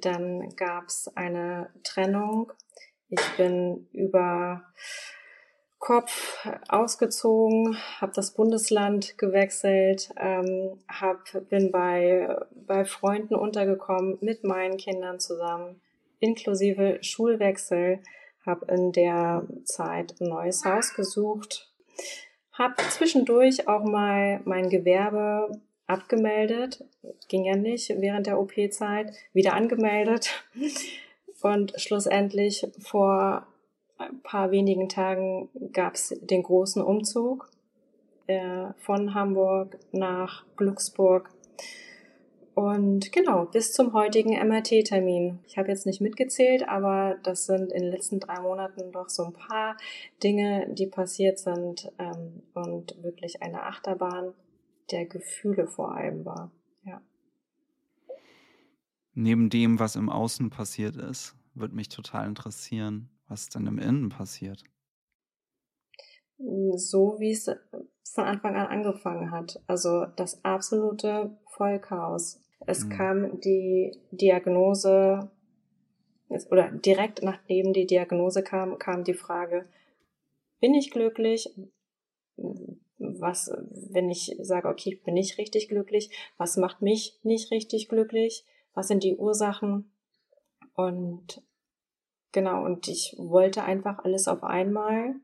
dann 0.00 0.54
gab 0.54 0.86
es 0.86 1.10
eine 1.16 1.70
Trennung. 1.82 2.52
Ich 3.08 3.36
bin 3.38 3.88
über 3.92 4.64
Kopf 5.78 6.44
ausgezogen, 6.68 7.78
habe 8.00 8.12
das 8.12 8.32
Bundesland 8.32 9.16
gewechselt, 9.16 10.10
ähm, 10.18 10.78
hab, 10.88 11.24
bin 11.48 11.70
bei, 11.70 12.36
bei 12.66 12.84
Freunden 12.84 13.36
untergekommen 13.36 14.18
mit 14.20 14.42
meinen 14.42 14.76
Kindern 14.76 15.20
zusammen, 15.20 15.80
inklusive 16.18 16.98
Schulwechsel, 17.02 18.00
habe 18.44 18.66
in 18.74 18.92
der 18.92 19.46
Zeit 19.64 20.20
ein 20.20 20.28
neues 20.28 20.64
Haus 20.64 20.94
gesucht, 20.94 21.70
habe 22.52 22.74
zwischendurch 22.90 23.68
auch 23.68 23.84
mal 23.84 24.40
mein 24.44 24.68
Gewerbe 24.68 25.60
abgemeldet, 25.86 26.84
ging 27.28 27.44
ja 27.44 27.56
nicht 27.56 27.88
während 28.00 28.26
der 28.26 28.40
OP-Zeit, 28.40 29.12
wieder 29.32 29.54
angemeldet 29.54 30.44
und 31.42 31.72
schlussendlich 31.80 32.66
vor 32.80 33.46
ein 33.98 34.20
paar 34.22 34.50
wenigen 34.50 34.88
Tagen 34.88 35.48
gab 35.72 35.94
es 35.94 36.16
den 36.20 36.42
großen 36.42 36.82
Umzug 36.82 37.50
äh, 38.26 38.72
von 38.78 39.14
Hamburg 39.14 39.78
nach 39.92 40.44
Glücksburg. 40.56 41.30
Und 42.54 43.12
genau, 43.12 43.44
bis 43.44 43.72
zum 43.72 43.92
heutigen 43.92 44.30
MRT-Termin. 44.30 45.38
Ich 45.46 45.58
habe 45.58 45.68
jetzt 45.68 45.86
nicht 45.86 46.00
mitgezählt, 46.00 46.68
aber 46.68 47.16
das 47.22 47.46
sind 47.46 47.72
in 47.72 47.82
den 47.82 47.92
letzten 47.92 48.18
drei 48.18 48.40
Monaten 48.40 48.90
doch 48.90 49.08
so 49.08 49.24
ein 49.24 49.32
paar 49.32 49.76
Dinge, 50.24 50.66
die 50.72 50.86
passiert 50.86 51.38
sind 51.38 51.92
ähm, 51.98 52.42
und 52.54 53.00
wirklich 53.02 53.42
eine 53.42 53.62
Achterbahn 53.62 54.34
der 54.90 55.06
Gefühle 55.06 55.68
vor 55.68 55.94
allem 55.94 56.24
war. 56.24 56.50
Ja. 56.84 57.00
Neben 59.14 59.50
dem, 59.50 59.78
was 59.78 59.94
im 59.94 60.10
Außen 60.10 60.50
passiert 60.50 60.96
ist, 60.96 61.36
würde 61.54 61.76
mich 61.76 61.88
total 61.88 62.26
interessieren, 62.26 63.08
was 63.28 63.48
dann 63.48 63.66
im 63.66 63.78
Innen 63.78 64.08
passiert? 64.08 64.64
So 66.38 67.16
wie 67.18 67.32
es 67.32 67.50
von 68.14 68.24
Anfang 68.24 68.56
an 68.56 68.66
angefangen 68.66 69.30
hat. 69.30 69.60
Also 69.66 70.06
das 70.16 70.44
absolute 70.44 71.36
Vollchaos. 71.46 72.40
Es 72.66 72.84
mhm. 72.84 72.90
kam 72.90 73.40
die 73.40 73.98
Diagnose, 74.10 75.30
oder 76.50 76.70
direkt 76.70 77.22
nachdem 77.22 77.72
die 77.72 77.86
Diagnose 77.86 78.42
kam, 78.42 78.78
kam 78.78 79.04
die 79.04 79.14
Frage, 79.14 79.68
bin 80.60 80.74
ich 80.74 80.90
glücklich? 80.90 81.54
Was, 82.98 83.50
wenn 83.92 84.10
ich 84.10 84.36
sage, 84.40 84.68
okay, 84.68 84.94
ich 84.94 85.02
bin 85.02 85.14
nicht 85.14 85.38
richtig 85.38 85.68
glücklich, 85.68 86.10
was 86.36 86.56
macht 86.56 86.82
mich 86.82 87.18
nicht 87.22 87.50
richtig 87.50 87.88
glücklich? 87.88 88.44
Was 88.74 88.88
sind 88.88 89.04
die 89.04 89.16
Ursachen? 89.16 89.92
Und 90.74 91.42
Genau, 92.32 92.64
und 92.64 92.88
ich 92.88 93.14
wollte 93.18 93.64
einfach 93.64 94.04
alles 94.04 94.28
auf 94.28 94.42
einmal 94.42 95.14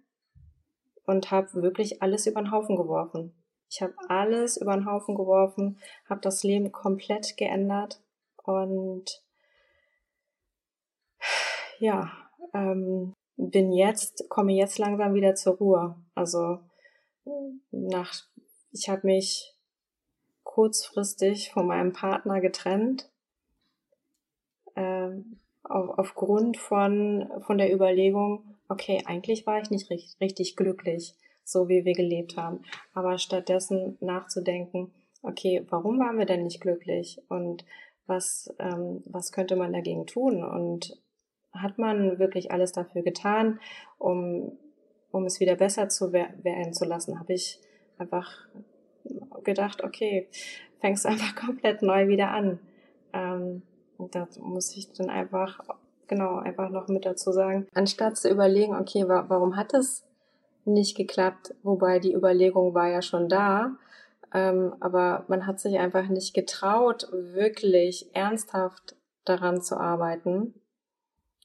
und 1.07 1.31
habe 1.31 1.63
wirklich 1.63 2.03
alles 2.03 2.27
über 2.27 2.41
den 2.41 2.51
Haufen 2.51 2.77
geworfen. 2.77 3.35
Ich 3.69 3.83
habe 3.83 3.95
alles 4.09 4.57
über 4.57 4.75
den 4.75 4.87
Haufen 4.87 5.15
geworfen, 5.15 5.79
habe 6.09 6.21
das 6.21 6.43
Leben 6.45 6.73
komplett 6.73 7.37
geändert 7.37 8.01
und 8.45 9.23
ja, 11.79 12.13
ähm, 12.53 13.15
bin 13.37 13.73
jetzt, 13.73 14.29
komme 14.29 14.53
jetzt 14.53 14.79
langsam 14.79 15.15
wieder 15.15 15.35
zur 15.35 15.57
Ruhe. 15.57 15.97
Also 16.15 16.61
nach, 17.71 18.15
ich 18.71 18.89
habe 18.89 19.07
mich 19.07 19.55
kurzfristig 20.43 21.51
von 21.53 21.67
meinem 21.67 21.93
Partner 21.93 22.41
getrennt. 22.41 23.11
Ähm, 24.77 25.41
auf, 25.65 25.99
aufgrund 25.99 26.57
von, 26.57 27.29
von 27.47 27.59
der 27.59 27.73
Überlegung, 27.73 28.45
okay, 28.69 29.03
eigentlich 29.07 29.47
war 29.47 29.61
ich 29.61 29.71
nicht 29.71 29.91
richtig, 29.91 30.21
richtig 30.21 30.57
glücklich, 30.57 31.15
so 31.45 31.69
wie 31.69 31.85
wir 31.85 31.95
gelebt 31.95 32.37
haben. 32.37 32.61
Aber 32.95 33.19
stattdessen 33.19 33.97
nachzudenken, 34.01 34.93
okay, 35.23 35.65
warum 35.71 35.99
waren 35.99 36.19
wir 36.19 36.27
denn 36.27 36.45
nicht 36.45 36.61
glücklich 36.61 37.21
und 37.29 37.65
was, 38.07 38.55
ähm, 38.59 39.03
was 39.07 39.33
könnte 39.33 39.57
man 39.57 39.73
dagegen 39.73 40.07
tun 40.07 40.45
und 40.45 40.99
hat 41.53 41.79
man 41.79 42.19
wirklich 42.19 42.51
alles 42.51 42.73
dafür 42.73 43.03
getan, 43.03 43.61
um, 43.99 44.59
um 45.11 45.25
es 45.25 45.41
wieder 45.41 45.57
besser 45.57 45.89
zu 45.89 46.13
werden 46.13 46.75
zu 46.75 46.85
lassen, 46.85 47.19
habe 47.19 47.33
ich 47.33 47.61
einfach 47.97 48.31
gedacht, 49.45 49.83
okay, 49.83 50.29
fängst 50.81 51.07
einfach 51.07 51.35
komplett 51.35 51.83
neu 51.83 52.09
wieder 52.09 52.31
an. 52.31 52.59
Ähm, 53.13 53.63
und 53.99 54.15
da 54.15 54.27
muss 54.41 54.77
ich 54.77 54.93
dann 54.93 55.11
einfach, 55.11 55.61
genau, 56.07 56.37
einfach 56.37 56.71
noch 56.71 56.89
mit 56.89 57.07
dazu 57.07 57.33
sagen, 57.33 57.67
anstatt 57.75 58.17
zu 58.17 58.29
überlegen, 58.29 58.75
okay, 58.77 59.09
wa 59.09 59.25
warum 59.29 59.57
hat 59.57 59.75
es 59.75 60.05
nicht 60.65 60.97
geklappt, 60.97 61.55
wobei 61.63 61.99
die 61.99 62.15
Überlegung 62.15 62.75
war 62.75 62.89
ja 62.89 63.03
schon 63.03 63.29
da, 63.29 63.77
ähm, 64.33 64.75
aber 64.81 65.25
man 65.29 65.47
hat 65.47 65.61
sich 65.61 65.79
einfach 65.79 66.09
nicht 66.09 66.35
getraut, 66.35 67.09
wirklich 67.13 68.15
ernsthaft 68.15 68.97
daran 69.25 69.61
zu 69.63 69.77
arbeiten, 69.79 70.55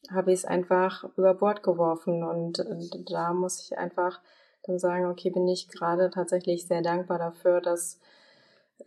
habe 0.10 0.32
ich 0.32 0.40
es 0.40 0.46
einfach 0.46 1.04
über 1.18 1.34
Bord 1.34 1.64
geworfen 1.64 2.24
und, 2.24 2.60
und 2.60 3.12
da 3.12 3.34
muss 3.34 3.62
ich 3.62 3.78
einfach 3.78 4.20
dann 4.64 4.80
sagen, 4.80 5.06
okay, 5.06 5.30
bin 5.30 5.48
ich 5.48 5.70
gerade 5.70 6.10
tatsächlich 6.10 6.68
sehr 6.68 6.82
dankbar 6.82 7.20
dafür, 7.20 7.62
dass 7.62 8.00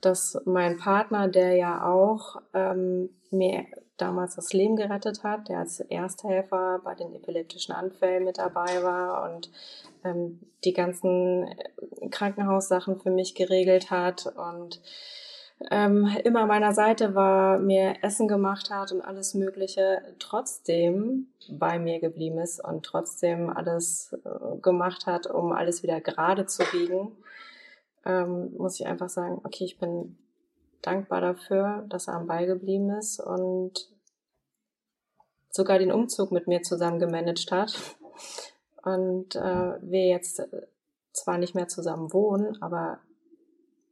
dass 0.01 0.41
mein 0.45 0.79
Partner, 0.79 1.29
der 1.29 1.55
ja 1.55 1.87
auch 1.87 2.41
ähm, 2.55 3.11
mir 3.31 3.67
damals 3.97 4.35
das 4.37 4.53
Leben 4.53 4.77
gerettet 4.77 5.23
hat, 5.23 5.49
der 5.49 5.59
als 5.59 5.81
Ersthelfer 5.81 6.81
bei 6.83 6.95
den 6.95 7.15
epileptischen 7.15 7.75
Anfällen 7.75 8.25
mit 8.25 8.39
dabei 8.39 8.83
war 8.83 9.31
und 9.31 9.51
ähm, 10.05 10.41
die 10.65 10.73
ganzen 10.73 11.55
Krankenhaussachen 12.11 12.99
für 12.99 13.11
mich 13.11 13.35
geregelt 13.35 13.91
hat 13.91 14.27
und 14.27 14.81
ähm, 15.71 16.11
immer 16.25 16.47
meiner 16.47 16.73
Seite 16.73 17.15
war, 17.15 17.59
mir 17.59 17.97
Essen 18.03 18.27
gemacht 18.27 18.71
hat 18.71 18.91
und 18.91 19.01
alles 19.01 19.35
Mögliche, 19.35 20.03
trotzdem 20.19 21.29
bei 21.49 21.79
mir 21.79 22.01
geblieben 22.01 22.39
ist 22.39 22.65
und 22.65 22.85
trotzdem 22.85 23.49
alles 23.51 24.17
äh, 24.25 24.59
gemacht 24.61 25.07
hat, 25.07 25.27
um 25.27 25.53
alles 25.53 25.83
wieder 25.83 26.01
gerade 26.01 26.47
zu 26.47 26.65
biegen, 26.73 27.13
ähm, 28.05 28.55
muss 28.57 28.79
ich 28.81 28.87
einfach 28.87 29.09
sagen, 29.09 29.41
okay, 29.45 29.65
ich 29.65 29.79
bin 29.79 30.19
dankbar 30.83 31.21
dafür, 31.21 31.85
dass 31.89 32.09
er 32.09 32.15
am 32.15 32.27
Ball 32.27 32.47
geblieben 32.47 32.91
ist 32.91 33.21
und 33.21 33.89
sogar 35.51 35.79
den 35.79 35.93
Umzug 35.93 36.33
mit 36.33 36.47
mir 36.47 36.63
zusammen 36.63 36.99
gemanagt 36.99 37.53
hat. 37.53 37.97
Und 38.83 39.37
äh, 39.37 39.79
wir 39.81 40.09
jetzt 40.09 40.43
zwar 41.13 41.39
nicht 41.39 41.55
mehr 41.55 41.69
zusammen 41.69 42.13
wohnen, 42.13 42.61
aber 42.61 42.99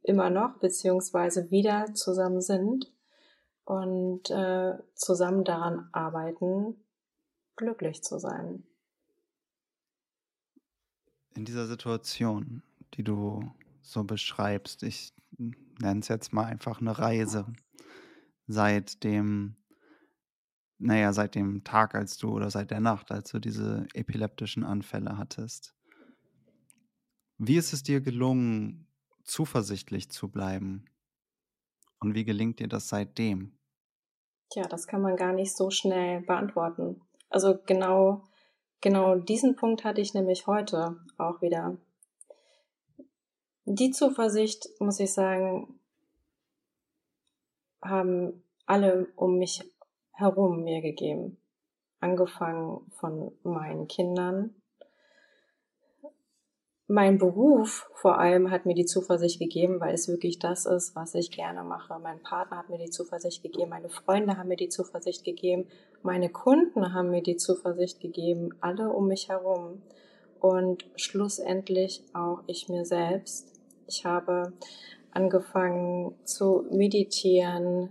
immer 0.03 0.29
noch 0.29 0.57
beziehungsweise 0.59 1.51
wieder 1.51 1.93
zusammen 1.93 2.41
sind 2.41 2.91
und 3.63 4.29
äh, 4.31 4.73
zusammen 4.95 5.43
daran 5.43 5.87
arbeiten, 5.93 6.83
glücklich 7.55 8.03
zu 8.03 8.19
sein. 8.19 8.63
In 11.35 11.45
dieser 11.45 11.67
Situation, 11.67 12.63
die 12.95 13.03
du 13.03 13.51
so 13.81 14.03
beschreibst, 14.03 14.83
ich 14.83 15.13
nenne 15.37 15.99
es 15.99 16.07
jetzt 16.07 16.33
mal 16.33 16.45
einfach 16.45 16.81
eine 16.81 16.97
Reise, 16.97 17.45
seit 18.47 19.03
dem, 19.03 19.55
naja, 20.77 21.13
seit 21.13 21.35
dem 21.35 21.63
Tag, 21.63 21.95
als 21.95 22.17
du 22.17 22.31
oder 22.31 22.49
seit 22.49 22.71
der 22.71 22.79
Nacht, 22.79 23.11
als 23.11 23.31
du 23.31 23.39
diese 23.39 23.87
epileptischen 23.93 24.63
Anfälle 24.63 25.17
hattest. 25.17 25.75
Wie 27.37 27.55
ist 27.55 27.73
es 27.73 27.83
dir 27.83 28.01
gelungen, 28.01 28.87
zuversichtlich 29.23 30.11
zu 30.11 30.29
bleiben? 30.29 30.85
Und 31.99 32.15
wie 32.15 32.25
gelingt 32.25 32.59
dir 32.59 32.67
das 32.67 32.89
seitdem? 32.89 33.57
Tja, 34.51 34.67
das 34.67 34.85
kann 34.85 35.01
man 35.01 35.15
gar 35.15 35.33
nicht 35.33 35.55
so 35.55 35.69
schnell 35.69 36.21
beantworten. 36.21 37.01
Also 37.29 37.57
genau, 37.65 38.23
genau 38.81 39.15
diesen 39.15 39.55
Punkt 39.55 39.83
hatte 39.83 40.01
ich 40.01 40.13
nämlich 40.13 40.45
heute 40.47 40.99
auch 41.17 41.41
wieder. 41.41 41.77
Die 43.65 43.91
Zuversicht, 43.91 44.67
muss 44.79 44.99
ich 44.99 45.13
sagen, 45.13 45.79
haben 47.81 48.43
alle 48.65 49.07
um 49.15 49.37
mich 49.37 49.63
herum 50.11 50.63
mir 50.63 50.81
gegeben. 50.81 51.37
Angefangen 51.99 52.91
von 52.91 53.31
meinen 53.43 53.87
Kindern, 53.87 54.55
mein 56.93 57.19
Beruf 57.19 57.89
vor 57.93 58.19
allem 58.19 58.51
hat 58.51 58.65
mir 58.65 58.75
die 58.75 58.83
Zuversicht 58.83 59.39
gegeben, 59.39 59.79
weil 59.79 59.93
es 59.93 60.09
wirklich 60.09 60.39
das 60.39 60.65
ist, 60.65 60.93
was 60.93 61.15
ich 61.15 61.31
gerne 61.31 61.63
mache. 61.63 61.97
Mein 61.99 62.21
Partner 62.21 62.57
hat 62.57 62.69
mir 62.69 62.79
die 62.79 62.89
Zuversicht 62.89 63.41
gegeben, 63.41 63.69
meine 63.69 63.87
Freunde 63.87 64.35
haben 64.35 64.49
mir 64.49 64.57
die 64.57 64.67
Zuversicht 64.67 65.23
gegeben, 65.23 65.67
meine 66.03 66.27
Kunden 66.27 66.93
haben 66.93 67.09
mir 67.09 67.23
die 67.23 67.37
Zuversicht 67.37 68.01
gegeben, 68.01 68.49
alle 68.59 68.89
um 68.89 69.07
mich 69.07 69.29
herum 69.29 69.81
und 70.41 70.85
schlussendlich 70.97 72.03
auch 72.11 72.43
ich 72.47 72.67
mir 72.67 72.83
selbst. 72.83 73.50
Ich 73.87 74.05
habe 74.05 74.53
angefangen 75.11 76.15
zu 76.23 76.65
meditieren. 76.71 77.89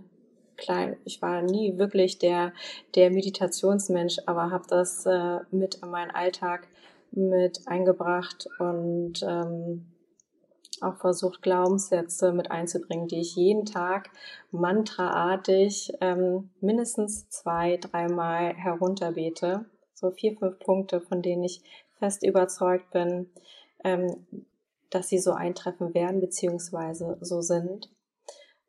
Klein, 0.57 0.97
ich 1.05 1.21
war 1.21 1.41
nie 1.41 1.77
wirklich 1.77 2.19
der 2.19 2.53
der 2.95 3.11
Meditationsmensch, 3.11 4.17
aber 4.25 4.51
habe 4.51 4.65
das 4.67 5.05
äh, 5.05 5.39
mit 5.51 5.75
in 5.75 5.89
meinen 5.89 6.11
Alltag 6.11 6.67
mit 7.11 7.67
eingebracht 7.67 8.47
und 8.59 9.23
ähm, 9.23 9.85
auch 10.81 10.97
versucht, 10.97 11.41
Glaubenssätze 11.41 12.31
mit 12.31 12.49
einzubringen, 12.49 13.07
die 13.07 13.21
ich 13.21 13.35
jeden 13.35 13.65
Tag 13.65 14.09
mantraartig 14.51 15.93
ähm, 16.01 16.49
mindestens 16.59 17.29
zwei, 17.29 17.77
dreimal 17.77 18.55
herunterbete. 18.55 19.65
So 19.93 20.11
vier, 20.11 20.35
fünf 20.37 20.57
Punkte, 20.59 21.01
von 21.01 21.21
denen 21.21 21.43
ich 21.43 21.61
fest 21.99 22.23
überzeugt 22.25 22.89
bin, 22.91 23.29
ähm, 23.83 24.25
dass 24.91 25.09
sie 25.09 25.19
so 25.19 25.31
eintreffen 25.31 25.95
werden, 25.95 26.21
beziehungsweise 26.21 27.17
so 27.21 27.41
sind. 27.41 27.89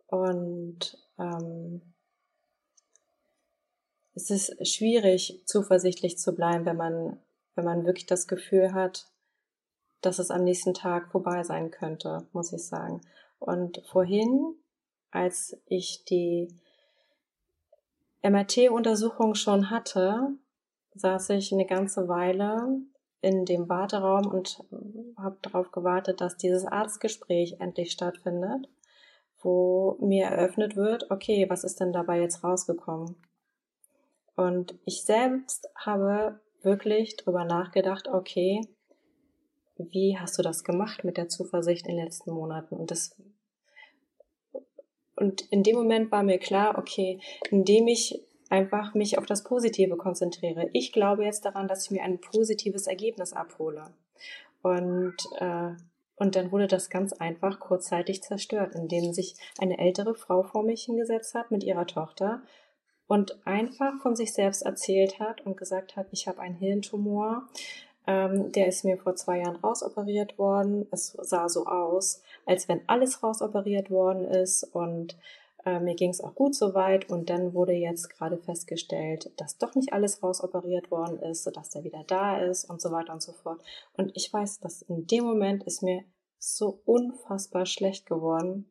Und 0.07 0.99
ähm, 1.19 1.83
es 4.15 4.31
ist 4.31 4.67
schwierig, 4.67 5.43
zuversichtlich 5.47 6.19
zu 6.19 6.35
bleiben, 6.35 6.65
wenn 6.65 6.77
man 6.77 7.19
wenn 7.55 7.65
man 7.65 7.85
wirklich 7.85 8.07
das 8.07 8.27
Gefühl 8.27 8.73
hat, 8.73 9.07
dass 10.01 10.19
es 10.19 10.31
am 10.31 10.45
nächsten 10.45 10.75
Tag 10.75 11.11
vorbei 11.11 11.43
sein 11.45 11.71
könnte, 11.71 12.27
muss 12.33 12.53
ich 12.53 12.67
sagen. 12.67 13.01
Und 13.39 13.83
vorhin, 13.87 14.57
als 15.11 15.57
ich 15.67 16.05
die 16.05 16.49
MRT-Untersuchung 18.23 19.35
schon 19.35 19.71
hatte, 19.71 20.31
saß 20.95 21.31
ich 21.31 21.53
eine 21.53 21.67
ganze 21.67 22.09
Weile 22.09 22.81
in 23.23 23.45
dem 23.45 23.69
Warteraum 23.69 24.27
und 24.27 24.63
habe 25.17 25.39
darauf 25.43 25.71
gewartet, 25.71 26.21
dass 26.21 26.37
dieses 26.37 26.67
Arztgespräch 26.67 27.57
endlich 27.61 27.93
stattfindet, 27.93 28.69
wo 29.41 29.97
mir 30.01 30.27
eröffnet 30.27 30.77
wird, 30.77 31.11
okay, 31.11 31.49
was 31.49 31.65
ist 31.65 31.81
denn 31.81 31.93
dabei 31.93 32.21
jetzt 32.21 32.45
rausgekommen? 32.45 33.15
Und 34.35 34.75
ich 34.85 35.05
selbst 35.05 35.69
habe 35.77 36.41
wirklich 36.63 37.17
drüber 37.17 37.45
nachgedacht, 37.45 38.09
okay, 38.09 38.61
wie 39.77 40.19
hast 40.19 40.39
du 40.39 40.43
das 40.43 40.65
gemacht 40.65 41.05
mit 41.05 41.17
der 41.17 41.29
Zuversicht 41.29 41.87
in 41.87 41.97
den 41.97 42.05
letzten 42.05 42.33
Monaten? 42.33 42.77
Und 42.77 42.91
das 42.91 43.17
und 45.15 45.43
in 45.53 45.63
dem 45.63 45.77
Moment 45.77 46.11
war 46.11 46.25
mir 46.25 46.39
klar, 46.39 46.79
okay, 46.79 47.21
indem 47.51 47.87
ich 47.87 48.21
einfach 48.53 48.93
mich 48.93 49.17
auf 49.17 49.25
das 49.25 49.45
Positive 49.45 49.97
konzentriere. 49.97 50.69
Ich 50.75 50.93
glaube 50.93 51.25
jetzt 51.25 51.47
daran, 51.47 51.69
dass 51.69 51.87
ich 51.87 51.91
mir 51.91 52.03
ein 52.03 52.21
positives 52.21 52.87
Ergebnis 52.87 53.33
abhole. 53.33 53.95
Und, 54.61 55.17
äh, 55.39 55.71
und 56.17 56.37
dann 56.37 56.53
wurde 56.53 56.67
das 56.67 56.91
ganz 56.91 57.15
einfach 57.15 57.59
kurzzeitig 57.61 58.23
zerstört, 58.23 58.75
indem 58.75 59.15
sich 59.15 59.37
eine 59.59 59.79
ältere 59.79 60.15
Frau 60.15 60.43
vor 60.43 60.63
mich 60.65 60.85
hingesetzt 60.85 61.35
hat 61.35 61.51
mit 61.51 61.65
ihrer 61.65 61.87
Tochter 61.87 62.43
und 63.07 63.47
einfach 63.47 63.95
von 64.03 64.15
sich 64.15 64.35
selbst 64.35 64.63
erzählt 64.63 65.19
hat 65.19 65.41
und 65.47 65.57
gesagt 65.57 65.97
hat, 65.97 66.09
ich 66.13 66.29
habe 66.29 66.41
einen 66.41 66.55
Hirntumor. 66.55 67.49
Ähm, 68.07 68.53
der 68.53 68.67
ist 68.67 68.85
mir 68.85 68.99
vor 68.99 69.15
zwei 69.15 69.39
Jahren 69.39 69.57
rausoperiert 69.57 70.39
worden. 70.39 70.87
Es 70.91 71.17
sah 71.23 71.49
so 71.49 71.67
aus, 71.67 72.23
als 72.45 72.69
wenn 72.69 72.87
alles 72.87 73.23
rausoperiert 73.23 73.91
worden 73.91 74.25
ist 74.25 74.65
und 74.75 75.17
äh, 75.65 75.81
mir 75.81 75.95
ging 75.95 76.11
es 76.11 76.21
auch 76.21 76.35
gut 76.35 76.55
soweit 76.55 77.11
und 77.11 77.31
dann 77.31 77.55
wurde 77.55 77.73
jetzt 77.73 78.11
gerade 78.11 78.39
festgestellt, 78.39 79.33
dass 79.37 79.59
doch 79.59 79.75
nicht 79.75 79.93
alles 79.93 80.23
rausoperiert 80.23 80.91
worden 80.91 81.19
ist, 81.19 81.45
sodass 81.45 81.71
der 81.71 81.85
wieder 81.85 82.05
da 82.07 82.39
ist 82.39 82.65
und 82.69 82.81
so 82.81 82.91
weiter 82.91 83.13
und 83.13 83.23
so 83.23 83.33
fort. 83.33 83.61
Und 83.95 84.13
ich 84.15 84.33
weiß, 84.33 84.61
dass 84.61 84.83
in 84.83 85.07
dem 85.07 85.25
Moment 85.25 85.65
ist 85.65 85.83
mir 85.83 86.05
so 86.39 86.81
unfassbar 86.85 87.67
schlecht 87.67 88.07
geworden. 88.07 88.69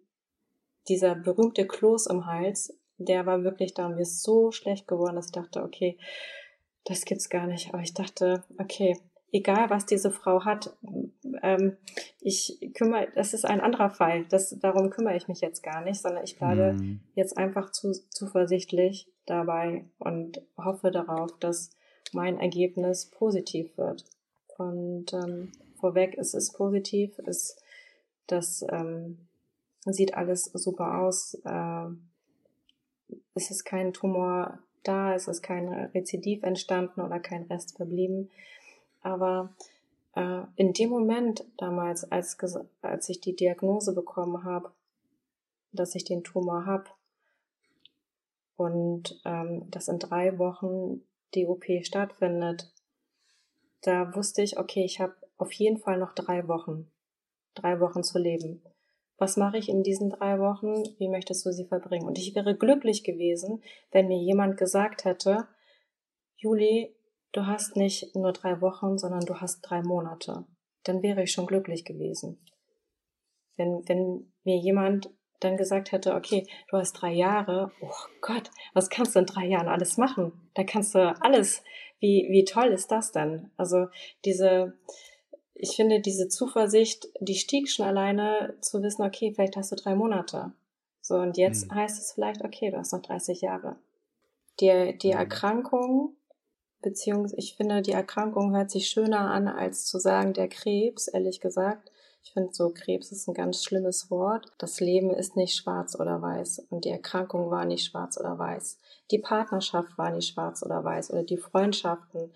Dieser 0.87 1.15
berühmte 1.15 1.65
Kloß 1.65 2.07
im 2.07 2.25
Hals, 2.25 2.77
der 2.97 3.25
war 3.25 3.43
wirklich 3.43 3.73
da 3.73 3.85
und 3.85 3.95
mir 3.95 4.01
ist 4.01 4.23
so 4.23 4.51
schlecht 4.51 4.87
geworden, 4.87 5.15
dass 5.15 5.27
ich 5.27 5.31
dachte, 5.31 5.63
okay, 5.63 5.97
das 6.83 7.05
gibt's 7.05 7.29
gar 7.29 7.47
nicht. 7.47 7.73
Aber 7.73 7.81
ich 7.81 7.93
dachte, 7.93 8.43
okay, 8.59 8.97
egal 9.31 9.69
was 9.69 9.85
diese 9.85 10.11
Frau 10.11 10.45
hat, 10.45 10.75
ähm, 11.41 11.77
ich 12.19 12.59
kümmere, 12.73 13.07
das 13.15 13.33
ist 13.33 13.45
ein 13.45 13.61
anderer 13.61 13.89
Fall. 13.89 14.25
Das, 14.29 14.57
darum 14.59 14.89
kümmere 14.89 15.15
ich 15.15 15.27
mich 15.27 15.41
jetzt 15.41 15.63
gar 15.63 15.81
nicht, 15.81 16.01
sondern 16.01 16.23
ich 16.23 16.37
bleibe 16.37 16.73
mhm. 16.73 17.01
jetzt 17.15 17.37
einfach 17.37 17.71
zu, 17.71 17.91
zuversichtlich 18.09 19.07
dabei 19.25 19.85
und 19.99 20.41
hoffe 20.57 20.91
darauf, 20.91 21.37
dass 21.39 21.71
mein 22.11 22.39
Ergebnis 22.39 23.05
positiv 23.05 23.77
wird. 23.77 24.03
Und 24.57 25.13
ähm, 25.13 25.51
vorweg, 25.79 26.17
es 26.17 26.33
ist 26.33 26.53
positiv, 26.53 27.17
es 27.25 27.57
das 28.31 28.65
ähm, 28.69 29.17
sieht 29.85 30.13
alles 30.13 30.45
super 30.45 30.99
aus. 30.99 31.35
Äh, 31.43 31.87
es 33.33 33.51
ist 33.51 33.65
kein 33.65 33.93
Tumor 33.93 34.59
da, 34.83 35.13
es 35.13 35.27
ist 35.27 35.41
kein 35.41 35.69
Rezidiv 35.69 36.43
entstanden 36.43 37.01
oder 37.01 37.19
kein 37.19 37.43
Rest 37.43 37.75
verblieben. 37.75 38.31
Aber 39.01 39.53
äh, 40.15 40.43
in 40.55 40.73
dem 40.73 40.89
Moment 40.89 41.45
damals, 41.57 42.11
als, 42.11 42.37
als 42.81 43.09
ich 43.09 43.21
die 43.21 43.35
Diagnose 43.35 43.93
bekommen 43.93 44.43
habe, 44.43 44.71
dass 45.71 45.95
ich 45.95 46.03
den 46.03 46.23
Tumor 46.23 46.65
habe 46.65 46.85
und 48.57 49.21
ähm, 49.25 49.69
dass 49.71 49.87
in 49.87 49.99
drei 49.99 50.37
Wochen 50.37 51.01
die 51.33 51.47
OP 51.47 51.65
stattfindet, 51.83 52.71
da 53.81 54.13
wusste 54.15 54.41
ich, 54.41 54.59
okay, 54.59 54.83
ich 54.83 54.99
habe 54.99 55.15
auf 55.37 55.51
jeden 55.53 55.77
Fall 55.77 55.97
noch 55.97 56.13
drei 56.13 56.47
Wochen, 56.47 56.91
drei 57.55 57.79
Wochen 57.79 58.03
zu 58.03 58.19
leben 58.19 58.61
was 59.21 59.37
mache 59.37 59.59
ich 59.59 59.69
in 59.69 59.83
diesen 59.83 60.09
drei 60.09 60.39
Wochen? 60.39 60.81
Wie 60.97 61.07
möchtest 61.07 61.45
du 61.45 61.53
sie 61.53 61.65
verbringen? 61.65 62.07
Und 62.07 62.17
ich 62.17 62.33
wäre 62.33 62.55
glücklich 62.55 63.03
gewesen, 63.03 63.61
wenn 63.91 64.07
mir 64.07 64.17
jemand 64.17 64.57
gesagt 64.57 65.05
hätte, 65.05 65.47
Juli, 66.37 66.91
du 67.31 67.45
hast 67.45 67.75
nicht 67.75 68.15
nur 68.15 68.33
drei 68.33 68.61
Wochen, 68.61 68.97
sondern 68.97 69.21
du 69.21 69.35
hast 69.35 69.61
drei 69.61 69.81
Monate. 69.81 70.45
Dann 70.83 71.01
wäre 71.03 71.23
ich 71.23 71.31
schon 71.31 71.47
glücklich 71.47 71.85
gewesen. 71.85 72.43
Wenn, 73.55 73.87
wenn 73.87 74.31
mir 74.43 74.57
jemand 74.57 75.09
dann 75.39 75.57
gesagt 75.57 75.91
hätte, 75.91 76.15
okay, 76.15 76.47
du 76.69 76.77
hast 76.77 76.93
drei 76.93 77.11
Jahre, 77.11 77.71
oh 77.81 77.91
Gott, 78.21 78.49
was 78.73 78.89
kannst 78.89 79.15
du 79.15 79.19
in 79.19 79.25
drei 79.25 79.47
Jahren 79.47 79.67
alles 79.67 79.97
machen? 79.97 80.49
Da 80.53 80.63
kannst 80.63 80.95
du 80.95 81.15
alles. 81.21 81.63
Wie, 81.99 82.27
wie 82.31 82.45
toll 82.45 82.67
ist 82.67 82.91
das 82.91 83.11
denn? 83.11 83.51
Also 83.57 83.87
diese, 84.25 84.77
ich 85.53 85.75
finde 85.75 85.99
diese 85.99 86.27
Zuversicht, 86.27 87.07
die 87.19 87.35
stieg 87.35 87.69
schon 87.69 87.85
alleine 87.85 88.55
zu 88.61 88.81
wissen, 88.81 89.03
okay, 89.03 89.33
vielleicht 89.33 89.57
hast 89.57 89.71
du 89.71 89.75
drei 89.75 89.95
Monate. 89.95 90.53
So, 91.01 91.15
und 91.15 91.37
jetzt 91.37 91.69
mhm. 91.69 91.75
heißt 91.75 91.99
es 91.99 92.13
vielleicht, 92.13 92.43
okay, 92.43 92.71
du 92.71 92.77
hast 92.77 92.93
noch 92.93 93.01
30 93.01 93.41
Jahre. 93.41 93.77
Die, 94.59 94.97
die. 94.97 95.11
Erkrankung, 95.11 96.15
beziehungsweise 96.81 97.37
ich 97.37 97.55
finde, 97.55 97.81
die 97.81 97.91
Erkrankung 97.91 98.55
hört 98.55 98.71
sich 98.71 98.89
schöner 98.89 99.31
an, 99.31 99.47
als 99.47 99.85
zu 99.85 99.99
sagen, 99.99 100.33
der 100.33 100.47
Krebs, 100.47 101.07
ehrlich 101.07 101.39
gesagt. 101.39 101.91
Ich 102.23 102.33
finde 102.33 102.53
so, 102.53 102.69
Krebs 102.69 103.11
ist 103.11 103.27
ein 103.27 103.33
ganz 103.33 103.63
schlimmes 103.63 104.11
Wort. 104.11 104.51
Das 104.59 104.79
Leben 104.79 105.11
ist 105.11 105.35
nicht 105.35 105.55
schwarz 105.55 105.99
oder 105.99 106.21
weiß 106.21 106.59
und 106.69 106.85
die 106.85 106.89
Erkrankung 106.89 107.49
war 107.49 107.65
nicht 107.65 107.85
schwarz 107.85 108.17
oder 108.17 108.37
weiß. 108.37 108.77
Die 109.09 109.19
Partnerschaft 109.19 109.97
war 109.97 110.11
nicht 110.11 110.33
schwarz 110.33 110.63
oder 110.63 110.83
weiß 110.83 111.11
oder 111.11 111.23
die 111.23 111.37
Freundschaften 111.37 112.31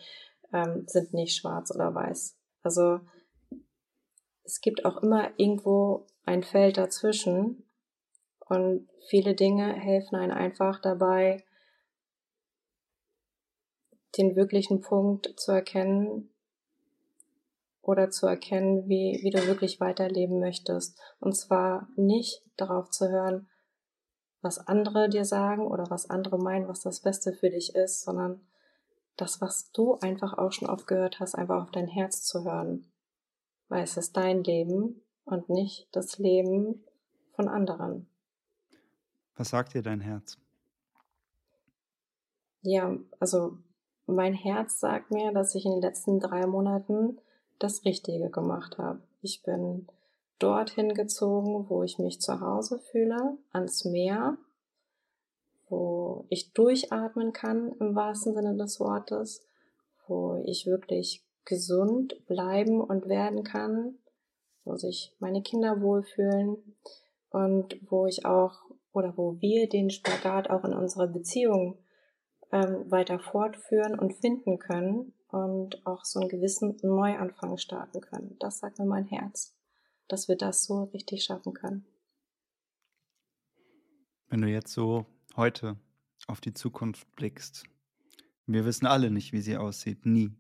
ähm, 0.52 0.86
sind 0.88 1.14
nicht 1.14 1.36
schwarz 1.36 1.72
oder 1.74 1.94
weiß. 1.94 2.36
Also 2.64 3.00
es 4.44 4.62
gibt 4.62 4.86
auch 4.86 5.04
immer 5.04 5.30
irgendwo 5.38 6.08
ein 6.26 6.44
Feld 6.44 6.78
dazwischen 6.78 7.64
und 8.40 8.90
viele 9.08 9.36
Dinge 9.36 9.74
helfen 9.74 10.16
einem 10.16 10.36
einfach 10.36 10.80
dabei, 10.80 11.44
den 14.18 14.36
wirklichen 14.36 14.82
Punkt 14.82 15.34
zu 15.38 15.52
erkennen 15.52 16.30
oder 17.82 18.10
zu 18.10 18.26
erkennen, 18.26 18.88
wie, 18.88 19.20
wie 19.22 19.30
du 19.30 19.46
wirklich 19.48 19.80
weiterleben 19.80 20.40
möchtest. 20.40 21.00
Und 21.20 21.36
zwar 21.36 21.88
nicht 21.96 22.44
darauf 22.58 22.90
zu 22.90 23.10
hören, 23.10 23.48
was 24.42 24.58
andere 24.60 25.10
dir 25.10 25.26
sagen 25.26 25.68
oder 25.68 25.86
was 25.90 26.10
andere 26.10 26.38
meinen, 26.38 26.68
was 26.68 26.82
das 26.82 27.02
Beste 27.02 27.34
für 27.34 27.50
dich 27.50 27.76
ist, 27.76 28.04
sondern 28.04 28.42
das, 29.18 29.42
was 29.42 29.72
du 29.72 29.96
einfach 30.02 30.38
auch 30.38 30.52
schon 30.52 30.70
oft 30.70 30.88
gehört 30.88 31.20
hast, 31.20 31.36
einfach 31.36 31.64
auf 31.64 31.72
dein 31.72 31.88
Herz 31.88 32.24
zu 32.24 32.44
hören 32.44 32.86
weil 33.70 33.84
es 33.84 33.98
ist 33.98 34.16
dein 34.16 34.44
Leben 34.44 35.02
und 35.24 35.50
nicht 35.50 35.88
das 35.92 36.18
Leben 36.18 36.84
von 37.34 37.48
anderen. 37.48 38.08
Was 39.36 39.50
sagt 39.50 39.74
dir 39.74 39.82
dein 39.82 40.02
Herz? 40.02 40.38
Ja, 42.62 42.96
also 43.20 43.58
mein 44.08 44.34
Herz 44.34 44.80
sagt 44.80 45.12
mir, 45.12 45.32
dass 45.32 45.56
ich 45.56 45.66
in 45.66 45.72
den 45.72 45.82
letzten 45.82 46.20
drei 46.20 46.46
Monaten 46.46 47.18
das 47.60 47.86
Richtige 47.86 48.30
gemacht 48.30 48.78
habe. 48.78 49.02
Ich 49.22 49.44
bin 49.44 49.88
dorthin 50.40 50.94
gezogen, 50.94 51.66
wo 51.70 51.84
ich 51.84 51.98
mich 51.98 52.22
zu 52.22 52.40
Hause 52.42 52.80
fühle, 52.80 53.38
ans 53.52 53.86
Meer, 53.86 54.38
wo 55.70 56.26
ich 56.30 56.54
durchatmen 56.54 57.34
kann 57.34 57.74
im 57.80 57.96
wahrsten 57.96 58.36
Sinne 58.36 58.56
des 58.56 58.80
Wortes, 58.80 59.46
wo 60.08 60.42
ich 60.46 60.66
wirklich 60.66 61.24
gesund 61.46 62.26
bleiben 62.28 62.82
und 62.82 63.08
werden 63.08 63.44
kann, 63.44 63.98
wo 64.64 64.76
sich 64.76 65.16
meine 65.20 65.42
Kinder 65.42 65.82
wohlfühlen 65.82 66.58
und 67.30 67.78
wo 67.90 68.06
ich 68.06 68.26
auch 68.26 68.62
oder 68.94 69.14
wo 69.18 69.40
wir 69.40 69.68
den 69.68 69.90
Spagat 69.90 70.50
auch 70.50 70.64
in 70.64 70.74
unserer 70.74 71.08
Beziehung 71.08 71.78
ähm, 72.52 72.90
weiter 72.92 73.20
fortführen 73.20 73.98
und 73.98 74.14
finden 74.14 74.60
können 74.60 75.14
und 75.30 75.86
auch 75.86 76.06
so 76.06 76.20
einen 76.20 76.30
gewissen 76.30 76.78
Neuanfang 76.82 77.58
starten 77.58 78.02
können. 78.02 78.38
Das 78.40 78.60
sagt 78.60 78.80
mir 78.80 78.86
mein 78.86 79.06
Herz, 79.06 79.56
dass 80.08 80.28
wir 80.28 80.38
das 80.38 80.66
so 80.66 80.84
richtig 80.86 81.24
schaffen 81.24 81.54
können. 81.54 81.86
Wenn 84.28 84.42
du 84.42 84.48
jetzt 84.48 84.74
so 84.74 85.06
heute 85.36 85.78
auf 86.28 86.42
die 86.42 86.54
Zukunft 86.54 87.14
blickst, 87.16 87.66
wir 88.48 88.66
wissen 88.66 88.86
alle 88.86 89.10
nicht, 89.10 89.34
wie 89.34 89.42
sie 89.42 89.58
aussieht, 89.58 90.06
nie. 90.06 90.32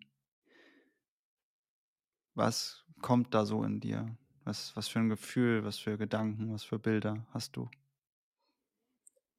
Was 2.36 2.86
kommt 3.02 3.34
da 3.34 3.46
so 3.46 3.64
in 3.64 3.80
dir? 3.80 4.16
Was, 4.44 4.76
was 4.76 4.88
für 4.88 5.00
ein 5.00 5.10
Gefühl, 5.10 5.64
was 5.64 5.80
für 5.80 5.98
Gedanken, 5.98 6.54
was 6.54 6.64
für 6.64 6.78
Bilder 6.78 7.26
hast 7.32 7.58
du? 7.58 7.70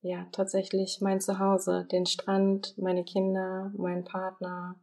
Ja, 0.03 0.27
tatsächlich 0.33 1.01
mein 1.01 1.21
Zuhause, 1.21 1.87
den 1.91 2.07
Strand, 2.07 2.77
meine 2.79 3.05
Kinder, 3.05 3.73
mein 3.77 4.05
Partner. 4.05 4.77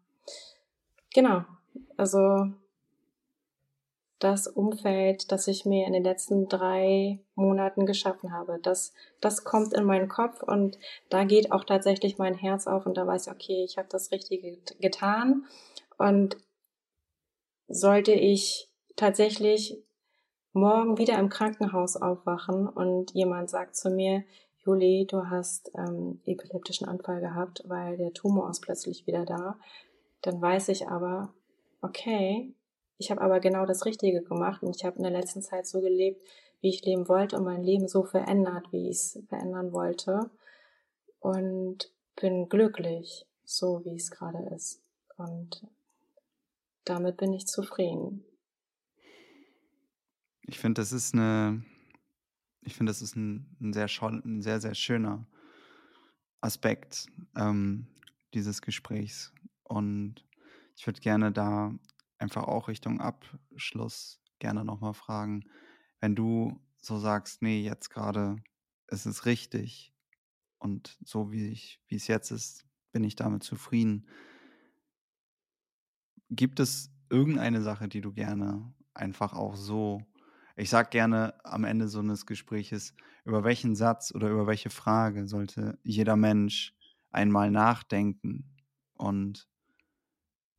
Genau. 1.14 1.44
Also 1.98 2.52
das 4.24 4.48
Umfeld, 4.48 5.32
das 5.32 5.48
ich 5.48 5.66
mir 5.66 5.86
in 5.86 5.94
den 5.94 6.04
letzten 6.04 6.48
drei 6.48 7.20
Monaten 7.36 7.86
geschaffen 7.86 8.32
habe. 8.32 8.58
Das, 8.62 8.94
das 9.20 9.44
kommt 9.44 9.74
in 9.74 9.84
meinen 9.84 10.08
Kopf 10.08 10.42
und 10.42 10.78
da 11.10 11.26
geht 11.26 11.52
auch 11.52 11.66
tatsächlich 11.66 12.18
mein 12.18 12.34
Herz 12.34 12.66
auf 12.66 12.86
und 12.86 12.96
da 12.96 13.06
weiß 13.06 13.28
ich, 13.28 13.34
okay, 13.34 13.64
ich 13.66 13.78
habe 13.78 13.90
das 13.92 14.12
Richtige 14.12 14.58
getan 14.80 15.46
und 15.98 16.38
sollte 17.68 18.14
ich 18.14 18.70
tatsächlich 18.96 19.78
morgen 20.54 20.98
wieder 20.98 21.18
im 21.18 21.30
Krankenhaus 21.30 21.98
aufwachen 21.98 22.68
und 22.68 23.12
jemand 23.12 23.50
sagt 23.50 23.76
zu 23.76 23.90
mir, 23.90 24.24
Juli, 24.66 25.06
du 25.10 25.30
hast 25.30 25.72
ähm, 25.76 26.22
epileptischen 26.26 26.88
Anfall 26.88 27.20
gehabt, 27.20 27.64
weil 27.68 27.98
der 27.98 28.14
Tumor 28.14 28.50
ist 28.50 28.62
plötzlich 28.62 29.06
wieder 29.08 29.26
da, 29.26 29.58
dann 30.22 30.42
weiß 30.42 30.70
ich 30.70 30.88
aber, 30.88 31.34
okay, 31.82 32.54
ich 32.98 33.12
habe 33.12 33.22
aber 33.22 33.40
genau 33.40 33.66
das 33.66 33.86
Richtige 33.86 34.22
gemacht 34.22 34.64
und 34.64 34.76
ich 34.76 34.86
habe 34.86 34.98
in 34.98 35.04
der 35.04 35.12
letzten 35.12 35.42
Zeit 35.42 35.68
so 35.68 35.82
gelebt, 35.82 36.22
wie 36.62 36.70
ich 36.70 36.86
leben 36.86 37.10
wollte 37.10 37.38
und 37.38 37.44
mein 37.44 37.64
Leben 37.64 37.90
so 37.90 38.04
verändert, 38.04 38.72
wie 38.72 38.90
ich 38.90 38.98
es 38.98 39.20
verändern 39.28 39.74
wollte 39.74 40.30
und 41.20 41.92
bin 42.16 42.48
glücklich, 42.48 43.26
so 43.44 43.84
wie 43.84 43.96
es 43.96 44.12
gerade 44.12 44.50
ist. 44.56 44.82
Und 45.18 45.68
damit 46.86 47.18
bin 47.18 47.34
ich 47.34 47.48
zufrieden. 47.48 48.24
Ich 50.44 50.60
finde, 50.60 50.82
das 50.82 50.92
ist 50.92 51.14
eine, 51.14 51.64
ich 52.66 52.76
finde, 52.76 52.90
das 52.90 53.02
ist 53.02 53.16
ein, 53.16 53.56
ein, 53.62 53.74
sehr, 53.74 53.88
ein 54.02 54.42
sehr, 54.42 54.60
sehr 54.60 54.76
schöner 54.76 55.26
Aspekt 56.42 57.08
ähm, 57.36 57.88
dieses 58.34 58.62
Gesprächs. 58.62 59.34
Und 59.64 60.26
ich 60.76 60.86
würde 60.86 61.02
gerne 61.02 61.32
da 61.32 61.74
einfach 62.18 62.44
auch 62.44 62.68
Richtung 62.68 63.02
Abschluss 63.02 64.20
gerne 64.40 64.66
nochmal 64.66 64.94
fragen, 64.94 65.46
wenn 66.00 66.16
du 66.16 66.60
so 66.82 67.00
sagst, 67.00 67.42
nee, 67.42 67.62
jetzt 67.62 67.90
gerade 67.90 68.36
ist 68.88 69.06
es 69.06 69.26
richtig 69.26 69.94
und 70.60 70.98
so 71.04 71.32
wie 71.32 71.48
ich, 71.48 71.80
wie 71.88 71.96
es 71.96 72.08
jetzt 72.08 72.32
ist, 72.32 72.66
bin 72.92 73.04
ich 73.04 73.16
damit 73.16 73.44
zufrieden. 73.44 74.08
Gibt 76.30 76.60
es 76.60 76.92
irgendeine 77.10 77.62
Sache, 77.62 77.88
die 77.88 78.02
du 78.02 78.12
gerne 78.12 78.74
einfach 78.94 79.34
auch 79.34 79.56
so 79.56 80.06
ich 80.56 80.70
sage 80.70 80.90
gerne 80.90 81.34
am 81.44 81.64
Ende 81.64 81.88
so 81.88 82.00
eines 82.00 82.26
Gespräches, 82.26 82.94
über 83.26 83.44
welchen 83.44 83.76
Satz 83.76 84.14
oder 84.14 84.30
über 84.30 84.48
welche 84.48 84.70
Frage 84.70 85.28
sollte 85.28 85.80
jeder 85.84 86.16
Mensch 86.16 86.76
einmal 87.12 87.52
nachdenken. 87.52 88.56
Und 88.94 89.48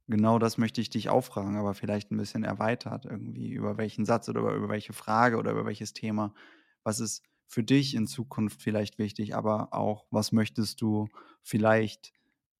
genau 0.08 0.38
das 0.38 0.58
möchte 0.58 0.80
ich 0.80 0.90
dich 0.90 1.10
auffragen, 1.10 1.56
aber 1.56 1.74
vielleicht 1.74 2.10
ein 2.10 2.16
bisschen 2.16 2.44
erweitert 2.44 3.04
irgendwie, 3.04 3.52
über 3.52 3.76
welchen 3.76 4.04
Satz 4.04 4.28
oder 4.28 4.40
über 4.40 4.68
welche 4.68 4.92
Frage 4.92 5.36
oder 5.36 5.52
über 5.52 5.66
welches 5.66 5.92
Thema. 5.92 6.34
Was 6.82 7.00
ist 7.00 7.22
für 7.46 7.62
dich 7.62 7.94
in 7.94 8.06
Zukunft 8.06 8.62
vielleicht 8.62 8.98
wichtig, 8.98 9.34
aber 9.36 9.72
auch, 9.72 10.06
was 10.10 10.32
möchtest 10.32 10.80
du 10.80 11.08
vielleicht 11.42 12.12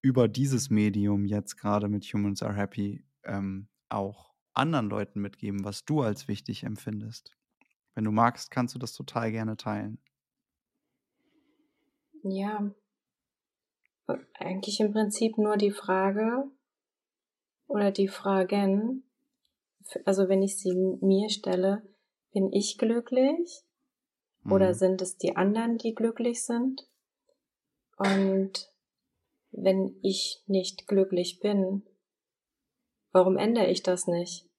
über 0.03 0.29
dieses 0.29 0.71
Medium 0.71 1.25
jetzt 1.25 1.57
gerade 1.57 1.89
mit 1.89 2.05
Humans 2.05 2.43
Are 2.43 2.55
Happy 2.55 3.05
ähm, 3.25 3.69
auch 3.89 4.34
anderen 4.55 4.89
Leuten 4.89 5.21
mitgeben, 5.21 5.65
was 5.65 5.85
du 5.85 6.03
als 6.03 6.29
wichtig 6.29 6.65
empfindest. 6.65 7.37
Wenn 7.95 8.05
du 8.05 8.11
magst, 8.11 8.51
kannst 8.51 8.75
du 8.75 8.79
das 8.79 8.93
total 8.93 9.31
gerne 9.31 9.57
teilen. 9.57 9.99
Ja, 12.23 12.75
eigentlich 14.35 14.81
im 14.81 14.93
Prinzip 14.93 15.39
nur 15.39 15.57
die 15.57 15.71
Frage 15.71 16.51
oder 17.67 17.91
die 17.91 18.09
Fragen, 18.09 19.05
also 20.05 20.29
wenn 20.29 20.43
ich 20.43 20.59
sie 20.59 20.75
mir 21.01 21.29
stelle, 21.29 21.83
bin 22.33 22.53
ich 22.53 22.79
glücklich 22.79 23.63
oder 24.49 24.71
mhm. 24.71 24.75
sind 24.75 25.03
es 25.03 25.17
die 25.17 25.37
anderen, 25.37 25.79
die 25.79 25.95
glücklich 25.95 26.45
sind? 26.45 26.89
Und 27.97 28.73
wenn 29.53 29.97
ich 30.03 30.43
nicht 30.47 30.87
glücklich 30.89 31.41
bin, 31.41 31.83
Warum 33.15 33.37
ändere 33.37 33.71
ich 33.71 33.85
das 33.85 34.09
nicht? 34.09 34.51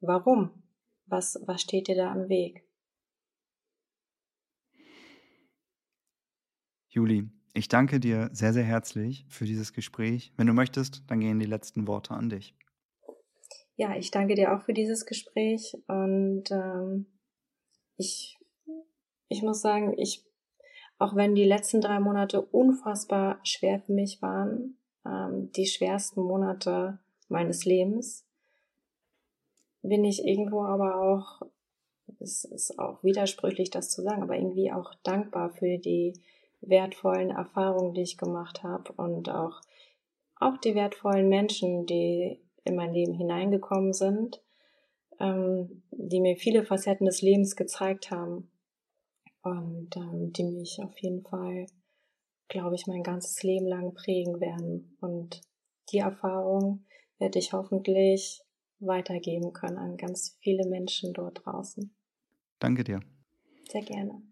Warum? 0.00 0.62
Was, 1.06 1.40
was 1.46 1.62
steht 1.62 1.88
dir 1.88 1.96
da 1.96 2.12
am 2.12 2.28
Weg? 2.28 2.62
Juli, 6.88 7.30
ich 7.54 7.68
danke 7.68 8.00
dir 8.00 8.28
sehr, 8.34 8.52
sehr 8.52 8.62
herzlich 8.62 9.24
für 9.30 9.46
dieses 9.46 9.72
Gespräch. 9.72 10.34
Wenn 10.36 10.46
du 10.46 10.52
möchtest, 10.52 11.02
dann 11.06 11.20
gehen 11.20 11.38
die 11.38 11.46
letzten 11.46 11.88
Worte 11.88 12.12
an 12.12 12.28
dich. 12.28 12.54
Ja, 13.76 13.96
ich 13.96 14.10
danke 14.10 14.34
dir 14.34 14.54
auch 14.54 14.60
für 14.60 14.74
dieses 14.74 15.06
Gespräch 15.06 15.74
und 15.86 16.50
ähm, 16.50 17.06
ich, 17.96 18.38
ich 19.28 19.40
muss 19.40 19.62
sagen, 19.62 19.94
ich, 19.96 20.26
auch 20.98 21.16
wenn 21.16 21.34
die 21.34 21.46
letzten 21.46 21.80
drei 21.80 22.00
Monate 22.00 22.42
unfassbar 22.42 23.40
schwer 23.44 23.80
für 23.80 23.94
mich 23.94 24.20
waren, 24.20 24.76
ähm, 25.06 25.50
die 25.52 25.66
schwersten 25.66 26.20
Monate 26.20 26.98
meines 27.28 27.64
Lebens, 27.64 28.24
bin 29.82 30.04
ich 30.04 30.24
irgendwo 30.24 30.62
aber 30.62 31.00
auch, 31.00 31.46
es 32.20 32.44
ist 32.44 32.78
auch 32.78 33.02
widersprüchlich, 33.02 33.70
das 33.70 33.90
zu 33.90 34.02
sagen, 34.02 34.22
aber 34.22 34.36
irgendwie 34.36 34.72
auch 34.72 34.94
dankbar 35.02 35.50
für 35.50 35.78
die 35.78 36.14
wertvollen 36.62 37.30
Erfahrungen, 37.30 37.94
die 37.94 38.02
ich 38.02 38.16
gemacht 38.16 38.62
habe 38.62 38.92
und 38.92 39.28
auch, 39.28 39.60
auch 40.36 40.56
die 40.58 40.74
wertvollen 40.74 41.28
Menschen, 41.28 41.86
die 41.86 42.40
in 42.64 42.76
mein 42.76 42.94
Leben 42.94 43.12
hineingekommen 43.12 43.92
sind, 43.92 44.42
ähm, 45.20 45.82
die 45.90 46.20
mir 46.20 46.36
viele 46.36 46.64
Facetten 46.64 47.06
des 47.06 47.22
Lebens 47.22 47.56
gezeigt 47.56 48.10
haben 48.10 48.50
und 49.42 49.96
ähm, 49.96 50.32
die 50.32 50.44
mich 50.44 50.80
auf 50.82 50.98
jeden 50.98 51.22
Fall, 51.22 51.66
glaube 52.48 52.74
ich, 52.74 52.86
mein 52.86 53.02
ganzes 53.02 53.42
Leben 53.42 53.66
lang 53.66 53.94
prägen 53.94 54.40
werden. 54.40 54.96
Und 55.00 55.42
die 55.92 55.98
Erfahrung 55.98 56.84
werde 57.18 57.38
ich 57.38 57.52
hoffentlich 57.52 58.42
weitergeben 58.80 59.52
können 59.52 59.78
an 59.78 59.96
ganz 59.96 60.36
viele 60.40 60.66
Menschen 60.68 61.12
dort 61.12 61.44
draußen. 61.44 61.94
Danke 62.58 62.84
dir. 62.84 63.00
Sehr 63.70 63.82
gerne. 63.82 64.22